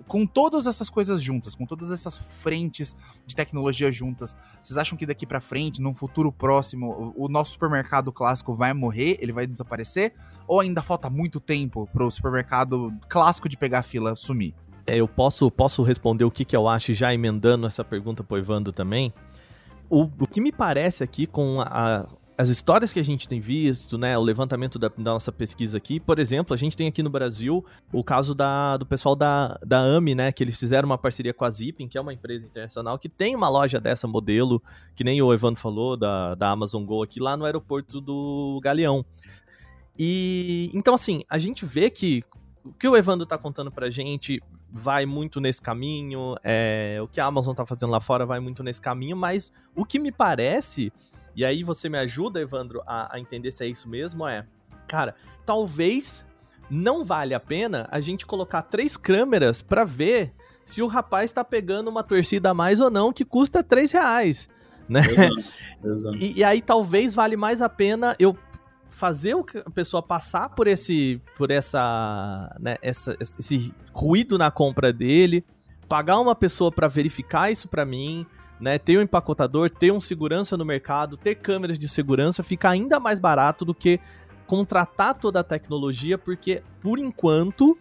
com 0.07 0.25
todas 0.25 0.65
essas 0.65 0.89
coisas 0.89 1.21
juntas, 1.21 1.55
com 1.55 1.65
todas 1.65 1.91
essas 1.91 2.17
frentes 2.17 2.95
de 3.25 3.35
tecnologia 3.35 3.91
juntas, 3.91 4.35
vocês 4.63 4.77
acham 4.77 4.97
que 4.97 5.05
daqui 5.05 5.25
para 5.25 5.41
frente, 5.41 5.81
num 5.81 5.93
futuro 5.93 6.31
próximo, 6.31 7.13
o 7.17 7.27
nosso 7.27 7.51
supermercado 7.51 8.11
clássico 8.13 8.55
vai 8.55 8.73
morrer, 8.73 9.17
ele 9.19 9.33
vai 9.33 9.45
desaparecer? 9.45 10.13
Ou 10.47 10.59
ainda 10.59 10.81
falta 10.81 11.09
muito 11.09 11.39
tempo 11.39 11.87
pro 11.91 12.09
supermercado 12.11 12.93
clássico 13.07 13.47
de 13.47 13.57
pegar 13.57 13.83
fila 13.83 14.15
sumir? 14.15 14.53
É, 14.85 14.97
eu 14.97 15.07
posso, 15.07 15.49
posso 15.49 15.81
responder 15.83 16.25
o 16.25 16.31
que, 16.31 16.43
que 16.43 16.55
eu 16.55 16.67
acho 16.67 16.93
já 16.93 17.13
emendando 17.13 17.65
essa 17.65 17.83
pergunta 17.83 18.23
pro 18.23 18.37
Evandro 18.37 18.73
também. 18.73 19.13
O, 19.89 20.03
o 20.03 20.27
que 20.27 20.41
me 20.41 20.51
parece 20.51 21.03
aqui 21.03 21.25
com 21.25 21.61
a, 21.61 22.07
as 22.37 22.49
histórias 22.49 22.91
que 22.91 22.99
a 22.99 23.03
gente 23.03 23.27
tem 23.27 23.39
visto, 23.39 23.97
né, 23.97 24.17
o 24.17 24.21
levantamento 24.21 24.79
da, 24.79 24.89
da, 24.89 25.11
nossa 25.11 25.31
pesquisa 25.31 25.77
aqui, 25.77 25.99
por 25.99 26.19
exemplo, 26.19 26.53
a 26.53 26.57
gente 26.57 26.75
tem 26.75 26.87
aqui 26.87 27.03
no 27.03 27.09
Brasil 27.09 27.63
o 27.91 28.03
caso 28.03 28.33
da, 28.33 28.77
do 28.77 28.85
pessoal 28.85 29.15
da, 29.15 29.57
da 29.65 29.79
AMI, 29.79 30.15
né, 30.15 30.31
que 30.31 30.43
eles 30.43 30.59
fizeram 30.59 30.87
uma 30.87 30.97
parceria 30.97 31.33
com 31.33 31.45
a 31.45 31.49
Zipping, 31.49 31.87
que 31.87 31.97
é 31.97 32.01
uma 32.01 32.13
empresa 32.13 32.45
internacional 32.45 32.97
que 32.97 33.07
tem 33.07 33.35
uma 33.35 33.49
loja 33.49 33.79
dessa 33.79 34.07
modelo, 34.07 34.61
que 34.95 35.03
nem 35.03 35.21
o 35.21 35.33
Evandro 35.33 35.61
falou, 35.61 35.95
da, 35.95 36.35
da 36.35 36.49
Amazon 36.49 36.83
Go 36.83 37.03
aqui 37.03 37.19
lá 37.19 37.37
no 37.37 37.45
aeroporto 37.45 38.01
do 38.01 38.59
Galeão. 38.63 39.05
E 39.97 40.71
então 40.73 40.93
assim, 40.93 41.23
a 41.29 41.37
gente 41.37 41.65
vê 41.65 41.89
que 41.89 42.23
o 42.63 42.71
que 42.73 42.87
o 42.87 42.95
Evandro 42.95 43.25
tá 43.25 43.37
contando 43.37 43.71
pra 43.71 43.89
gente 43.89 44.41
vai 44.71 45.05
muito 45.05 45.39
nesse 45.39 45.61
caminho, 45.61 46.35
é, 46.43 46.97
o 47.01 47.07
que 47.07 47.19
a 47.19 47.25
Amazon 47.25 47.53
tá 47.53 47.65
fazendo 47.65 47.91
lá 47.91 47.99
fora 47.99 48.25
vai 48.25 48.39
muito 48.39 48.63
nesse 48.63 48.81
caminho, 48.81 49.15
mas 49.15 49.51
o 49.75 49.85
que 49.85 49.99
me 49.99 50.11
parece 50.11 50.91
e 51.35 51.43
aí 51.43 51.63
você 51.63 51.89
me 51.89 51.97
ajuda, 51.97 52.39
Evandro, 52.39 52.81
a, 52.85 53.15
a 53.15 53.19
entender 53.19 53.51
se 53.51 53.63
é 53.63 53.67
isso 53.67 53.89
mesmo, 53.89 54.27
é, 54.27 54.45
cara, 54.87 55.15
talvez 55.45 56.25
não 56.69 57.03
vale 57.03 57.33
a 57.33 57.39
pena 57.39 57.87
a 57.91 57.99
gente 57.99 58.25
colocar 58.25 58.61
três 58.63 58.95
câmeras 58.95 59.61
para 59.61 59.83
ver 59.83 60.33
se 60.63 60.81
o 60.81 60.87
rapaz 60.87 61.31
tá 61.31 61.43
pegando 61.43 61.89
uma 61.89 62.03
torcida 62.03 62.51
a 62.51 62.53
mais 62.53 62.79
ou 62.79 62.89
não, 62.89 63.11
que 63.11 63.25
custa 63.25 63.63
três 63.63 63.91
reais, 63.91 64.47
né? 64.87 65.01
Exato, 65.01 65.51
exato. 65.83 66.17
E, 66.17 66.39
e 66.39 66.43
aí 66.43 66.61
talvez 66.61 67.13
vale 67.13 67.35
mais 67.35 67.61
a 67.61 67.69
pena 67.69 68.15
eu 68.19 68.37
fazer 68.93 69.35
a 69.65 69.69
pessoa 69.71 70.03
passar 70.03 70.49
por 70.49 70.67
esse 70.67 71.19
por 71.35 71.49
essa, 71.49 72.55
né, 72.59 72.77
essa 72.81 73.17
esse 73.19 73.73
ruído 73.91 74.37
na 74.37 74.51
compra 74.51 74.93
dele, 74.93 75.43
pagar 75.89 76.19
uma 76.19 76.35
pessoa 76.35 76.71
para 76.71 76.87
verificar 76.87 77.51
isso 77.51 77.67
para 77.67 77.83
mim, 77.83 78.25
né, 78.59 78.77
ter 78.77 78.97
um 78.97 79.01
empacotador, 79.01 79.69
ter 79.69 79.91
um 79.91 79.99
segurança 79.99 80.55
no 80.55 80.63
mercado, 80.63 81.17
ter 81.17 81.35
câmeras 81.35 81.79
de 81.79 81.89
segurança, 81.89 82.43
fica 82.43 82.69
ainda 82.69 82.99
mais 82.99 83.19
barato 83.19 83.65
do 83.65 83.73
que 83.73 83.99
contratar 84.45 85.15
toda 85.15 85.39
a 85.39 85.43
tecnologia, 85.43 86.17
porque 86.17 86.61
por 86.79 86.99
enquanto 86.99 87.77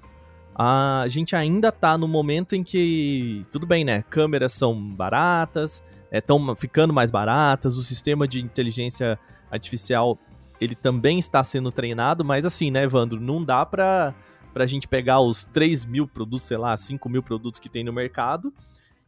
a 0.54 1.04
gente 1.08 1.36
ainda 1.36 1.70
tá 1.70 1.98
no 1.98 2.08
momento 2.08 2.54
em 2.54 2.62
que 2.62 3.42
tudo 3.52 3.66
bem, 3.66 3.84
né? 3.84 4.02
Câmeras 4.08 4.52
são 4.52 4.74
baratas, 4.74 5.84
estão 6.10 6.52
é, 6.52 6.56
ficando 6.56 6.92
mais 6.92 7.10
baratas, 7.10 7.76
o 7.76 7.82
sistema 7.82 8.26
de 8.26 8.40
inteligência 8.40 9.18
artificial 9.50 10.18
ele 10.62 10.74
também 10.74 11.18
está 11.18 11.42
sendo 11.42 11.72
treinado, 11.72 12.24
mas 12.24 12.44
assim, 12.44 12.70
né, 12.70 12.84
Evandro, 12.84 13.20
não 13.20 13.42
dá 13.42 13.66
pra, 13.66 14.14
pra 14.54 14.66
gente 14.66 14.86
pegar 14.86 15.20
os 15.20 15.44
3 15.44 15.84
mil 15.84 16.06
produtos, 16.06 16.46
sei 16.46 16.56
lá, 16.56 16.76
5 16.76 17.08
mil 17.08 17.22
produtos 17.22 17.58
que 17.58 17.68
tem 17.68 17.82
no 17.82 17.92
mercado 17.92 18.52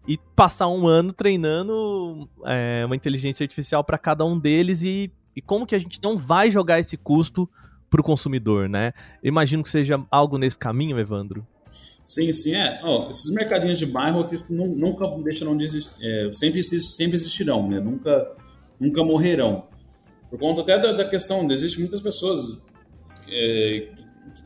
e 0.07 0.19
passar 0.35 0.69
um 0.69 0.87
ano 0.87 1.13
treinando 1.13 2.29
é, 2.45 2.83
uma 2.85 2.97
inteligência 2.97 3.45
artificial 3.45 3.85
para 3.85 3.97
cada 3.97 4.25
um 4.25 4.39
deles 4.39 4.83
e, 4.83 5.11
e 5.35 5.41
como 5.41 5.67
que 5.67 5.75
a 5.75 5.79
gente 5.79 6.01
não 6.03 6.17
vai 6.17 6.51
jogar 6.51 6.81
esse 6.81 6.97
custo 6.97 7.49
para 7.89 8.01
o 8.01 8.05
consumidor, 8.05 8.69
né? 8.69 8.93
Imagino 9.23 9.63
que 9.63 9.69
seja 9.69 10.05
algo 10.11 10.37
nesse 10.37 10.59
caminho, 10.59 10.99
Evandro. 10.99 11.47
Sim, 12.05 12.33
sim, 12.33 12.55
é. 12.55 12.81
Oh, 12.85 13.11
esses 13.11 13.33
mercadinhos 13.33 13.79
de 13.79 13.87
bairro 13.87 14.27
que 14.27 14.39
nunca 14.51 15.07
deixarão 15.23 15.57
de 15.57 15.65
existir, 15.65 16.05
é, 16.05 16.33
sempre, 16.33 16.63
sempre 16.63 17.15
existirão, 17.15 17.69
né? 17.69 17.79
Nunca, 17.79 18.33
nunca 18.79 19.05
morrerão. 19.05 19.69
Por 20.35 20.41
conta 20.41 20.62
até 20.62 20.76
da, 20.76 20.93
da 20.93 21.05
questão, 21.05 21.49
existem 21.53 21.80
muitas 21.80 22.01
pessoas 22.01 22.61
é, 23.28 23.89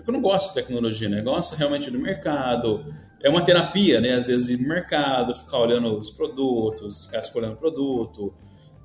que 0.05 0.13
não 0.13 0.21
gostam 0.21 0.55
de 0.55 0.61
tecnologia, 0.61 1.09
né? 1.09 1.25
Realmente 1.57 1.91
do 1.91 1.99
mercado, 1.99 2.85
é 3.23 3.31
uma 3.31 3.43
terapia, 3.43 3.99
né? 3.99 4.13
Às 4.13 4.27
vezes 4.27 4.51
ir 4.51 4.61
no 4.61 4.69
mercado, 4.69 5.35
ficar 5.35 5.59
olhando 5.59 5.91
os 5.99 6.11
produtos, 6.11 7.07
ficar 7.07 7.21
escolhendo 7.21 7.57
produto. 7.57 8.35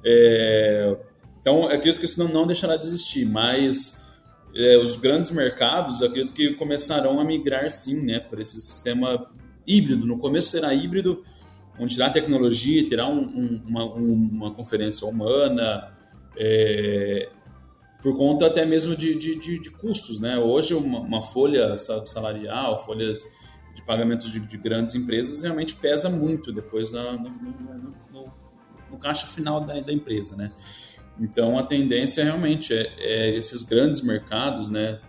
É... 0.06 0.96
Então, 1.42 1.66
acredito 1.66 2.00
que 2.00 2.06
isso 2.06 2.18
não, 2.18 2.30
não 2.30 2.48
deixará 2.48 2.78
de 2.78 2.86
existir, 2.86 3.26
mas 3.26 4.22
é, 4.56 4.78
os 4.78 4.96
grandes 4.96 5.30
mercados, 5.30 6.02
acredito 6.02 6.34
que 6.34 6.54
começarão 6.54 7.20
a 7.20 7.26
migrar 7.26 7.70
sim, 7.70 8.02
né? 8.02 8.22
Para 8.22 8.42
esse 8.42 8.62
sistema 8.62 9.30
híbrido. 9.68 10.06
No 10.08 10.18
começo 10.20 10.52
será 10.52 10.74
híbrido, 10.74 11.22
onde 11.78 11.98
terá 11.98 12.10
tecnologia, 12.10 12.88
terá 12.88 13.10
um, 13.10 13.24
um, 13.24 13.62
uma, 13.68 13.84
uma, 13.84 14.52
conferência 14.54 15.06
humana, 15.06 15.92
é, 16.38 17.30
por 18.02 18.18
conta 18.18 18.48
até 18.48 18.66
mesmo 18.66 18.96
de, 18.96 19.16
de, 19.16 19.36
de, 19.36 19.60
de 19.60 19.72
custos, 19.72 20.20
né? 20.20 20.38
Hoje 20.38 20.74
uma, 20.74 21.00
uma 21.00 21.22
folha 21.22 21.78
salarial, 21.78 22.84
folhas 22.84 23.24
de 23.74 23.82
pagamentos 23.84 24.32
de, 24.32 24.40
de, 24.40 24.58
grandes 24.58 24.94
empresas 24.94 25.42
realmente 25.42 25.76
pesa 25.76 26.10
muito 26.10 26.52
depois 26.52 26.92
na, 26.92 27.14
no, 27.14 27.30
no, 27.30 27.94
no, 28.12 28.34
no, 28.92 28.98
caixa 29.00 29.26
final 29.26 29.62
da, 29.62 29.80
da, 29.80 29.92
empresa, 29.92 30.36
né? 30.36 30.52
Então 31.20 31.58
a 31.58 31.64
tendência 31.64 32.24
realmente 32.24 32.74
é, 32.74 32.94
é 33.00 33.38
esses 33.38 33.64
grandes 33.64 34.02
mercados, 34.02 34.70
né, 34.70 35.00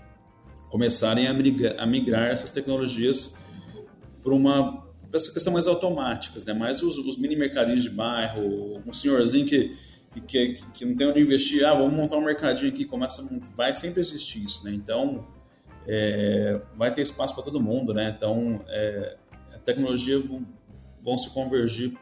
começarem 0.71 1.27
a 1.27 1.35
migrar, 1.35 1.75
a 1.79 1.87
migrar 1.87 2.31
essas 2.31 2.51
tecnologias 2.51 3.37
para 4.23 4.35
uma 4.35 4.85
essa 5.13 5.33
questão 5.33 5.53
mais 5.53 5.67
automáticas, 5.67 6.45
né? 6.45 6.53
Mais 6.53 6.83
os, 6.83 6.99
os, 6.99 7.17
mini 7.17 7.37
mercadinhos 7.37 7.85
de 7.85 7.91
bairro, 7.91 8.83
um 8.85 8.93
senhorzinho 8.93 9.47
que, 9.47 9.71
que, 10.21 10.21
que, 10.21 10.65
que 10.73 10.85
não 10.85 10.97
tem 10.97 11.07
onde 11.09 11.21
investir, 11.21 11.65
ah, 11.67 11.75
vamos 11.75 11.93
montar 11.93 12.17
um 12.17 12.25
mercadinho 12.25 12.73
aqui, 12.73 12.85
começa, 12.85 13.27
vai 13.57 13.73
sempre 13.73 14.01
existir 14.01 14.45
isso, 14.45 14.65
né? 14.65 14.73
Então 14.73 15.27
é, 15.87 16.61
vai 16.77 16.91
ter 16.93 17.03
espaço 17.03 17.35
para 17.35 17.45
todo 17.45 17.61
mundo, 17.61 17.93
né? 17.93 18.13
Então, 18.17 18.61
é, 18.69 19.17
a 19.55 19.59
tecnologia 19.59 20.19
vão, 20.19 20.43
vão 21.03 21.17
se 21.17 21.31
convergir 21.31 21.97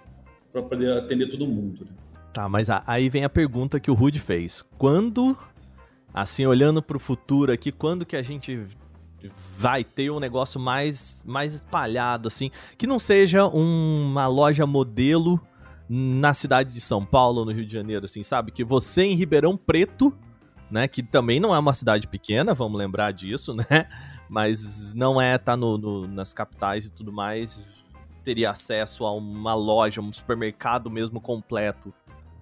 para 0.52 0.62
poder 0.62 0.96
atender 0.96 1.26
todo 1.28 1.46
mundo. 1.46 1.84
Né? 1.84 1.92
Tá, 2.32 2.48
mas 2.48 2.68
aí 2.86 3.08
vem 3.08 3.24
a 3.24 3.28
pergunta 3.28 3.80
que 3.80 3.90
o 3.90 3.94
Rude 3.94 4.20
fez. 4.20 4.62
Quando, 4.78 5.36
assim, 6.12 6.46
olhando 6.46 6.82
para 6.82 6.96
o 6.96 7.00
futuro 7.00 7.52
aqui, 7.52 7.72
quando 7.72 8.06
que 8.06 8.16
a 8.16 8.22
gente 8.22 8.66
vai 9.56 9.84
ter 9.84 10.10
um 10.10 10.18
negócio 10.18 10.58
mais, 10.58 11.22
mais 11.24 11.54
espalhado, 11.54 12.28
assim, 12.28 12.50
que 12.76 12.86
não 12.86 12.98
seja 12.98 13.46
uma 13.46 14.26
loja 14.26 14.66
modelo 14.66 15.40
na 15.94 16.32
cidade 16.32 16.72
de 16.72 16.80
São 16.80 17.04
Paulo, 17.04 17.44
no 17.44 17.52
Rio 17.52 17.66
de 17.66 17.72
Janeiro, 17.72 18.06
assim, 18.06 18.22
sabe? 18.22 18.50
Que 18.50 18.64
você 18.64 19.02
em 19.02 19.14
Ribeirão 19.14 19.56
Preto 19.56 20.12
né? 20.72 20.88
Que 20.88 21.02
também 21.02 21.38
não 21.38 21.54
é 21.54 21.58
uma 21.58 21.74
cidade 21.74 22.08
pequena, 22.08 22.54
vamos 22.54 22.78
lembrar 22.78 23.12
disso, 23.12 23.52
né? 23.70 23.86
Mas 24.28 24.94
não 24.94 25.20
é 25.20 25.36
tá 25.36 25.54
no, 25.54 25.76
no, 25.76 26.08
nas 26.08 26.32
capitais 26.32 26.86
e 26.86 26.90
tudo 26.90 27.12
mais. 27.12 27.60
teria 28.24 28.50
acesso 28.50 29.04
a 29.04 29.12
uma 29.12 29.54
loja, 29.54 30.00
um 30.00 30.12
supermercado 30.12 30.90
mesmo 30.90 31.20
completo 31.20 31.92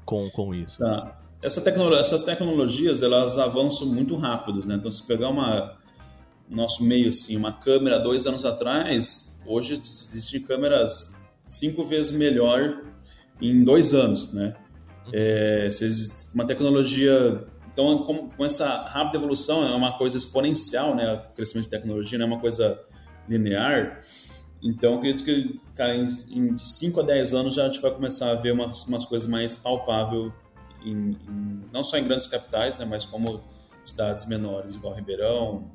com, 0.04 0.30
com 0.30 0.54
isso? 0.54 0.78
Tá. 0.78 1.18
Essa 1.42 1.60
tecnologia, 1.60 2.00
essas 2.00 2.22
tecnologias, 2.22 3.02
elas 3.02 3.36
avançam 3.36 3.88
muito 3.88 4.14
rápidos, 4.14 4.66
né? 4.66 4.76
Então, 4.76 4.90
se 4.90 5.04
pegar 5.04 5.28
uma 5.30 5.76
nosso 6.48 6.84
meio 6.84 7.08
assim, 7.08 7.36
uma 7.36 7.52
câmera 7.52 7.98
dois 7.98 8.26
anos 8.26 8.44
atrás, 8.44 9.36
hoje 9.46 9.72
existem 9.74 10.40
câmeras 10.40 11.16
cinco 11.44 11.82
vezes 11.84 12.12
melhor 12.12 12.82
em 13.40 13.64
dois 13.64 13.94
anos, 13.94 14.32
né? 14.32 14.54
É, 15.12 15.68
uma 16.34 16.46
tecnologia 16.46 17.44
então, 17.72 18.02
com, 18.04 18.28
com, 18.28 18.44
essa 18.44 18.66
rápida 18.88 19.18
evolução, 19.18 19.66
é 19.66 19.74
uma 19.74 19.96
coisa 19.96 20.16
exponencial, 20.16 20.94
né? 20.94 21.14
O 21.14 21.34
crescimento 21.34 21.64
de 21.64 21.70
tecnologia 21.70 22.18
não 22.18 22.26
é 22.26 22.28
uma 22.28 22.40
coisa 22.40 22.80
linear. 23.28 24.00
Então, 24.62 24.96
acredito 24.96 25.24
que, 25.24 25.60
cara, 25.74 25.94
em, 25.94 26.04
em 26.30 26.58
5 26.58 27.00
a 27.00 27.02
10 27.02 27.34
anos 27.34 27.54
já 27.54 27.64
a 27.64 27.68
gente 27.68 27.80
vai 27.80 27.92
começar 27.92 28.30
a 28.30 28.34
ver 28.34 28.52
umas, 28.52 28.86
umas 28.86 29.06
coisas 29.06 29.28
mais 29.28 29.56
palpáveis, 29.56 30.32
em, 30.84 31.12
em, 31.12 31.60
não 31.72 31.84
só 31.84 31.96
em 31.96 32.04
grandes 32.04 32.26
capitais, 32.26 32.78
né? 32.78 32.84
Mas 32.84 33.04
como 33.04 33.42
cidades 33.84 34.26
menores, 34.26 34.74
igual 34.74 34.94
Ribeirão, 34.94 35.70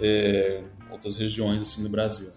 é, 0.00 0.62
outras 0.90 1.16
regiões 1.16 1.60
assim 1.60 1.82
do 1.82 1.88
Brasil. 1.88 2.30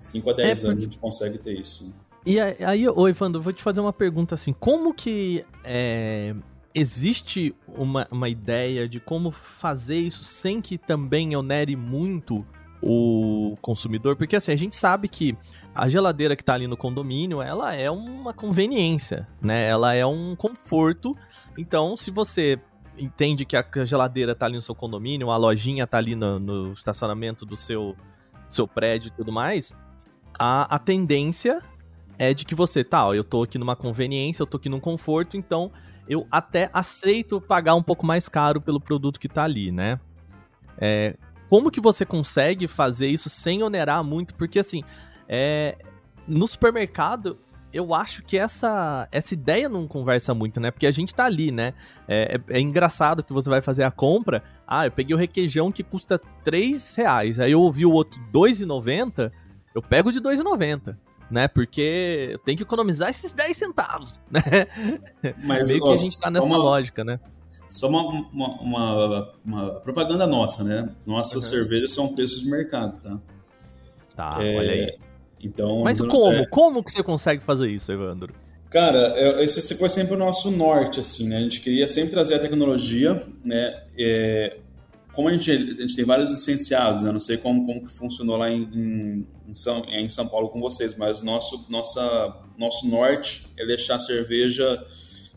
5 0.00 0.28
a 0.28 0.32
10 0.34 0.64
é, 0.64 0.66
anos 0.66 0.78
a 0.78 0.82
gente 0.82 0.98
consegue 0.98 1.38
ter 1.38 1.58
isso. 1.58 1.98
E 2.26 2.40
aí, 2.40 2.88
oi, 2.88 3.10
Evandro, 3.10 3.42
vou 3.42 3.52
te 3.52 3.62
fazer 3.62 3.80
uma 3.80 3.92
pergunta 3.92 4.34
assim: 4.34 4.54
como 4.54 4.94
que 4.94 5.44
é, 5.62 6.34
existe 6.74 7.54
uma, 7.68 8.08
uma 8.10 8.30
ideia 8.30 8.88
de 8.88 8.98
como 8.98 9.30
fazer 9.30 9.98
isso 9.98 10.24
sem 10.24 10.62
que 10.62 10.78
também 10.78 11.36
onere 11.36 11.76
muito 11.76 12.44
o 12.82 13.58
consumidor? 13.60 14.16
Porque 14.16 14.36
assim, 14.36 14.52
a 14.52 14.56
gente 14.56 14.74
sabe 14.74 15.06
que 15.06 15.36
a 15.74 15.86
geladeira 15.86 16.34
que 16.34 16.40
está 16.40 16.54
ali 16.54 16.66
no 16.66 16.78
condomínio, 16.78 17.42
ela 17.42 17.74
é 17.74 17.90
uma 17.90 18.32
conveniência, 18.32 19.28
né? 19.42 19.68
Ela 19.68 19.94
é 19.94 20.06
um 20.06 20.34
conforto. 20.34 21.14
Então, 21.58 21.94
se 21.94 22.10
você 22.10 22.58
entende 22.96 23.44
que 23.44 23.54
a 23.54 23.84
geladeira 23.84 24.32
está 24.32 24.46
ali 24.46 24.54
no 24.54 24.62
seu 24.62 24.74
condomínio, 24.74 25.30
a 25.30 25.36
lojinha 25.36 25.84
está 25.84 25.98
ali 25.98 26.14
no, 26.14 26.38
no, 26.38 26.72
estacionamento 26.72 27.44
do 27.44 27.56
seu, 27.56 27.94
seu 28.48 28.66
prédio 28.66 29.08
e 29.08 29.10
tudo 29.10 29.30
mais, 29.30 29.74
a, 30.38 30.74
a 30.74 30.78
tendência 30.78 31.60
é 32.18 32.32
de 32.32 32.44
que 32.44 32.54
você, 32.54 32.84
tá, 32.84 33.06
ó, 33.06 33.14
eu 33.14 33.24
tô 33.24 33.42
aqui 33.42 33.58
numa 33.58 33.76
conveniência, 33.76 34.42
eu 34.42 34.46
tô 34.46 34.56
aqui 34.56 34.68
num 34.68 34.80
conforto, 34.80 35.36
então 35.36 35.70
eu 36.08 36.26
até 36.30 36.70
aceito 36.72 37.40
pagar 37.40 37.74
um 37.74 37.82
pouco 37.82 38.06
mais 38.06 38.28
caro 38.28 38.60
pelo 38.60 38.80
produto 38.80 39.18
que 39.18 39.28
tá 39.28 39.44
ali, 39.44 39.72
né? 39.72 39.98
É, 40.78 41.16
como 41.48 41.70
que 41.70 41.80
você 41.80 42.04
consegue 42.04 42.66
fazer 42.66 43.06
isso 43.06 43.28
sem 43.28 43.62
onerar 43.62 44.02
muito? 44.04 44.34
Porque 44.34 44.58
assim, 44.58 44.82
é, 45.28 45.76
no 46.26 46.46
supermercado 46.46 47.38
eu 47.72 47.92
acho 47.92 48.22
que 48.22 48.38
essa, 48.38 49.08
essa 49.10 49.34
ideia 49.34 49.68
não 49.68 49.88
conversa 49.88 50.32
muito, 50.32 50.60
né? 50.60 50.70
Porque 50.70 50.86
a 50.86 50.92
gente 50.92 51.12
tá 51.12 51.24
ali, 51.24 51.50
né? 51.50 51.74
É, 52.06 52.36
é, 52.36 52.58
é 52.58 52.60
engraçado 52.60 53.24
que 53.24 53.32
você 53.32 53.50
vai 53.50 53.60
fazer 53.60 53.82
a 53.82 53.90
compra. 53.90 54.44
Ah, 54.64 54.86
eu 54.86 54.92
peguei 54.92 55.14
o 55.14 55.18
requeijão 55.18 55.72
que 55.72 55.82
custa 55.82 56.16
3 56.44 56.94
reais. 56.94 57.40
Aí 57.40 57.50
eu 57.50 57.60
ouvi 57.60 57.84
o 57.84 57.90
outro 57.90 58.20
2,90. 58.32 59.32
Eu 59.74 59.82
pego 59.82 60.12
de 60.12 60.20
2,90 60.20 60.96
né? 61.30 61.48
Porque 61.48 62.38
tenho 62.44 62.56
que 62.56 62.62
economizar 62.62 63.10
esses 63.10 63.32
10 63.32 63.56
centavos, 63.56 64.20
né? 64.30 64.42
Mas, 65.42 65.68
Meio 65.68 65.82
ó, 65.84 65.88
que 65.88 65.92
a 65.92 65.96
gente 65.96 66.18
tá 66.18 66.30
nessa 66.30 66.46
uma, 66.46 66.58
lógica, 66.58 67.04
né? 67.04 67.18
Só 67.68 67.88
uma, 67.88 68.02
uma, 68.02 68.60
uma, 68.60 69.32
uma 69.44 69.70
propaganda 69.80 70.26
nossa, 70.26 70.62
né? 70.62 70.94
Nossas 71.06 71.44
uhum. 71.44 71.50
cervejas 71.50 71.92
são 71.92 72.14
preços 72.14 72.42
de 72.42 72.50
mercado, 72.50 73.00
tá? 73.00 73.18
Tá, 74.14 74.38
é, 74.40 74.56
olha 74.56 74.72
aí. 74.72 74.98
Então, 75.42 75.82
Mas 75.82 76.00
como? 76.00 76.36
É... 76.36 76.46
Como 76.46 76.82
que 76.82 76.90
você 76.90 77.02
consegue 77.02 77.42
fazer 77.42 77.70
isso, 77.70 77.92
Evandro? 77.92 78.32
Cara, 78.70 79.14
esse 79.40 79.74
foi 79.76 79.88
sempre 79.88 80.14
o 80.14 80.18
nosso 80.18 80.50
norte, 80.50 80.98
assim, 80.98 81.28
né? 81.28 81.36
A 81.36 81.40
gente 81.40 81.60
queria 81.60 81.86
sempre 81.86 82.10
trazer 82.10 82.34
a 82.34 82.38
tecnologia, 82.40 83.22
né? 83.44 83.84
É, 83.96 84.56
como 85.14 85.28
a 85.28 85.32
gente, 85.32 85.50
a 85.50 85.80
gente 85.80 85.94
tem 85.94 86.04
vários 86.04 86.30
licenciados, 86.30 87.04
né? 87.04 87.12
não 87.12 87.18
sei 87.18 87.36
como, 87.36 87.64
como 87.66 87.84
que 87.84 87.92
funcionou 87.92 88.36
lá 88.36 88.50
em, 88.50 89.26
em, 89.48 89.54
São, 89.54 89.84
em 89.84 90.08
São 90.08 90.26
Paulo 90.26 90.48
com 90.48 90.60
vocês, 90.60 90.94
mas 90.94 91.22
nosso, 91.22 91.66
nossa, 91.68 92.36
nosso 92.58 92.88
norte 92.88 93.46
é 93.56 93.64
deixar 93.64 93.96
a 93.96 94.00
cerveja 94.00 94.84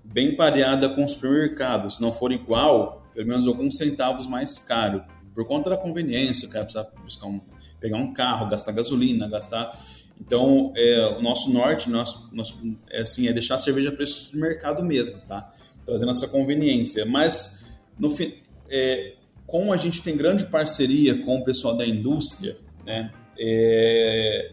bem 0.03 0.35
pareada 0.35 0.89
com 0.89 1.03
o 1.03 1.07
supermercado. 1.07 1.91
Se 1.91 2.01
não 2.01 2.11
for 2.11 2.31
igual, 2.31 3.07
pelo 3.13 3.27
menos 3.27 3.47
alguns 3.47 3.77
centavos 3.77 4.27
mais 4.27 4.57
caro. 4.57 5.03
Por 5.33 5.45
conta 5.45 5.69
da 5.69 5.77
conveniência, 5.77 6.47
o 6.47 6.51
cara 6.51 6.65
precisa 6.65 6.87
buscar 7.03 7.27
um, 7.27 7.39
pegar 7.79 7.97
um 7.97 8.11
carro, 8.13 8.49
gastar 8.49 8.71
gasolina, 8.71 9.27
gastar. 9.27 9.77
Então, 10.19 10.73
é, 10.75 11.15
o 11.17 11.21
nosso 11.21 11.51
norte, 11.51 11.89
nosso, 11.89 12.29
nosso, 12.31 12.59
é, 12.89 13.01
assim, 13.01 13.27
é 13.27 13.33
deixar 13.33 13.55
a 13.55 13.57
cerveja 13.59 13.91
preço 13.91 14.31
de 14.31 14.37
mercado 14.37 14.83
mesmo, 14.83 15.19
tá? 15.27 15.51
Trazendo 15.85 16.09
essa 16.09 16.27
conveniência. 16.27 17.05
Mas, 17.05 17.67
no 17.99 18.09
fim, 18.09 18.33
é, 18.69 19.13
como 19.47 19.73
a 19.73 19.77
gente 19.77 20.03
tem 20.03 20.15
grande 20.15 20.45
parceria 20.45 21.23
com 21.23 21.37
o 21.37 21.43
pessoal 21.43 21.75
da 21.75 21.87
indústria, 21.87 22.57
né, 22.85 23.11
é, 23.39 24.51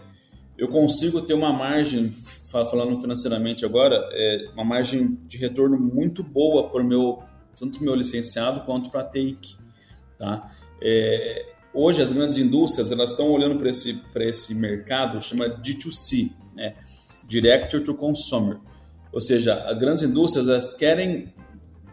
eu 0.57 0.68
consigo 0.68 1.20
ter 1.20 1.34
uma 1.34 1.53
margem, 1.53 2.11
falando 2.70 2.97
financeiramente 2.97 3.64
agora, 3.64 3.97
é, 4.12 4.49
uma 4.55 4.64
margem 4.64 5.18
de 5.26 5.36
retorno 5.36 5.76
muito 5.76 6.22
boa 6.22 6.70
para 6.70 6.84
meu, 6.84 7.22
tanto 7.59 7.82
meu 7.82 7.95
licenciado 7.95 8.61
quanto 8.61 8.88
para 8.88 9.01
a 9.01 9.05
Take. 9.05 9.57
Tá? 10.16 10.49
É, 10.80 11.55
hoje 11.72 12.01
as 12.01 12.12
grandes 12.12 12.38
indústrias 12.38 12.92
elas 12.92 13.11
estão 13.11 13.30
olhando 13.32 13.57
para 13.57 13.68
esse, 13.68 14.01
esse 14.20 14.55
mercado, 14.55 15.20
chama 15.20 15.49
D2C, 15.49 16.30
né? 16.55 16.76
Direct 17.26 17.80
to 17.80 17.95
Consumer. 17.95 18.59
Ou 19.12 19.20
seja, 19.20 19.55
as 19.64 19.76
grandes 19.76 20.03
indústrias 20.03 20.49
elas 20.49 20.74
querem 20.74 21.32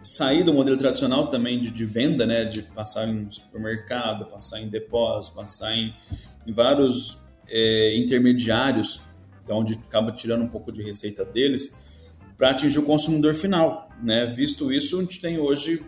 sair 0.02 0.43
do 0.43 0.54
modelo 0.54 0.78
tradicional 0.78 1.28
também 1.28 1.60
de, 1.60 1.72
de 1.72 1.86
venda, 1.86 2.26
né, 2.26 2.43
de 2.43 2.64
passar 2.64 3.08
em 3.08 3.30
supermercado, 3.30 4.26
passar 4.26 4.60
em 4.60 4.68
depósito, 4.68 5.36
passar 5.36 5.76
em, 5.76 5.93
em 6.47 6.52
vários 6.52 7.20
é, 7.47 7.95
intermediários, 7.97 9.02
então 9.43 9.60
onde 9.60 9.74
acaba 9.74 10.12
tirando 10.12 10.43
um 10.43 10.47
pouco 10.47 10.72
de 10.72 10.82
receita 10.82 11.24
deles, 11.24 11.91
para 12.36 12.49
atingir 12.49 12.80
o 12.80 12.84
consumidor 12.84 13.36
final. 13.36 13.89
Né? 14.02 14.26
Visto 14.26 14.72
isso, 14.72 14.97
a 14.97 15.02
gente 15.02 15.22
tem 15.22 15.38
hoje 15.38 15.86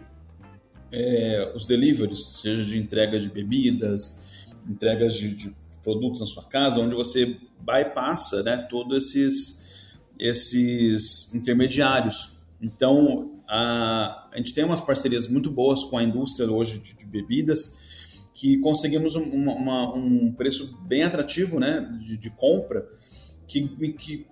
é, 0.91 1.51
os 1.55 1.66
deliveries, 1.66 2.41
seja 2.41 2.64
de 2.64 2.78
entrega 2.78 3.20
de 3.20 3.28
bebidas, 3.30 4.45
entregas 4.70 5.16
de, 5.16 5.34
de, 5.34 5.64
produtos 5.82 6.22
na 6.22 6.28
sua 6.28 6.43
casa, 6.45 6.80
onde 6.80 6.95
você 6.95 7.36
bypassa 7.59 8.41
né, 8.41 8.55
todos 8.70 9.14
esses, 9.14 9.91
esses 10.18 11.34
intermediários. 11.36 12.38
Então, 12.61 13.32
a, 13.56 14.32
gente 14.36 14.51
tem 14.51 14.64
umas 14.64 14.82
parcerias 14.82 15.28
muito 15.28 15.51
boas 15.51 15.84
com 15.84 15.95
a 15.95 16.04
indústria 16.04 16.49
hoje 16.49 16.80
de, 16.80 16.97
de 16.97 17.06
bebidas, 17.06 18.28
que 18.34 18.58
conseguimos 18.58 19.16
um, 19.16 19.22
uma, 19.22 19.95
um 19.95 20.34
preço 20.34 20.76
bem 20.82 21.04
atrativo 21.04 21.60
né, 21.60 21.88
de, 21.99 22.18
de 22.18 22.32
compra, 22.32 22.84
que, 23.47 23.68
que 23.93 24.26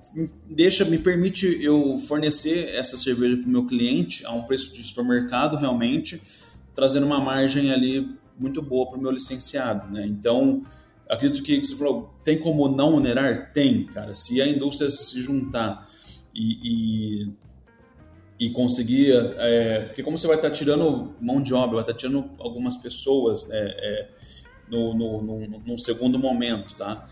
deixa, 0.50 0.84
me 0.86 0.98
permite 0.98 1.64
eu 1.64 2.00
fornecer 2.00 2.74
essa 2.74 2.98
cerveja 2.98 3.38
para 3.38 3.46
o 3.46 3.50
meu 3.50 3.68
cliente 3.68 4.26
a 4.26 4.34
um 4.34 4.42
preço 4.42 4.74
de 4.74 4.82
supermercado 4.84 5.56
realmente, 5.56 6.20
trazendo 6.74 7.06
uma 7.06 7.20
margem 7.20 7.72
ali 7.72 8.18
muito 8.40 8.60
boa 8.60 8.90
para 8.90 8.98
o 8.98 9.02
meu 9.02 9.12
licenciado. 9.12 9.92
Né? 9.92 10.04
Então, 10.08 10.64
acredito 11.08 11.44
que 11.44 11.64
você 11.64 11.76
falou, 11.76 12.12
tem 12.24 12.40
como 12.40 12.68
não 12.70 12.96
onerar? 12.96 13.54
Tem, 13.54 13.86
cara. 13.86 14.16
Se 14.16 14.42
a 14.42 14.48
indústria 14.48 14.90
se 14.90 15.22
juntar 15.22 15.88
e, 16.34 17.26
e 17.26 17.34
e 18.42 18.50
conseguir. 18.50 19.14
É, 19.38 19.82
porque, 19.82 20.02
como 20.02 20.18
você 20.18 20.26
vai 20.26 20.36
estar 20.36 20.50
tirando 20.50 21.16
mão 21.22 21.39
de 21.39 21.54
obra, 21.54 21.76
vai 21.76 21.82
estar 21.82 21.94
tirando 21.94 22.32
algumas 22.39 22.76
pessoas 22.76 23.52
é, 23.52 23.60
é, 23.60 24.10
no, 24.68 24.96
no, 24.96 25.22
no, 25.22 25.60
no, 25.60 25.78
segundo 25.78 26.18
momento, 26.18 26.74
tá? 26.74 27.08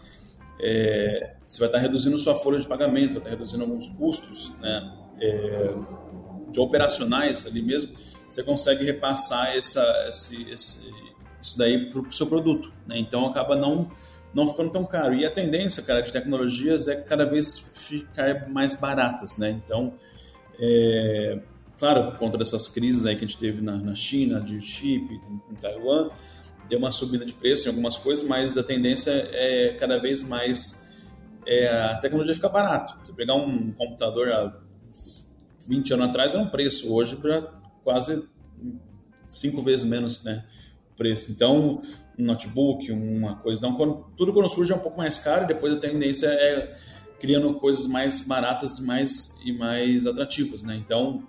É, 0.60 1.36
você 1.46 1.60
vai 1.60 1.68
estar 1.68 1.78
reduzindo 1.78 2.18
sua 2.18 2.36
folha 2.36 2.58
de 2.58 2.68
pagamento, 2.68 3.12
vai 3.12 3.20
estar 3.20 3.30
reduzindo 3.30 3.64
alguns 3.64 3.90
custos 3.90 4.58
né, 4.60 4.92
é, 5.22 5.72
de 6.52 6.60
operacionais 6.60 7.46
ali 7.46 7.62
mesmo. 7.62 7.96
Você 8.28 8.42
consegue 8.42 8.84
repassar 8.84 9.56
essa, 9.56 10.08
esse, 10.10 10.50
esse, 10.50 10.92
isso 11.40 11.56
daí 11.60 11.92
para 11.92 12.02
o 12.02 12.12
seu 12.12 12.26
produto. 12.26 12.74
Né? 12.88 12.98
Então 12.98 13.28
acaba 13.28 13.56
não 13.56 13.92
não 14.34 14.48
ficando 14.48 14.72
tão 14.72 14.86
caro. 14.86 15.16
E 15.16 15.26
a 15.26 15.32
tendência, 15.32 15.82
cara, 15.82 16.02
de 16.02 16.12
tecnologias 16.12 16.88
é 16.88 16.96
cada 16.96 17.26
vez 17.26 17.58
ficar 17.74 18.48
mais 18.48 18.76
baratas, 18.76 19.38
né? 19.40 19.50
Então, 19.50 19.96
é, 20.60 21.40
claro, 21.78 22.18
contra 22.18 22.42
essas 22.42 22.68
crises 22.68 23.06
aí 23.06 23.16
que 23.16 23.24
a 23.24 23.28
gente 23.28 23.38
teve 23.38 23.62
na, 23.62 23.78
na 23.78 23.96
China, 23.96 24.42
de 24.42 24.60
chip, 24.62 25.14
em, 25.14 25.54
em 25.54 25.56
Taiwan, 25.56 26.10
deu 26.68 26.78
uma 26.78 26.92
subida 26.92 27.26
de 27.26 27.34
preço 27.34 27.68
em 27.68 27.70
algumas 27.70 27.98
coisas, 27.98 28.28
mas 28.28 28.56
a 28.58 28.64
tendência 28.64 29.12
é 29.12 29.74
cada 29.80 29.98
vez 29.98 30.24
mais 30.24 30.88
é, 31.46 31.68
a 31.68 31.98
tecnologia 31.98 32.34
ficar 32.34 32.50
barato. 32.50 32.96
Você 33.04 33.14
pegar 33.14 33.36
um 33.36 33.72
computador 33.72 34.32
há 34.32 34.56
20 35.68 35.94
anos 35.94 36.10
atrás 36.10 36.34
era 36.36 36.44
um 36.44 36.48
preço, 36.48 36.94
hoje 36.94 37.16
para 37.16 37.42
quase 37.84 38.28
cinco 39.30 39.62
vezes 39.62 39.86
menos 39.86 40.24
né, 40.24 40.46
o 40.92 40.96
preço. 40.96 41.32
Então, 41.32 41.82
um 42.18 42.26
notebook, 42.26 42.92
uma 42.92 43.38
coisa. 43.38 43.60
Então, 43.60 43.76
quando, 43.76 44.06
tudo 44.16 44.34
quando 44.34 44.50
surge 44.50 44.74
é 44.74 44.76
um 44.76 44.80
pouco 44.80 44.98
mais 44.98 45.18
caro, 45.18 45.48
depois 45.48 45.74
a 45.74 45.78
tendência 45.78 46.28
é 46.28 46.74
criando 47.20 47.54
coisas 47.56 47.88
mais 47.88 48.22
baratas 48.22 48.80
e 48.80 48.84
mais, 48.84 49.40
e 49.44 49.54
mais 49.54 50.08
atrativas, 50.08 50.64
né? 50.64 50.76
Então, 50.76 51.28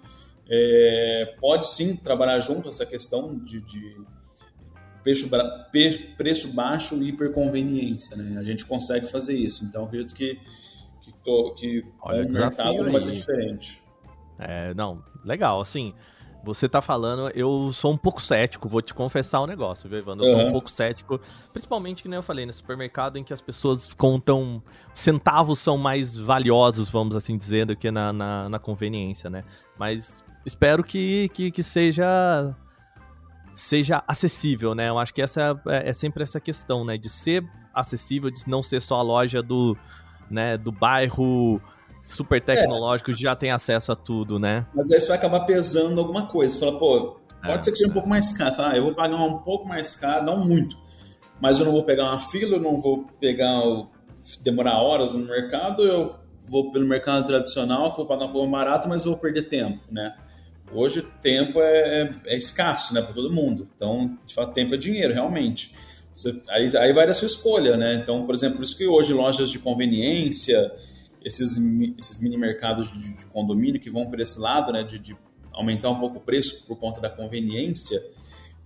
é, 0.48 1.36
pode 1.40 1.68
sim 1.68 1.96
trabalhar 1.96 2.40
junto 2.40 2.68
essa 2.68 2.86
questão 2.86 3.38
de, 3.38 3.60
de 3.60 3.96
preço, 5.02 5.28
preço 6.16 6.52
baixo 6.52 6.96
e 7.02 7.08
hiperconveniência, 7.08 8.16
né? 8.16 8.38
A 8.38 8.42
gente 8.42 8.64
consegue 8.64 9.06
fazer 9.06 9.34
isso. 9.34 9.64
Então, 9.64 9.84
acredito 9.84 10.14
que, 10.14 10.38
que, 11.02 11.12
tô, 11.24 11.54
que 11.54 11.84
Olha, 12.02 12.26
o 12.26 12.32
mercado 12.32 12.82
não 12.82 12.92
vai 12.92 13.00
ser 13.00 13.12
diferente. 13.12 13.82
É, 14.38 14.72
não, 14.74 15.02
legal, 15.24 15.60
assim... 15.60 15.94
Você 16.42 16.68
tá 16.68 16.80
falando, 16.80 17.30
eu 17.34 17.70
sou 17.72 17.92
um 17.92 17.96
pouco 17.96 18.20
cético, 18.22 18.68
vou 18.68 18.80
te 18.80 18.94
confessar 18.94 19.42
um 19.42 19.46
negócio, 19.46 19.88
viu, 19.88 19.98
Evandro? 19.98 20.24
Eu 20.24 20.32
uhum. 20.32 20.40
sou 20.40 20.48
um 20.48 20.52
pouco 20.52 20.70
cético, 20.70 21.20
principalmente 21.52 22.02
que 22.02 22.08
nem 22.08 22.16
eu 22.16 22.22
falei, 22.22 22.46
no 22.46 22.52
supermercado 22.52 23.18
em 23.18 23.24
que 23.24 23.32
as 23.32 23.40
pessoas 23.40 23.92
contam 23.92 24.62
centavos 24.94 25.58
são 25.58 25.76
mais 25.76 26.16
valiosos, 26.16 26.88
vamos 26.88 27.14
assim 27.14 27.36
dizer, 27.36 27.66
do 27.66 27.76
que 27.76 27.90
na, 27.90 28.12
na, 28.12 28.48
na 28.48 28.58
conveniência, 28.58 29.28
né? 29.28 29.44
Mas 29.78 30.24
espero 30.46 30.82
que, 30.82 31.28
que, 31.34 31.50
que, 31.50 31.62
seja 31.62 32.56
seja 33.54 34.02
acessível, 34.08 34.74
né? 34.74 34.88
Eu 34.88 34.98
acho 34.98 35.12
que 35.12 35.20
essa 35.20 35.60
é, 35.66 35.90
é 35.90 35.92
sempre 35.92 36.22
essa 36.22 36.40
questão, 36.40 36.84
né? 36.84 36.96
De 36.96 37.10
ser 37.10 37.44
acessível, 37.74 38.30
de 38.30 38.48
não 38.48 38.62
ser 38.62 38.80
só 38.80 38.96
a 38.96 39.02
loja 39.02 39.42
do, 39.42 39.76
né, 40.30 40.56
do 40.56 40.72
bairro 40.72 41.60
super 42.02 42.40
tecnológico 42.40 43.10
é. 43.10 43.14
já 43.14 43.36
tem 43.36 43.50
acesso 43.50 43.92
a 43.92 43.96
tudo, 43.96 44.38
né? 44.38 44.66
Mas 44.74 44.90
aí 44.90 45.00
você 45.00 45.08
vai 45.08 45.16
acabar 45.16 45.40
pesando 45.40 46.00
alguma 46.00 46.26
coisa. 46.26 46.54
Você 46.54 46.60
fala, 46.60 46.78
pô, 46.78 47.16
pode 47.42 47.58
é. 47.58 47.62
ser 47.62 47.72
que 47.72 47.78
seja 47.78 47.90
um 47.90 47.92
pouco 47.92 48.08
mais 48.08 48.32
caro. 48.32 48.54
Ah, 48.58 48.76
eu 48.76 48.84
vou 48.84 48.94
pagar 48.94 49.16
um 49.16 49.38
pouco 49.38 49.68
mais 49.68 49.94
caro, 49.94 50.24
não 50.24 50.44
muito. 50.44 50.76
Mas 51.40 51.58
eu 51.58 51.64
não 51.64 51.72
vou 51.72 51.84
pegar 51.84 52.04
uma 52.04 52.20
fila, 52.20 52.56
eu 52.56 52.60
não 52.60 52.76
vou 52.78 53.06
pegar 53.18 53.62
demorar 54.42 54.82
horas 54.82 55.14
no 55.14 55.24
mercado, 55.26 55.82
eu 55.82 56.14
vou 56.46 56.70
pelo 56.70 56.86
mercado 56.86 57.26
tradicional, 57.26 57.92
que 57.92 57.96
vou 57.96 58.06
pagar 58.06 58.26
um 58.26 58.32
pouco 58.32 58.50
barato, 58.50 58.88
mas 58.88 59.04
eu 59.04 59.12
vou 59.12 59.20
perder 59.20 59.44
tempo, 59.44 59.80
né? 59.90 60.14
Hoje 60.72 61.02
tempo 61.20 61.60
é, 61.60 62.02
é, 62.02 62.10
é 62.26 62.36
escasso, 62.36 62.94
né, 62.94 63.02
para 63.02 63.12
todo 63.12 63.32
mundo. 63.32 63.68
Então, 63.74 64.16
de 64.24 64.34
fato, 64.34 64.52
tempo 64.52 64.74
é 64.74 64.76
dinheiro, 64.76 65.12
realmente. 65.12 65.72
Você, 66.12 66.40
aí, 66.48 66.76
aí 66.76 66.92
vai 66.92 67.06
da 67.06 67.14
sua 67.14 67.26
escolha, 67.26 67.76
né? 67.76 67.94
Então, 67.94 68.24
por 68.24 68.34
exemplo, 68.34 68.58
por 68.58 68.64
isso 68.64 68.76
que 68.76 68.86
hoje 68.86 69.12
lojas 69.12 69.50
de 69.50 69.58
conveniência, 69.58 70.72
esses, 71.24 71.58
esses 71.98 72.18
mini 72.20 72.36
mercados 72.36 72.92
de, 72.92 73.18
de 73.18 73.26
condomínio 73.26 73.80
que 73.80 73.90
vão 73.90 74.06
por 74.06 74.20
esse 74.20 74.38
lado, 74.38 74.72
né, 74.72 74.82
de, 74.82 74.98
de, 74.98 75.16
aumentar 75.52 75.90
um 75.90 75.98
pouco 75.98 76.18
o 76.18 76.20
preço 76.20 76.64
por 76.66 76.76
conta 76.76 77.00
da 77.00 77.10
conveniência, 77.10 78.00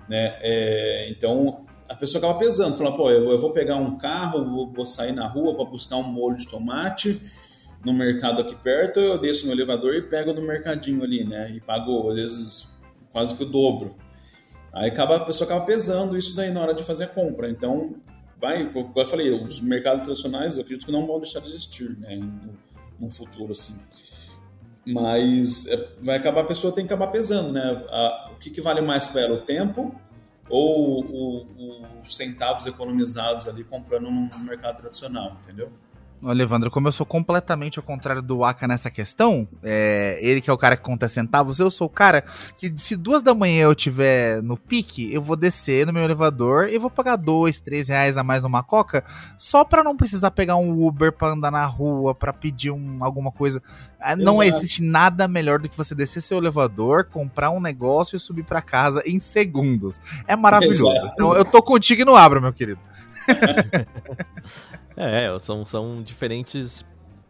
né, 0.09 0.37
é, 0.41 1.09
então 1.11 1.67
a 1.89 1.95
pessoa 1.95 2.23
acaba 2.23 2.39
pesando, 2.39 2.77
fala, 2.77 2.95
pô, 2.95 3.11
eu 3.11 3.25
vou, 3.25 3.33
eu 3.33 3.39
vou 3.39 3.51
pegar 3.51 3.77
um 3.77 3.99
carro, 3.99 4.45
vou, 4.45 4.73
vou, 4.73 4.87
sair 4.87 5.13
na 5.13 5.27
rua, 5.27 5.53
vou 5.53 5.67
buscar 5.67 5.97
um 5.97 6.03
molho 6.03 6.37
de 6.37 6.47
tomate 6.47 7.21
no 7.85 7.93
mercado 7.93 8.41
aqui 8.41 8.55
perto, 8.55 9.01
eu 9.01 9.19
desço 9.19 9.47
no 9.47 9.53
elevador 9.53 9.95
e 9.95 10.03
pego 10.03 10.33
no 10.33 10.43
mercadinho 10.43 11.03
ali, 11.03 11.25
né, 11.25 11.51
e 11.51 11.61
pago 11.61 12.11
às 12.11 12.17
vezes 12.17 12.79
quase 13.11 13.35
que 13.35 13.43
o 13.43 13.47
dobro. 13.47 13.97
Aí 14.73 14.91
acaba, 14.91 15.17
a 15.17 15.21
pessoa 15.21 15.47
acaba 15.49 15.65
pesando 15.65 16.19
isso 16.19 16.35
daí 16.35 16.51
na 16.51 16.61
hora 16.61 16.75
de 16.75 16.83
fazer 16.83 17.05
a 17.05 17.07
compra. 17.07 17.49
Então, 17.49 17.95
vai, 18.41 18.71
como 18.71 18.93
eu 18.95 19.07
falei, 19.07 19.31
os 19.31 19.61
mercados 19.61 20.03
tradicionais 20.03 20.57
eu 20.57 20.63
acredito 20.63 20.87
que 20.87 20.93
não 20.93 21.07
vão 21.07 21.19
deixar 21.19 21.41
de 21.41 21.49
existir, 21.49 21.97
né, 21.99 22.17
no, 22.17 22.57
no 22.99 23.11
futuro, 23.11 23.53
assim. 23.53 23.79
Mas 24.87 25.67
é, 25.67 25.89
vai 26.03 26.17
acabar, 26.17 26.43
a 26.43 26.45
pessoa 26.47 26.73
tem 26.73 26.87
que 26.87 26.93
acabar 26.93 27.11
pesando, 27.11 27.53
né? 27.53 27.85
A, 27.89 28.31
o 28.35 28.39
que, 28.39 28.51
que, 28.51 28.61
vale 28.61 28.81
mais 28.81 29.09
para 29.09 29.23
ela, 29.23 29.35
o 29.35 29.41
tempo 29.41 29.99
ou 30.49 31.47
os 32.03 32.15
centavos 32.15 32.67
economizados 32.67 33.49
ali 33.49 33.65
comprando 33.65 34.11
no 34.11 34.29
mercado 34.41 34.77
tradicional, 34.77 35.39
entendeu? 35.43 35.73
Olha, 36.27 36.43
Evandro, 36.43 36.71
como 36.71 36.89
eu 36.89 36.93
sou 36.93 37.05
completamente 37.05 37.79
ao 37.79 37.83
contrário 37.83 38.23
do 38.23 38.43
Aka 38.45 38.67
nessa 38.67 38.91
questão, 38.91 39.47
é, 39.63 40.19
ele 40.23 40.41
que 40.41 40.49
é 40.49 40.53
o 40.53 40.57
cara 40.57 40.75
que 40.75 40.83
conta 40.83 41.07
centavos, 41.07 41.61
eu 41.61 41.69
sou 41.69 41.87
o 41.87 41.91
cara 41.91 42.25
que 42.59 42.73
se 42.79 42.97
duas 42.97 43.23
da 43.23 43.35
manhã 43.35 43.65
eu 43.65 43.75
tiver 43.75 44.43
no 44.43 44.57
pique, 44.57 45.13
eu 45.13 45.21
vou 45.21 45.37
descer 45.37 45.87
no 45.87 45.93
meu 45.93 46.03
elevador 46.03 46.71
e 46.71 46.79
vou 46.79 46.89
pagar 46.89 47.17
dois, 47.17 47.61
três 47.61 47.89
reais 47.89 48.17
a 48.17 48.25
mais 48.25 48.43
numa 48.43 48.63
coca, 48.63 49.05
só 49.37 49.65
pra 49.65 49.85
não 49.85 49.95
precisar 49.95 50.31
pegar 50.31 50.57
um 50.57 50.87
Uber 50.87 51.13
pra 51.13 51.29
andar 51.29 51.51
na 51.51 51.67
rua, 51.67 52.15
pra 52.15 52.33
pedir 52.33 52.71
um, 52.71 53.05
alguma 53.05 53.31
coisa. 53.31 53.63
Não 54.17 54.43
Exato. 54.43 54.59
existe 54.59 54.83
nada 54.83 55.29
melhor 55.29 55.59
do 55.59 55.69
que 55.69 55.77
você 55.77 55.95
descer 55.95 56.23
seu 56.23 56.39
elevador, 56.39 57.05
comprar 57.05 57.51
um 57.51 57.61
negócio 57.61 58.17
e 58.17 58.19
subir 58.19 58.45
para 58.45 58.63
casa 58.63 59.03
em 59.05 59.21
segundos. 59.21 60.01
É 60.27 60.35
maravilhoso. 60.35 60.91
Exato. 60.91 61.09
Então 61.13 61.35
eu 61.35 61.45
tô 61.45 61.63
contigo 61.63 62.01
e 62.01 62.05
não 62.05 62.17
abro, 62.17 62.41
meu 62.41 62.53
querido. 62.53 62.81
é, 64.97 65.37
são, 65.39 65.65
são 65.65 66.03
diferentes 66.03 66.85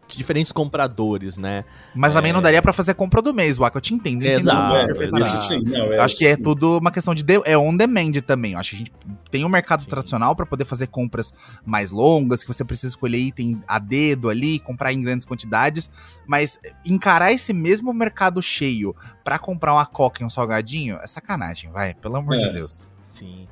diferentes 0.07 0.51
compradores, 0.51 1.37
né? 1.37 1.65
Mas 1.93 2.13
também 2.13 2.31
não 2.31 2.39
é. 2.39 2.43
daria 2.43 2.61
para 2.61 2.71
fazer 2.71 2.93
compra 2.93 3.21
do 3.21 3.33
mês, 3.33 3.57
Waka, 3.57 3.77
eu 3.77 3.81
te 3.81 3.93
entendo. 3.93 4.23
Eu 4.23 4.39
exato, 4.39 4.75
é, 4.75 5.21
Isso 5.21 5.37
sim, 5.37 5.63
não, 5.63 5.91
é, 5.91 5.99
acho 5.99 6.17
que 6.17 6.25
é 6.25 6.35
tudo 6.35 6.77
uma 6.77 6.91
questão 6.91 7.15
de, 7.15 7.23
de 7.23 7.41
é 7.43 7.57
on 7.57 7.75
demand 7.75 8.11
também. 8.25 8.55
Acho 8.55 8.71
que 8.71 8.75
a 8.75 8.79
gente 8.79 8.91
tem 9.31 9.43
um 9.43 9.49
mercado 9.49 9.83
sim. 9.83 9.89
tradicional 9.89 10.35
para 10.35 10.45
poder 10.45 10.65
fazer 10.65 10.87
compras 10.87 11.33
mais 11.65 11.91
longas, 11.91 12.43
que 12.43 12.47
você 12.47 12.63
precisa 12.63 12.89
escolher 12.89 13.17
item 13.17 13.61
a 13.67 13.79
dedo 13.79 14.29
ali, 14.29 14.59
comprar 14.59 14.93
em 14.93 15.01
grandes 15.01 15.25
quantidades, 15.25 15.89
mas 16.27 16.59
encarar 16.85 17.31
esse 17.31 17.53
mesmo 17.53 17.93
mercado 17.93 18.41
cheio 18.41 18.95
para 19.23 19.39
comprar 19.39 19.73
uma 19.73 19.85
coca 19.85 20.21
e 20.21 20.25
um 20.25 20.29
salgadinho 20.29 20.97
é 21.01 21.07
sacanagem, 21.07 21.71
vai, 21.71 21.93
pelo 21.95 22.17
amor 22.17 22.37
de 22.37 22.45
é. 22.45 22.53
Deus. 22.53 22.79
Sim. 23.05 23.47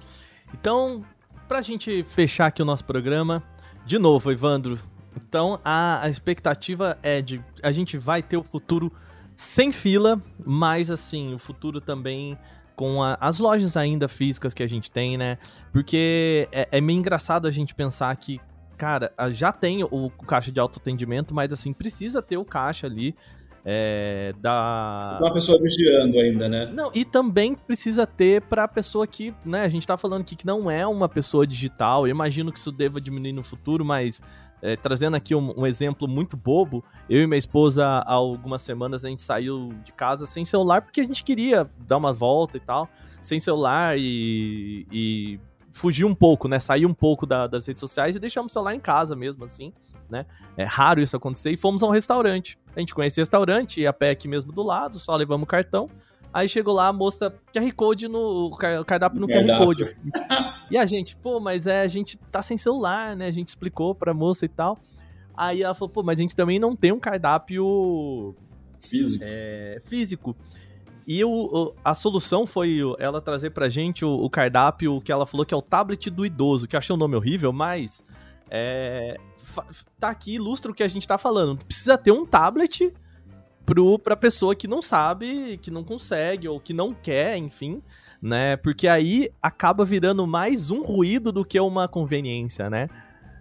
Então, 0.54 1.04
pra 1.48 1.62
gente 1.62 2.04
fechar 2.04 2.48
aqui 2.48 2.62
o 2.62 2.66
nosso 2.66 2.86
programa, 2.86 3.44
de 3.86 4.00
novo, 4.00 4.32
Evandro. 4.32 4.80
Então, 5.16 5.60
a, 5.64 6.04
a 6.04 6.10
expectativa 6.10 6.98
é 7.04 7.22
de 7.22 7.44
a 7.62 7.72
gente 7.72 7.98
vai 7.98 8.22
ter 8.22 8.38
o 8.38 8.44
futuro 8.44 8.92
sem 9.36 9.72
fila, 9.72 10.22
mas 10.46 10.90
assim, 10.90 11.34
o 11.34 11.40
futuro 11.40 11.82
também 11.82 12.38
com 12.76 13.04
a, 13.04 13.18
as 13.20 13.40
lojas 13.40 13.78
ainda 13.78 14.08
físicas 14.08 14.54
que 14.54 14.64
a 14.64 14.68
gente 14.68 14.90
tem, 14.90 15.18
né? 15.18 15.38
Porque 15.72 16.48
é, 16.52 16.68
é 16.72 16.82
meio 16.82 17.00
engraçado 17.00 17.48
a 17.48 17.52
gente 17.52 17.76
pensar 17.76 18.16
que, 18.16 18.40
cara, 18.78 19.14
já 19.32 19.52
tem 19.52 19.84
o, 19.84 19.88
o 19.92 20.10
caixa 20.10 20.52
de 20.52 20.60
autoatendimento, 20.60 21.34
mas 21.34 21.54
assim, 21.54 21.74
precisa 21.74 22.22
ter 22.22 22.38
o 22.38 22.46
caixa 22.46 22.88
ali 22.88 23.16
é, 23.66 24.34
da. 24.40 25.18
Uma 25.22 25.34
pessoa 25.34 25.58
vigiando 25.62 26.20
ainda, 26.20 26.50
né? 26.50 26.66
Não, 26.66 26.92
e 26.94 27.06
também 27.06 27.56
precisa 27.56 28.06
ter 28.06 28.42
para 28.42 28.66
a 28.66 28.68
pessoa 28.68 29.08
que, 29.08 29.34
né, 29.46 29.64
a 29.64 29.70
gente 29.70 29.88
tá 29.88 29.98
falando 29.98 30.22
aqui 30.22 30.36
que 30.36 30.46
não 30.46 30.70
é 30.70 30.86
uma 30.86 31.08
pessoa 31.08 31.48
digital. 31.48 32.06
Eu 32.06 32.12
imagino 32.12 32.52
que 32.52 32.60
isso 32.60 32.72
deva 32.72 33.00
diminuir 33.00 33.32
no 33.32 33.44
futuro, 33.44 33.86
mas 33.86 34.22
é, 34.62 34.76
trazendo 34.76 35.16
aqui 35.16 35.34
um, 35.34 35.62
um, 35.62 35.66
exemplo 35.66 36.08
muito 36.08 36.36
bobo, 36.36 36.84
eu 37.10 37.22
e 37.22 37.28
minha 37.28 37.38
esposa, 37.38 37.86
há 37.86 38.14
algumas 38.14 38.62
semanas, 38.62 39.06
a 39.06 39.10
gente 39.10 39.22
saiu 39.22 39.70
de 39.84 39.94
casa 39.94 40.26
sem 40.26 40.44
celular 40.44 40.82
porque 40.82 41.02
a 41.02 41.06
gente 41.06 41.24
queria 41.24 41.70
dar 41.88 41.98
uma 41.98 42.12
volta 42.12 42.58
e 42.58 42.60
tal, 42.60 42.90
sem 43.22 43.40
celular 43.40 43.98
e, 43.98 44.86
e 44.92 45.40
fugir 45.72 46.04
um 46.04 46.14
pouco, 46.14 46.50
né? 46.50 46.60
Sair 46.60 46.86
um 46.86 46.94
pouco 46.94 47.26
da, 47.26 47.48
das 47.48 47.66
redes 47.66 47.80
sociais 47.80 48.18
e 48.18 48.20
deixamos 48.20 48.52
o 48.52 48.54
celular 48.54 48.76
em 48.76 48.80
casa 48.80 49.16
mesmo, 49.16 49.46
assim 49.46 49.72
né? 50.14 50.26
É 50.56 50.64
raro 50.64 51.02
isso 51.02 51.18
acontecer. 51.18 51.52
E 51.52 51.58
fomos 51.58 51.84
a 51.84 51.88
um 51.88 51.90
restaurante. 51.90 52.58
A 52.76 52.80
gente 52.80 52.94
conhecia 52.94 53.22
o 53.22 53.24
restaurante, 53.24 53.82
ia 53.82 53.90
a 53.90 53.94
pé 53.94 54.12
aqui 54.12 54.28
mesmo 54.28 54.52
do 54.52 54.64
lado, 54.64 55.00
só 55.00 55.16
levamos 55.16 55.44
o 55.44 55.48
cartão. 55.48 55.90
Aí 56.32 56.48
chegou 56.48 56.74
lá 56.74 56.88
a 56.88 56.94
moça, 56.94 57.34
QR 57.52 57.72
Code 57.76 58.08
no. 58.08 58.48
O 58.48 58.86
cardápio 58.86 59.20
no 59.20 59.28
QR 59.28 59.58
Code. 59.58 59.96
e 60.72 60.78
a 60.78 60.86
gente, 60.86 61.16
pô, 61.16 61.40
mas 61.40 61.68
é, 61.68 61.82
a 61.82 61.88
gente 61.88 62.18
tá 62.18 62.42
sem 62.42 62.58
celular, 62.58 63.16
né? 63.16 63.28
A 63.28 63.32
gente 63.32 63.50
explicou 63.50 63.94
pra 63.94 64.14
moça 64.14 64.46
e 64.46 64.50
tal. 64.50 64.80
Aí 65.36 65.62
ela 65.62 65.74
falou, 65.74 65.90
pô, 65.90 66.04
mas 66.04 66.20
a 66.20 66.22
gente 66.22 66.36
também 66.36 66.60
não 66.60 66.76
tem 66.76 66.92
um 66.92 67.00
cardápio. 67.00 68.36
Físico. 68.80 69.24
É, 69.28 69.82
físico. 69.86 70.36
E 71.06 71.24
o, 71.24 71.74
a 71.84 71.94
solução 71.94 72.48
foi 72.48 72.80
ela 72.98 73.22
trazer 73.22 73.50
pra 73.50 73.68
gente 73.68 74.06
o, 74.06 74.10
o, 74.10 74.30
cardápio 74.30 75.02
que 75.02 75.12
ela 75.12 75.26
falou 75.26 75.46
que 75.46 75.54
é 75.54 75.58
o 75.58 75.62
tablet 75.62 76.10
do 76.10 76.26
idoso, 76.26 76.68
que 76.68 76.76
eu 76.76 76.78
achei 76.78 76.94
o 76.94 76.96
um 76.96 77.00
nome 77.00 77.16
horrível, 77.16 77.52
mas 77.52 78.04
é, 78.50 79.18
tá 80.00 80.10
aqui, 80.10 80.36
ilustra 80.36 80.72
o 80.72 80.76
que 80.76 80.84
a 80.84 80.88
gente 80.88 81.08
tá 81.08 81.18
falando. 81.18 81.64
Precisa 81.66 81.98
ter 81.98 82.12
um 82.12 82.26
tablet 82.26 82.94
pro, 83.66 83.98
pra 84.00 84.16
pessoa 84.16 84.56
que 84.56 84.68
não 84.68 84.82
sabe, 84.82 85.58
que 85.62 85.72
não 85.72 85.84
consegue, 85.84 86.48
ou 86.48 86.60
que 86.60 86.74
não 86.74 86.94
quer, 86.94 87.38
enfim, 87.38 87.82
né? 88.22 88.56
Porque 88.58 88.88
aí 88.88 89.30
acaba 89.42 89.86
virando 89.86 90.26
mais 90.28 90.70
um 90.70 90.84
ruído 90.84 91.32
do 91.32 91.46
que 91.46 91.60
uma 91.60 91.88
conveniência, 91.88 92.70
né? 92.70 92.88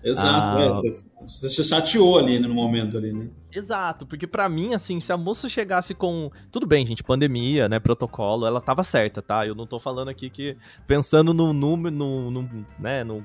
Exato, 0.04 0.56
ah, 0.56 0.62
é, 0.62 0.68
você, 0.68 1.48
se 1.48 1.62
chateou 1.62 2.18
ali 2.18 2.36
no 2.40 2.52
momento 2.52 2.96
ali, 2.96 3.12
né? 3.12 3.28
Exato, 3.54 4.04
porque 4.04 4.26
para 4.26 4.48
mim, 4.48 4.74
assim, 4.74 5.00
se 5.00 5.12
a 5.12 5.16
moça 5.16 5.48
chegasse 5.48 5.94
com. 5.94 6.28
Tudo 6.50 6.66
bem, 6.66 6.84
gente, 6.84 7.04
pandemia, 7.04 7.68
né? 7.68 7.78
Protocolo, 7.78 8.44
ela 8.44 8.60
tava 8.60 8.82
certa, 8.82 9.22
tá? 9.22 9.46
Eu 9.46 9.54
não 9.54 9.64
tô 9.64 9.78
falando 9.78 10.08
aqui 10.08 10.28
que. 10.28 10.56
Pensando 10.88 11.32
no 11.32 11.52
número, 11.52 11.94
no, 11.94 12.30
no, 12.32 12.66
né, 12.80 13.04
no 13.04 13.24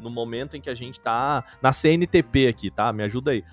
no 0.00 0.10
momento 0.10 0.56
em 0.56 0.60
que 0.60 0.70
a 0.70 0.74
gente 0.74 1.00
tá 1.00 1.44
na 1.62 1.72
CNTP 1.72 2.48
aqui, 2.48 2.70
tá? 2.70 2.92
Me 2.92 3.02
ajuda 3.02 3.32
aí. 3.32 3.44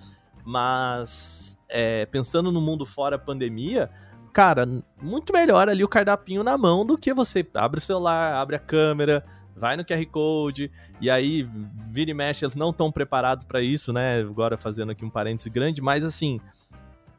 Mas, 0.43 1.59
é, 1.69 2.05
pensando 2.05 2.51
no 2.51 2.61
mundo 2.61 2.85
fora 2.85 3.17
pandemia, 3.17 3.89
cara, 4.31 4.67
muito 5.01 5.33
melhor 5.33 5.69
ali 5.69 5.83
o 5.83 5.87
cardapinho 5.87 6.43
na 6.43 6.57
mão 6.57 6.85
do 6.85 6.97
que 6.97 7.13
você 7.13 7.45
abre 7.53 7.79
o 7.79 7.81
celular, 7.81 8.35
abre 8.35 8.55
a 8.55 8.59
câmera, 8.59 9.25
vai 9.55 9.77
no 9.77 9.85
QR 9.85 10.05
Code, 10.07 10.69
e 10.99 11.09
aí 11.09 11.47
vira 11.89 12.11
e 12.11 12.13
mexe, 12.13 12.43
eles 12.43 12.55
não 12.55 12.71
estão 12.71 12.91
preparados 12.91 13.45
para 13.45 13.61
isso, 13.61 13.93
né? 13.93 14.19
Agora 14.19 14.57
fazendo 14.57 14.91
aqui 14.91 15.05
um 15.05 15.09
parêntese 15.09 15.49
grande, 15.49 15.81
mas 15.81 16.03
assim, 16.03 16.39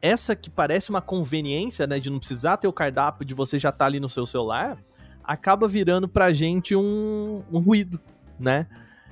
essa 0.01 0.35
que 0.35 0.49
parece 0.49 0.89
uma 0.89 1.01
conveniência, 1.01 1.87
né, 1.87 1.99
de 1.99 2.09
não 2.09 2.19
precisar 2.19 2.57
ter 2.57 2.67
o 2.67 2.73
cardápio, 2.73 3.25
de 3.25 3.33
você 3.33 3.57
já 3.57 3.69
estar 3.69 3.79
tá 3.79 3.85
ali 3.85 3.99
no 3.99 4.07
seu 4.07 4.25
celular, 4.25 4.77
acaba 5.23 5.67
virando 5.67 6.07
pra 6.07 6.31
gente 6.31 6.75
um, 6.75 7.43
um 7.51 7.59
ruído, 7.59 7.99
né? 8.39 8.67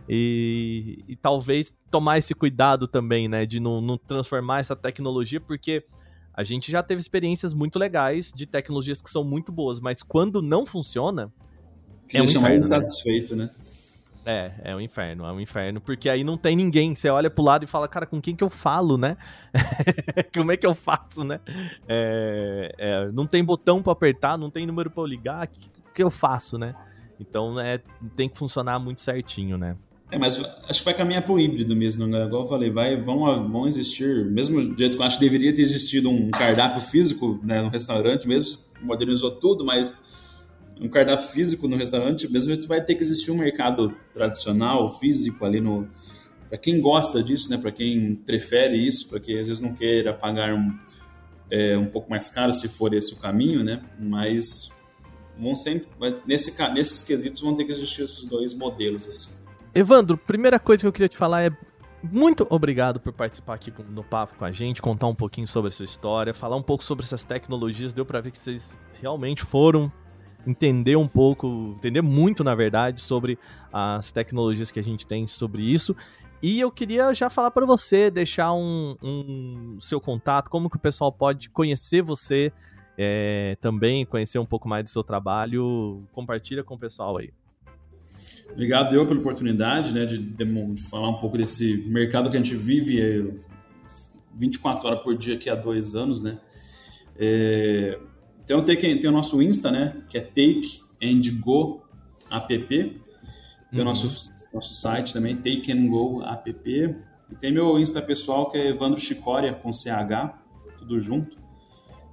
E, 0.08 1.04
e, 1.08 1.16
talvez 1.16 1.76
tomar 1.90 2.20
esse 2.20 2.36
cuidado 2.36 2.88
também, 2.88 3.28
né, 3.28 3.46
de 3.46 3.60
não, 3.60 3.82
não 3.82 3.98
transformar 3.98 4.60
essa 4.60 4.76
tecnologia, 4.76 5.42
porque 5.42 5.84
a 6.34 6.44
gente 6.44 6.72
já 6.72 6.84
teve 6.84 7.02
experiências 7.02 7.54
muito 7.54 7.80
legais 7.80 8.32
de 8.32 8.46
tecnologias 8.46 9.02
que 9.02 9.10
são 9.10 9.24
muito 9.24 9.52
boas, 9.52 9.80
mas 9.80 10.04
quando 10.04 10.42
não 10.42 10.66
funciona, 10.66 11.34
que 12.08 12.18
é 12.18 12.22
um 12.22 12.26
inferno, 12.26 12.42
mais 12.42 12.66
insatisfeito, 12.66 13.36
né? 13.36 13.50
É, 14.26 14.52
é 14.64 14.76
um 14.76 14.82
inferno, 14.82 15.24
é 15.24 15.32
um 15.32 15.40
inferno, 15.40 15.80
porque 15.80 16.10
aí 16.10 16.24
não 16.24 16.36
tem 16.36 16.56
ninguém. 16.56 16.96
Você 16.96 17.10
olha 17.10 17.30
pro 17.30 17.44
lado 17.44 17.64
e 17.64 17.68
fala, 17.68 17.88
cara, 17.88 18.08
com 18.08 18.20
quem 18.20 18.36
que 18.36 18.44
eu 18.44 18.50
falo, 18.50 18.98
né? 18.98 19.18
Como 20.36 20.52
é 20.52 20.58
que 20.58 20.66
eu 20.66 20.74
faço, 20.74 21.24
né? 21.24 21.40
É, 21.88 22.76
é, 22.78 23.12
não 23.12 23.28
tem 23.28 23.44
botão 23.44 23.84
para 23.84 23.94
apertar, 23.94 24.36
não 24.36 24.50
tem 24.50 24.66
número 24.66 24.90
para 24.90 25.08
ligar, 25.08 25.46
o 25.46 25.50
que, 25.50 25.60
que, 25.94 26.04
eu 26.04 26.10
faço, 26.10 26.58
né? 26.58 26.76
Então, 27.20 27.60
é, 27.60 27.80
tem 28.16 28.28
que 28.28 28.38
funcionar 28.38 28.80
muito 28.80 29.00
certinho, 29.00 29.60
né? 29.60 29.78
É, 30.12 30.18
mas 30.18 30.40
acho 30.70 30.80
que 30.80 30.86
vai 30.86 30.94
caminhar 30.94 31.24
pro 31.24 31.40
híbrido 31.40 31.76
mesmo, 31.76 32.06
né? 32.06 32.26
Igual 32.26 32.44
eu 32.44 32.48
falei, 32.48 32.70
vai, 32.70 32.96
vão, 32.96 33.50
vão 33.50 33.68
existir, 33.68 34.26
mesmo 34.26 34.64
do 34.64 34.78
jeito 34.78 34.96
que 34.96 35.02
eu 35.02 35.06
acho 35.06 35.18
que 35.18 35.26
deveria 35.26 35.54
ter 35.54 35.62
existido 35.62 36.10
um 36.10 36.30
cardápio 36.30 36.80
físico 36.80 37.40
né, 37.44 37.62
no 37.62 37.70
restaurante, 37.70 38.28
mesmo 38.28 38.64
modernizou 38.82 39.32
tudo, 39.32 39.66
mas 39.66 39.98
um 40.80 40.88
cardápio 40.88 41.28
físico 41.28 41.68
no 41.68 41.76
restaurante, 41.76 42.32
mesmo 42.32 42.56
vai 42.68 42.84
ter 42.84 42.96
que 42.96 43.02
existir 43.02 43.32
um 43.32 43.38
mercado 43.38 43.96
tradicional, 44.14 45.00
físico 45.00 45.44
ali 45.44 45.60
no 45.60 45.88
para 46.48 46.58
quem 46.60 46.80
gosta 46.80 47.24
disso, 47.24 47.50
né? 47.50 47.58
Para 47.58 47.72
quem 47.72 48.16
prefere 48.16 48.78
isso, 48.78 49.10
para 49.10 49.20
quem 49.20 49.40
às 49.40 49.48
vezes 49.48 49.62
não 49.62 49.74
queira 49.74 50.14
pagar 50.14 50.54
um, 50.54 50.78
é, 51.50 51.78
um 51.78 51.88
pouco 51.88 52.10
mais 52.10 52.30
caro 52.30 52.54
se 52.54 52.68
for 52.68 52.94
esse 52.94 53.14
o 53.14 53.18
caminho, 53.18 53.64
né? 53.64 53.84
Mas 54.00 54.70
vão 55.38 55.56
sempre 55.56 55.90
nesse 56.26 56.54
nesses 56.72 57.02
quesitos 57.02 57.42
vão 57.42 57.56
ter 57.56 57.66
que 57.66 57.72
existir 57.72 58.04
esses 58.04 58.26
dois 58.26 58.54
modelos 58.54 59.08
assim. 59.08 59.45
Evandro, 59.78 60.18
primeira 60.18 60.58
coisa 60.58 60.84
que 60.84 60.88
eu 60.88 60.94
queria 60.94 61.10
te 61.10 61.18
falar 61.18 61.44
é 61.44 61.52
muito 62.02 62.48
obrigado 62.50 62.98
por 62.98 63.12
participar 63.12 63.56
aqui 63.56 63.74
no 63.90 64.06
papo 64.06 64.38
com 64.38 64.46
a 64.46 64.52
gente, 64.52 64.82
contar 64.82 65.08
um 65.08 65.14
pouquinho 65.14 65.46
sobre 65.46 65.68
a 65.68 65.72
sua 65.74 65.84
história, 65.84 66.34
falar 66.34 66.56
um 66.56 66.64
pouco 66.64 66.82
sobre 66.82 67.04
essas 67.04 67.26
tecnologias. 67.26 67.94
Deu 67.94 68.06
para 68.06 68.22
ver 68.22 68.32
que 68.32 68.40
vocês 68.40 68.80
realmente 69.02 69.44
foram 69.44 69.92
entender 70.48 70.96
um 70.96 71.10
pouco, 71.10 71.74
entender 71.78 72.02
muito, 72.02 72.42
na 72.42 72.56
verdade, 72.56 73.02
sobre 73.02 73.38
as 73.74 74.14
tecnologias 74.14 74.72
que 74.72 74.80
a 74.80 74.84
gente 74.84 75.06
tem 75.06 75.28
sobre 75.28 75.62
isso. 75.62 75.94
E 76.42 76.58
eu 76.58 76.72
queria 76.72 77.14
já 77.14 77.30
falar 77.30 77.52
para 77.52 77.66
você, 77.66 78.10
deixar 78.10 78.54
um, 78.54 78.96
um, 79.04 79.78
seu 79.82 80.00
contato, 80.00 80.50
como 80.50 80.70
que 80.70 80.78
o 80.78 80.80
pessoal 80.80 81.12
pode 81.12 81.50
conhecer 81.50 82.02
você 82.02 82.50
é, 82.98 83.58
também, 83.60 84.06
conhecer 84.06 84.40
um 84.40 84.46
pouco 84.46 84.70
mais 84.70 84.86
do 84.86 84.90
seu 84.90 85.04
trabalho. 85.04 86.08
Compartilha 86.14 86.64
com 86.64 86.76
o 86.76 86.80
pessoal 86.80 87.18
aí. 87.18 87.34
Obrigado 88.52 88.96
eu 88.96 89.06
pela 89.06 89.20
oportunidade 89.20 89.94
né, 89.94 90.06
de, 90.06 90.18
de, 90.18 90.82
falar 90.84 91.10
um 91.10 91.16
pouco 91.16 91.38
desse 91.38 91.86
mercado 91.90 92.30
que 92.30 92.38
a 92.38 92.40
gente 92.42 92.56
vive 92.56 93.34
24 94.36 94.88
horas 94.88 95.04
por 95.04 95.18
dia 95.18 95.36
aqui 95.36 95.50
há 95.50 95.56
dois 95.56 95.96
anos, 95.96 96.22
né? 96.22 96.40
É, 97.18 98.00
então 98.44 98.64
tem, 98.64 98.78
tem 98.78 99.10
o 99.10 99.14
nosso 99.14 99.42
Insta, 99.42 99.72
né? 99.72 100.02
Que 100.10 100.18
é 100.18 100.22
Take 100.22 100.80
and 101.04 101.22
Go 101.40 101.84
app. 102.30 102.68
Tem 102.68 103.02
uhum. 103.74 103.82
o 103.82 103.84
nosso, 103.84 104.32
nosso 104.54 104.74
site 104.74 105.14
também, 105.14 105.36
Take 105.36 105.72
and 105.72 105.88
Go 105.88 106.22
app. 106.24 106.52
E 107.30 107.36
tem 107.36 107.52
meu 107.52 107.80
Insta 107.80 108.02
pessoal 108.02 108.50
que 108.50 108.58
é 108.58 108.70
Evandro 108.70 109.00
Chicória 109.00 109.54
com 109.54 109.74
CH, 109.74 110.38
tudo 110.78 111.00
junto. 111.00 111.38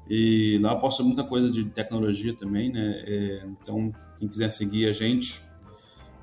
E 0.09 0.59
lá 0.59 0.73
eu 0.73 0.79
posto 0.79 1.05
muita 1.05 1.25
coisa 1.25 1.51
de 1.51 1.65
tecnologia 1.67 2.35
também, 2.35 2.71
né? 2.71 3.03
É, 3.07 3.47
então, 3.47 3.93
quem 4.19 4.29
quiser 4.29 4.51
seguir 4.51 4.87
a 4.87 4.93
gente, 4.93 5.41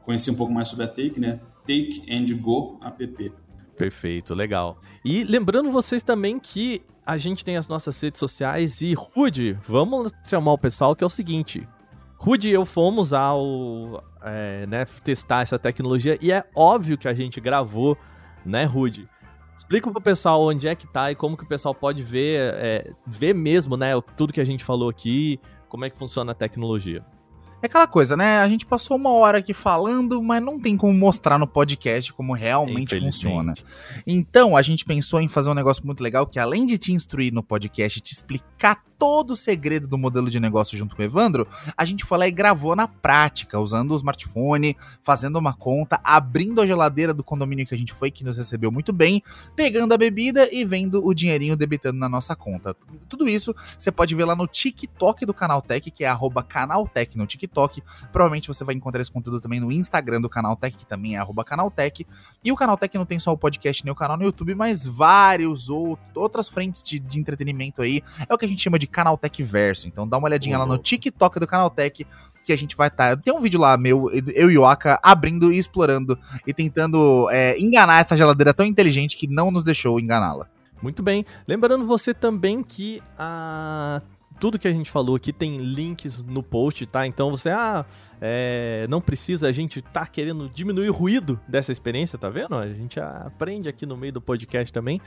conhecer 0.04 0.32
um 0.32 0.36
pouco 0.36 0.52
mais 0.54 0.68
sobre 0.68 0.86
a 0.86 0.88
Take, 0.88 1.20
né? 1.20 1.40
Take 1.66 2.04
and 2.10 2.38
Go 2.38 2.80
app. 2.82 3.34
Perfeito, 3.78 4.34
legal. 4.34 4.78
E 5.06 5.24
lembrando 5.24 5.72
vocês 5.72 6.04
também 6.04 6.38
que 6.38 6.82
a 7.06 7.18
gente 7.18 7.46
tem 7.46 7.58
as 7.58 7.68
nossas 7.68 8.00
redes 8.02 8.20
sociais 8.20 8.82
e 8.82 8.94
Rude, 8.94 9.58
vamos 9.64 10.12
chamar 10.24 10.54
o 10.54 10.58
pessoal 10.58 10.96
que 10.96 11.04
é 11.04 11.08
o 11.08 11.10
seguinte. 11.10 11.68
Rude 12.18 12.50
e 12.50 12.52
eu 12.52 12.66
fomos 12.66 13.14
ao 13.14 14.04
é, 14.22 14.68
né, 14.68 14.84
testar 15.04 15.42
essa 15.42 15.58
tecnologia 15.58 16.18
e 16.22 16.32
é 16.32 16.44
óbvio 16.54 16.98
que 16.98 17.08
a 17.08 17.14
gente 17.14 17.40
gravou, 17.40 17.98
né, 18.46 18.66
Rude? 18.66 19.08
Explica 19.56 19.90
pro 19.90 20.02
pessoal 20.02 20.42
onde 20.42 20.68
é 20.68 20.76
que 20.76 20.86
tá 20.86 21.12
e 21.12 21.16
como 21.16 21.38
que 21.38 21.44
o 21.44 21.48
pessoal 21.48 21.74
pode 21.74 22.04
ver, 22.04 22.54
é, 22.56 22.94
ver 23.08 23.34
mesmo, 23.34 23.78
né, 23.78 23.92
tudo 24.16 24.34
que 24.34 24.42
a 24.42 24.46
gente 24.46 24.64
falou 24.64 24.90
aqui, 24.90 25.40
como 25.70 25.86
é 25.86 25.90
que 25.90 25.98
funciona 25.98 26.34
a 26.34 26.36
tecnologia. 26.36 27.04
É 27.62 27.66
aquela 27.66 27.88
coisa, 27.88 28.16
né? 28.16 28.40
A 28.40 28.48
gente 28.48 28.66
passou 28.66 28.96
uma 28.96 29.12
hora 29.12 29.40
aqui 29.40 29.54
falando, 29.54 30.24
mas 30.24 30.42
não 30.42 30.58
tem 30.58 30.78
como 30.78 30.94
mostrar 30.94 31.38
no 31.38 31.46
podcast 31.46 32.14
como 32.14 32.34
realmente 32.34 32.98
funciona. 32.98 33.54
Então, 34.08 34.56
a 34.56 34.62
gente 34.62 34.86
pensou 34.86 35.20
em 35.20 35.28
fazer 35.28 35.50
um 35.50 35.54
negócio 35.54 35.86
muito 35.86 36.02
legal 36.02 36.26
que 36.26 36.40
além 36.40 36.66
de 36.66 36.78
te 36.78 36.94
instruir 36.94 37.34
no 37.34 37.44
podcast, 37.44 38.00
te 38.00 38.14
explicar 38.14 38.82
todo 38.98 39.32
o 39.32 39.36
segredo 39.36 39.88
do 39.88 39.98
modelo 39.98 40.30
de 40.30 40.42
negócio 40.42 40.78
junto 40.78 40.94
com 40.94 41.02
o 41.02 41.06
Evandro, 41.06 41.48
a 41.76 41.86
gente 41.86 42.04
foi 42.04 42.18
lá 42.18 42.28
e 42.28 42.32
gravou 42.32 42.76
na 42.76 42.86
prática, 42.86 43.58
usando 43.58 43.92
o 43.92 43.96
smartphone, 43.96 44.76
fazendo 45.02 45.40
uma 45.40 45.54
conta, 45.54 46.02
abrindo 46.04 46.62
a 46.62 46.68
geladeira 46.68 47.14
do 47.14 47.24
condomínio 47.24 47.66
que 47.66 47.74
a 47.74 47.78
gente 47.78 47.94
foi, 47.94 48.12
que 48.12 48.26
nos 48.26 48.36
recebeu 48.36 48.70
muito 48.70 48.92
bem, 48.92 49.24
pegando 49.56 49.94
a 49.94 49.98
bebida 49.98 50.50
e 50.54 50.66
vendo 50.66 51.06
o 51.06 51.14
dinheirinho 51.14 51.56
debitando 51.56 51.98
na 51.98 52.10
nossa 52.10 52.36
conta. 52.36 52.76
Tudo 53.08 53.28
isso 53.28 53.56
você 53.78 53.90
pode 53.90 54.14
ver 54.16 54.26
lá 54.26 54.36
no 54.36 54.48
TikTok 54.48 55.26
do 55.26 55.34
Canaltech, 55.34 55.90
que 55.92 56.04
é 56.04 56.14
Canaltech 56.48 57.18
no 57.18 57.26
TikTok. 57.26 57.49
Provavelmente 58.12 58.48
você 58.48 58.64
vai 58.64 58.76
encontrar 58.76 59.02
esse 59.02 59.12
conteúdo 59.12 59.42
também 59.42 59.60
no 59.60 59.72
Instagram 59.72 60.22
do 60.22 60.30
Canaltech, 60.30 60.78
que 60.78 60.86
também 60.86 61.18
é 61.18 61.26
Canaltech. 61.46 62.06
E 62.44 62.52
o 62.52 62.56
Canaltech 62.56 62.98
não 62.98 63.06
tem 63.06 63.20
só 63.20 63.32
o 63.32 63.38
podcast 63.38 63.84
nem 63.84 63.92
o 63.92 63.96
canal 63.96 64.18
no 64.18 64.24
YouTube, 64.24 64.54
mas 64.56 64.86
vários 64.86 65.70
outras 65.70 66.48
frentes 66.48 66.84
de, 66.84 67.00
de 67.00 67.20
entretenimento 67.20 67.82
aí. 67.82 68.04
É 68.28 68.34
o 68.34 68.38
que 68.38 68.46
a 68.46 68.48
gente 68.48 68.62
chama 68.62 68.78
de 68.78 68.88
Canaltech 68.88 69.42
Verso. 69.44 69.88
Então 69.88 70.08
dá 70.08 70.18
uma 70.18 70.28
olhadinha 70.28 70.58
uhum. 70.58 70.66
lá 70.66 70.74
no 70.74 70.78
TikTok 70.78 71.40
do 71.40 71.48
Canaltech 71.48 72.06
que 72.44 72.54
a 72.54 72.58
gente 72.58 72.76
vai 72.76 72.88
estar. 72.88 73.16
Tá, 73.16 73.22
tem 73.22 73.34
um 73.34 73.40
vídeo 73.40 73.60
lá 73.60 73.78
meu, 73.78 74.10
eu 74.12 74.50
e 74.50 74.58
o 74.58 74.66
Aka, 74.66 75.00
abrindo 75.04 75.52
e 75.52 75.58
explorando 75.58 76.18
e 76.48 76.54
tentando 76.54 77.30
é, 77.30 77.58
enganar 77.60 78.00
essa 78.00 78.18
geladeira 78.18 78.54
tão 78.54 78.66
inteligente 78.66 79.18
que 79.18 79.28
não 79.28 79.52
nos 79.52 79.64
deixou 79.64 80.00
enganá-la. 80.00 80.48
Muito 80.82 81.04
bem. 81.04 81.26
Lembrando 81.48 81.86
você 81.86 82.14
também 82.14 82.64
que 82.64 83.02
a 83.18 84.02
tudo 84.40 84.58
que 84.58 84.68
a 84.68 84.74
gente 84.74 84.90
falou 84.90 85.16
aqui 85.16 85.34
tem 85.34 85.58
links 85.58 86.24
no 86.24 86.42
post, 86.42 86.86
tá? 86.86 87.06
Então 87.06 87.30
você, 87.30 87.50
ah, 87.50 87.86
é, 88.22 88.88
não 88.90 89.02
precisa, 89.02 89.48
a 89.48 89.52
gente 89.52 89.82
tá 89.82 90.06
querendo 90.08 90.50
diminuir 90.50 90.90
o 90.90 90.94
ruído 90.94 91.40
dessa 91.48 91.72
experiência, 91.72 92.18
tá 92.18 92.30
vendo? 92.30 92.56
A 92.56 92.68
gente 92.68 93.00
aprende 93.00 93.68
aqui 93.68 93.86
no 93.86 93.98
meio 93.98 94.14
do 94.14 94.22
podcast 94.22 94.72
também. 94.72 95.02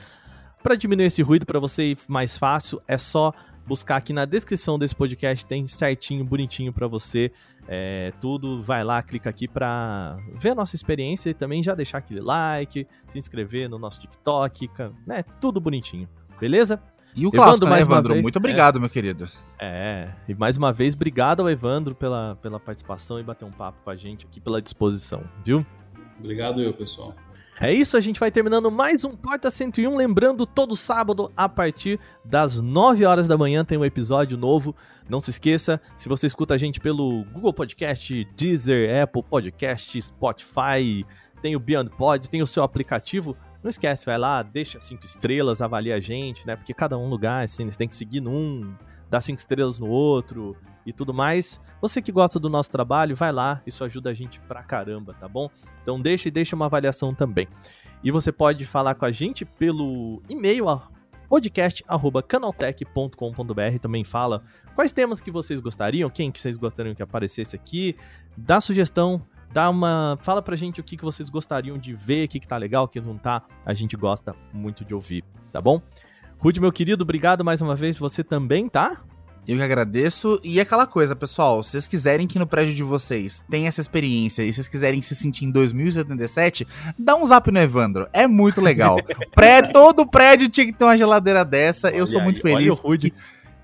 Para 0.62 0.76
diminuir 0.76 1.06
esse 1.06 1.22
ruído, 1.22 1.44
para 1.44 1.58
você 1.58 1.92
ir 1.92 1.98
mais 2.08 2.38
fácil, 2.38 2.80
é 2.86 2.96
só 2.96 3.32
buscar 3.66 3.96
aqui 3.96 4.12
na 4.12 4.24
descrição 4.24 4.78
desse 4.78 4.94
podcast, 4.94 5.44
tem 5.46 5.66
certinho, 5.66 6.24
bonitinho 6.24 6.72
para 6.72 6.86
você. 6.86 7.32
É, 7.68 8.12
tudo, 8.20 8.60
vai 8.60 8.82
lá, 8.82 9.02
clica 9.02 9.30
aqui 9.30 9.46
para 9.46 10.16
ver 10.34 10.50
a 10.50 10.54
nossa 10.54 10.74
experiência 10.74 11.30
e 11.30 11.34
também 11.34 11.62
já 11.62 11.74
deixar 11.74 11.98
aquele 11.98 12.20
like, 12.20 12.86
se 13.06 13.18
inscrever 13.18 13.68
no 13.68 13.78
nosso 13.78 14.00
TikTok, 14.00 14.68
né? 15.06 15.22
Tudo 15.40 15.60
bonitinho, 15.60 16.08
beleza? 16.40 16.82
E 17.14 17.26
o 17.26 17.30
clássico, 17.30 17.50
Evandro, 17.50 17.66
né, 17.66 17.70
mais 17.70 17.86
Evandro? 17.86 18.12
Vez, 18.14 18.22
muito 18.22 18.36
obrigado, 18.36 18.76
é, 18.76 18.80
meu 18.80 18.88
querido. 18.88 19.28
É, 19.58 20.08
e 20.26 20.34
mais 20.34 20.56
uma 20.56 20.72
vez, 20.72 20.94
obrigado 20.94 21.40
ao 21.40 21.50
Evandro 21.50 21.94
pela, 21.94 22.36
pela 22.40 22.58
participação 22.58 23.20
e 23.20 23.22
bater 23.22 23.44
um 23.44 23.50
papo 23.50 23.78
com 23.84 23.90
a 23.90 23.96
gente 23.96 24.26
aqui, 24.26 24.40
pela 24.40 24.62
disposição, 24.62 25.22
viu? 25.44 25.64
Obrigado 26.18 26.62
eu, 26.62 26.72
pessoal. 26.72 27.14
É 27.60 27.72
isso, 27.72 27.96
a 27.96 28.00
gente 28.00 28.18
vai 28.18 28.30
terminando 28.30 28.70
mais 28.70 29.04
um 29.04 29.14
Porta 29.14 29.50
101. 29.50 29.94
Lembrando, 29.94 30.46
todo 30.46 30.74
sábado, 30.74 31.30
a 31.36 31.48
partir 31.48 32.00
das 32.24 32.60
9 32.60 33.04
horas 33.04 33.28
da 33.28 33.36
manhã, 33.36 33.64
tem 33.64 33.78
um 33.78 33.84
episódio 33.84 34.36
novo. 34.36 34.74
Não 35.08 35.20
se 35.20 35.30
esqueça, 35.30 35.80
se 35.96 36.08
você 36.08 36.26
escuta 36.26 36.54
a 36.54 36.58
gente 36.58 36.80
pelo 36.80 37.24
Google 37.26 37.52
Podcast, 37.52 38.26
Deezer, 38.36 39.02
Apple 39.02 39.22
Podcast, 39.22 40.00
Spotify, 40.00 41.06
tem 41.40 41.54
o 41.54 41.60
Beyond 41.60 41.90
Pod, 41.90 42.28
tem 42.28 42.42
o 42.42 42.46
seu 42.46 42.62
aplicativo. 42.62 43.36
Não 43.62 43.68
esquece, 43.68 44.04
vai 44.04 44.18
lá, 44.18 44.42
deixa 44.42 44.80
cinco 44.80 45.04
estrelas, 45.04 45.62
avalia 45.62 45.94
a 45.94 46.00
gente, 46.00 46.44
né? 46.46 46.56
Porque 46.56 46.74
cada 46.74 46.98
um 46.98 47.08
lugar, 47.08 47.44
assim, 47.44 47.70
você 47.70 47.78
tem 47.78 47.86
que 47.86 47.94
seguir 47.94 48.20
num, 48.20 48.74
dar 49.08 49.20
cinco 49.20 49.38
estrelas 49.38 49.78
no 49.78 49.86
outro 49.86 50.56
e 50.84 50.92
tudo 50.92 51.14
mais. 51.14 51.60
Você 51.80 52.02
que 52.02 52.10
gosta 52.10 52.40
do 52.40 52.48
nosso 52.48 52.70
trabalho, 52.70 53.14
vai 53.14 53.30
lá, 53.30 53.62
isso 53.66 53.84
ajuda 53.84 54.10
a 54.10 54.14
gente 54.14 54.40
pra 54.40 54.62
caramba, 54.62 55.14
tá 55.14 55.28
bom? 55.28 55.48
Então 55.82 56.00
deixa 56.00 56.28
e 56.28 56.30
deixa 56.30 56.56
uma 56.56 56.64
avaliação 56.66 57.14
também. 57.14 57.46
E 58.02 58.10
você 58.10 58.32
pode 58.32 58.66
falar 58.66 58.96
com 58.96 59.04
a 59.04 59.12
gente 59.12 59.44
pelo 59.44 60.20
e-mail 60.28 60.64
podcast@canaltech.com.br, 61.28 63.78
também 63.80 64.04
fala 64.04 64.42
quais 64.74 64.92
temas 64.92 65.20
que 65.20 65.30
vocês 65.30 65.60
gostariam, 65.60 66.10
quem 66.10 66.32
que 66.32 66.38
vocês 66.38 66.56
gostariam 66.56 66.94
que 66.94 67.02
aparecesse 67.02 67.56
aqui, 67.56 67.96
dá 68.36 68.60
sugestão, 68.60 69.24
dá 69.53 69.68
uma. 69.68 70.18
Fala 70.22 70.42
pra 70.42 70.57
gente 70.57 70.80
o 70.80 70.84
que, 70.84 70.96
que 70.96 71.05
vocês 71.05 71.28
gostariam 71.28 71.78
de 71.78 71.94
ver, 71.94 72.24
o 72.24 72.28
que, 72.28 72.40
que 72.40 72.48
tá 72.48 72.57
legal, 72.57 72.84
o 72.84 72.88
que 72.88 73.00
não 73.00 73.18
tá. 73.18 73.42
A 73.64 73.74
gente 73.74 73.96
gosta 73.96 74.34
muito 74.53 74.84
de 74.84 74.94
ouvir, 74.94 75.24
tá 75.53 75.61
bom? 75.61 75.80
Rude, 76.38 76.61
meu 76.61 76.72
querido, 76.72 77.03
obrigado 77.03 77.44
mais 77.44 77.61
uma 77.61 77.76
vez. 77.76 77.96
Você 77.98 78.24
também, 78.24 78.68
tá? 78.68 79.03
Eu 79.46 79.57
que 79.57 79.62
agradeço. 79.62 80.40
E 80.44 80.61
aquela 80.61 80.86
coisa, 80.86 81.16
pessoal, 81.16 81.62
se 81.62 81.72
vocês 81.72 81.88
quiserem 81.88 82.28
que 82.28 82.38
no 82.38 82.46
prédio 82.46 82.74
de 82.74 82.82
vocês 82.82 83.44
tenha 83.50 83.68
essa 83.68 83.80
experiência 83.80 84.42
e 84.42 84.53
vocês 84.53 84.68
quiserem 84.68 85.03
se 85.03 85.16
sentir 85.16 85.44
em 85.44 85.50
2077, 85.50 86.66
dá 86.96 87.16
um 87.16 87.26
zap 87.26 87.50
no 87.50 87.59
Evandro. 87.59 88.07
É 88.12 88.26
muito 88.28 88.61
legal. 88.61 88.96
Pré, 89.34 89.62
todo 89.62 90.07
prédio 90.07 90.48
tinha 90.48 90.66
que 90.66 90.72
ter 90.72 90.84
uma 90.84 90.96
geladeira 90.96 91.44
dessa. 91.44 91.88
Olha 91.88 91.96
eu 91.96 92.07
sou 92.07 92.20
aí, 92.20 92.24
muito 92.24 92.40
feliz. 92.40 92.57
Olha 92.57 92.72
o 92.72 92.86
Rude. 92.86 93.12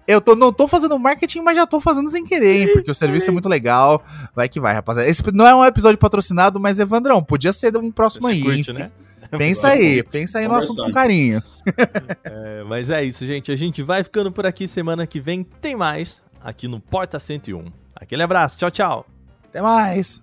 Eu 0.09 0.22
tô, 0.22 0.34
não 0.34 0.50
tô 0.50 0.66
fazendo 0.66 0.98
marketing, 0.98 1.42
mas 1.42 1.54
já 1.54 1.66
tô 1.66 1.82
fazendo 1.82 2.09
sem 2.09 2.24
querer, 2.24 2.62
hein? 2.62 2.72
Porque 2.72 2.90
o 2.90 2.94
serviço 2.94 3.28
é 3.28 3.32
muito 3.32 3.46
legal. 3.46 4.02
Vai 4.34 4.48
que 4.48 4.59
vai, 4.59 4.72
rapaziada. 4.72 5.06
Esse 5.06 5.22
não 5.34 5.46
é 5.46 5.54
um 5.54 5.62
episódio 5.62 5.98
patrocinado, 5.98 6.59
mas 6.59 6.80
Evandrão, 6.80 7.22
podia 7.22 7.52
ser 7.52 7.76
um 7.76 7.92
próximo 7.92 8.22
Você 8.22 8.32
aí. 8.32 8.42
Curte, 8.42 8.72
né? 8.72 8.90
Pensa 9.36 9.68
aí, 9.68 10.02
pensa 10.02 10.38
aí 10.38 10.48
no 10.48 10.54
assunto 10.54 10.82
com 10.82 10.92
carinho. 10.92 11.42
É, 12.24 12.64
mas 12.64 12.88
é 12.88 13.04
isso, 13.04 13.26
gente. 13.26 13.52
A 13.52 13.56
gente 13.56 13.82
vai 13.82 14.02
ficando 14.02 14.32
por 14.32 14.46
aqui. 14.46 14.66
Semana 14.66 15.06
que 15.06 15.20
vem 15.20 15.44
tem 15.44 15.76
mais 15.76 16.22
aqui 16.42 16.66
no 16.66 16.80
Porta 16.80 17.18
101. 17.18 17.66
Aquele 17.94 18.22
abraço, 18.22 18.56
tchau, 18.56 18.70
tchau. 18.70 19.06
Até 19.44 19.61
mais. 19.61 20.22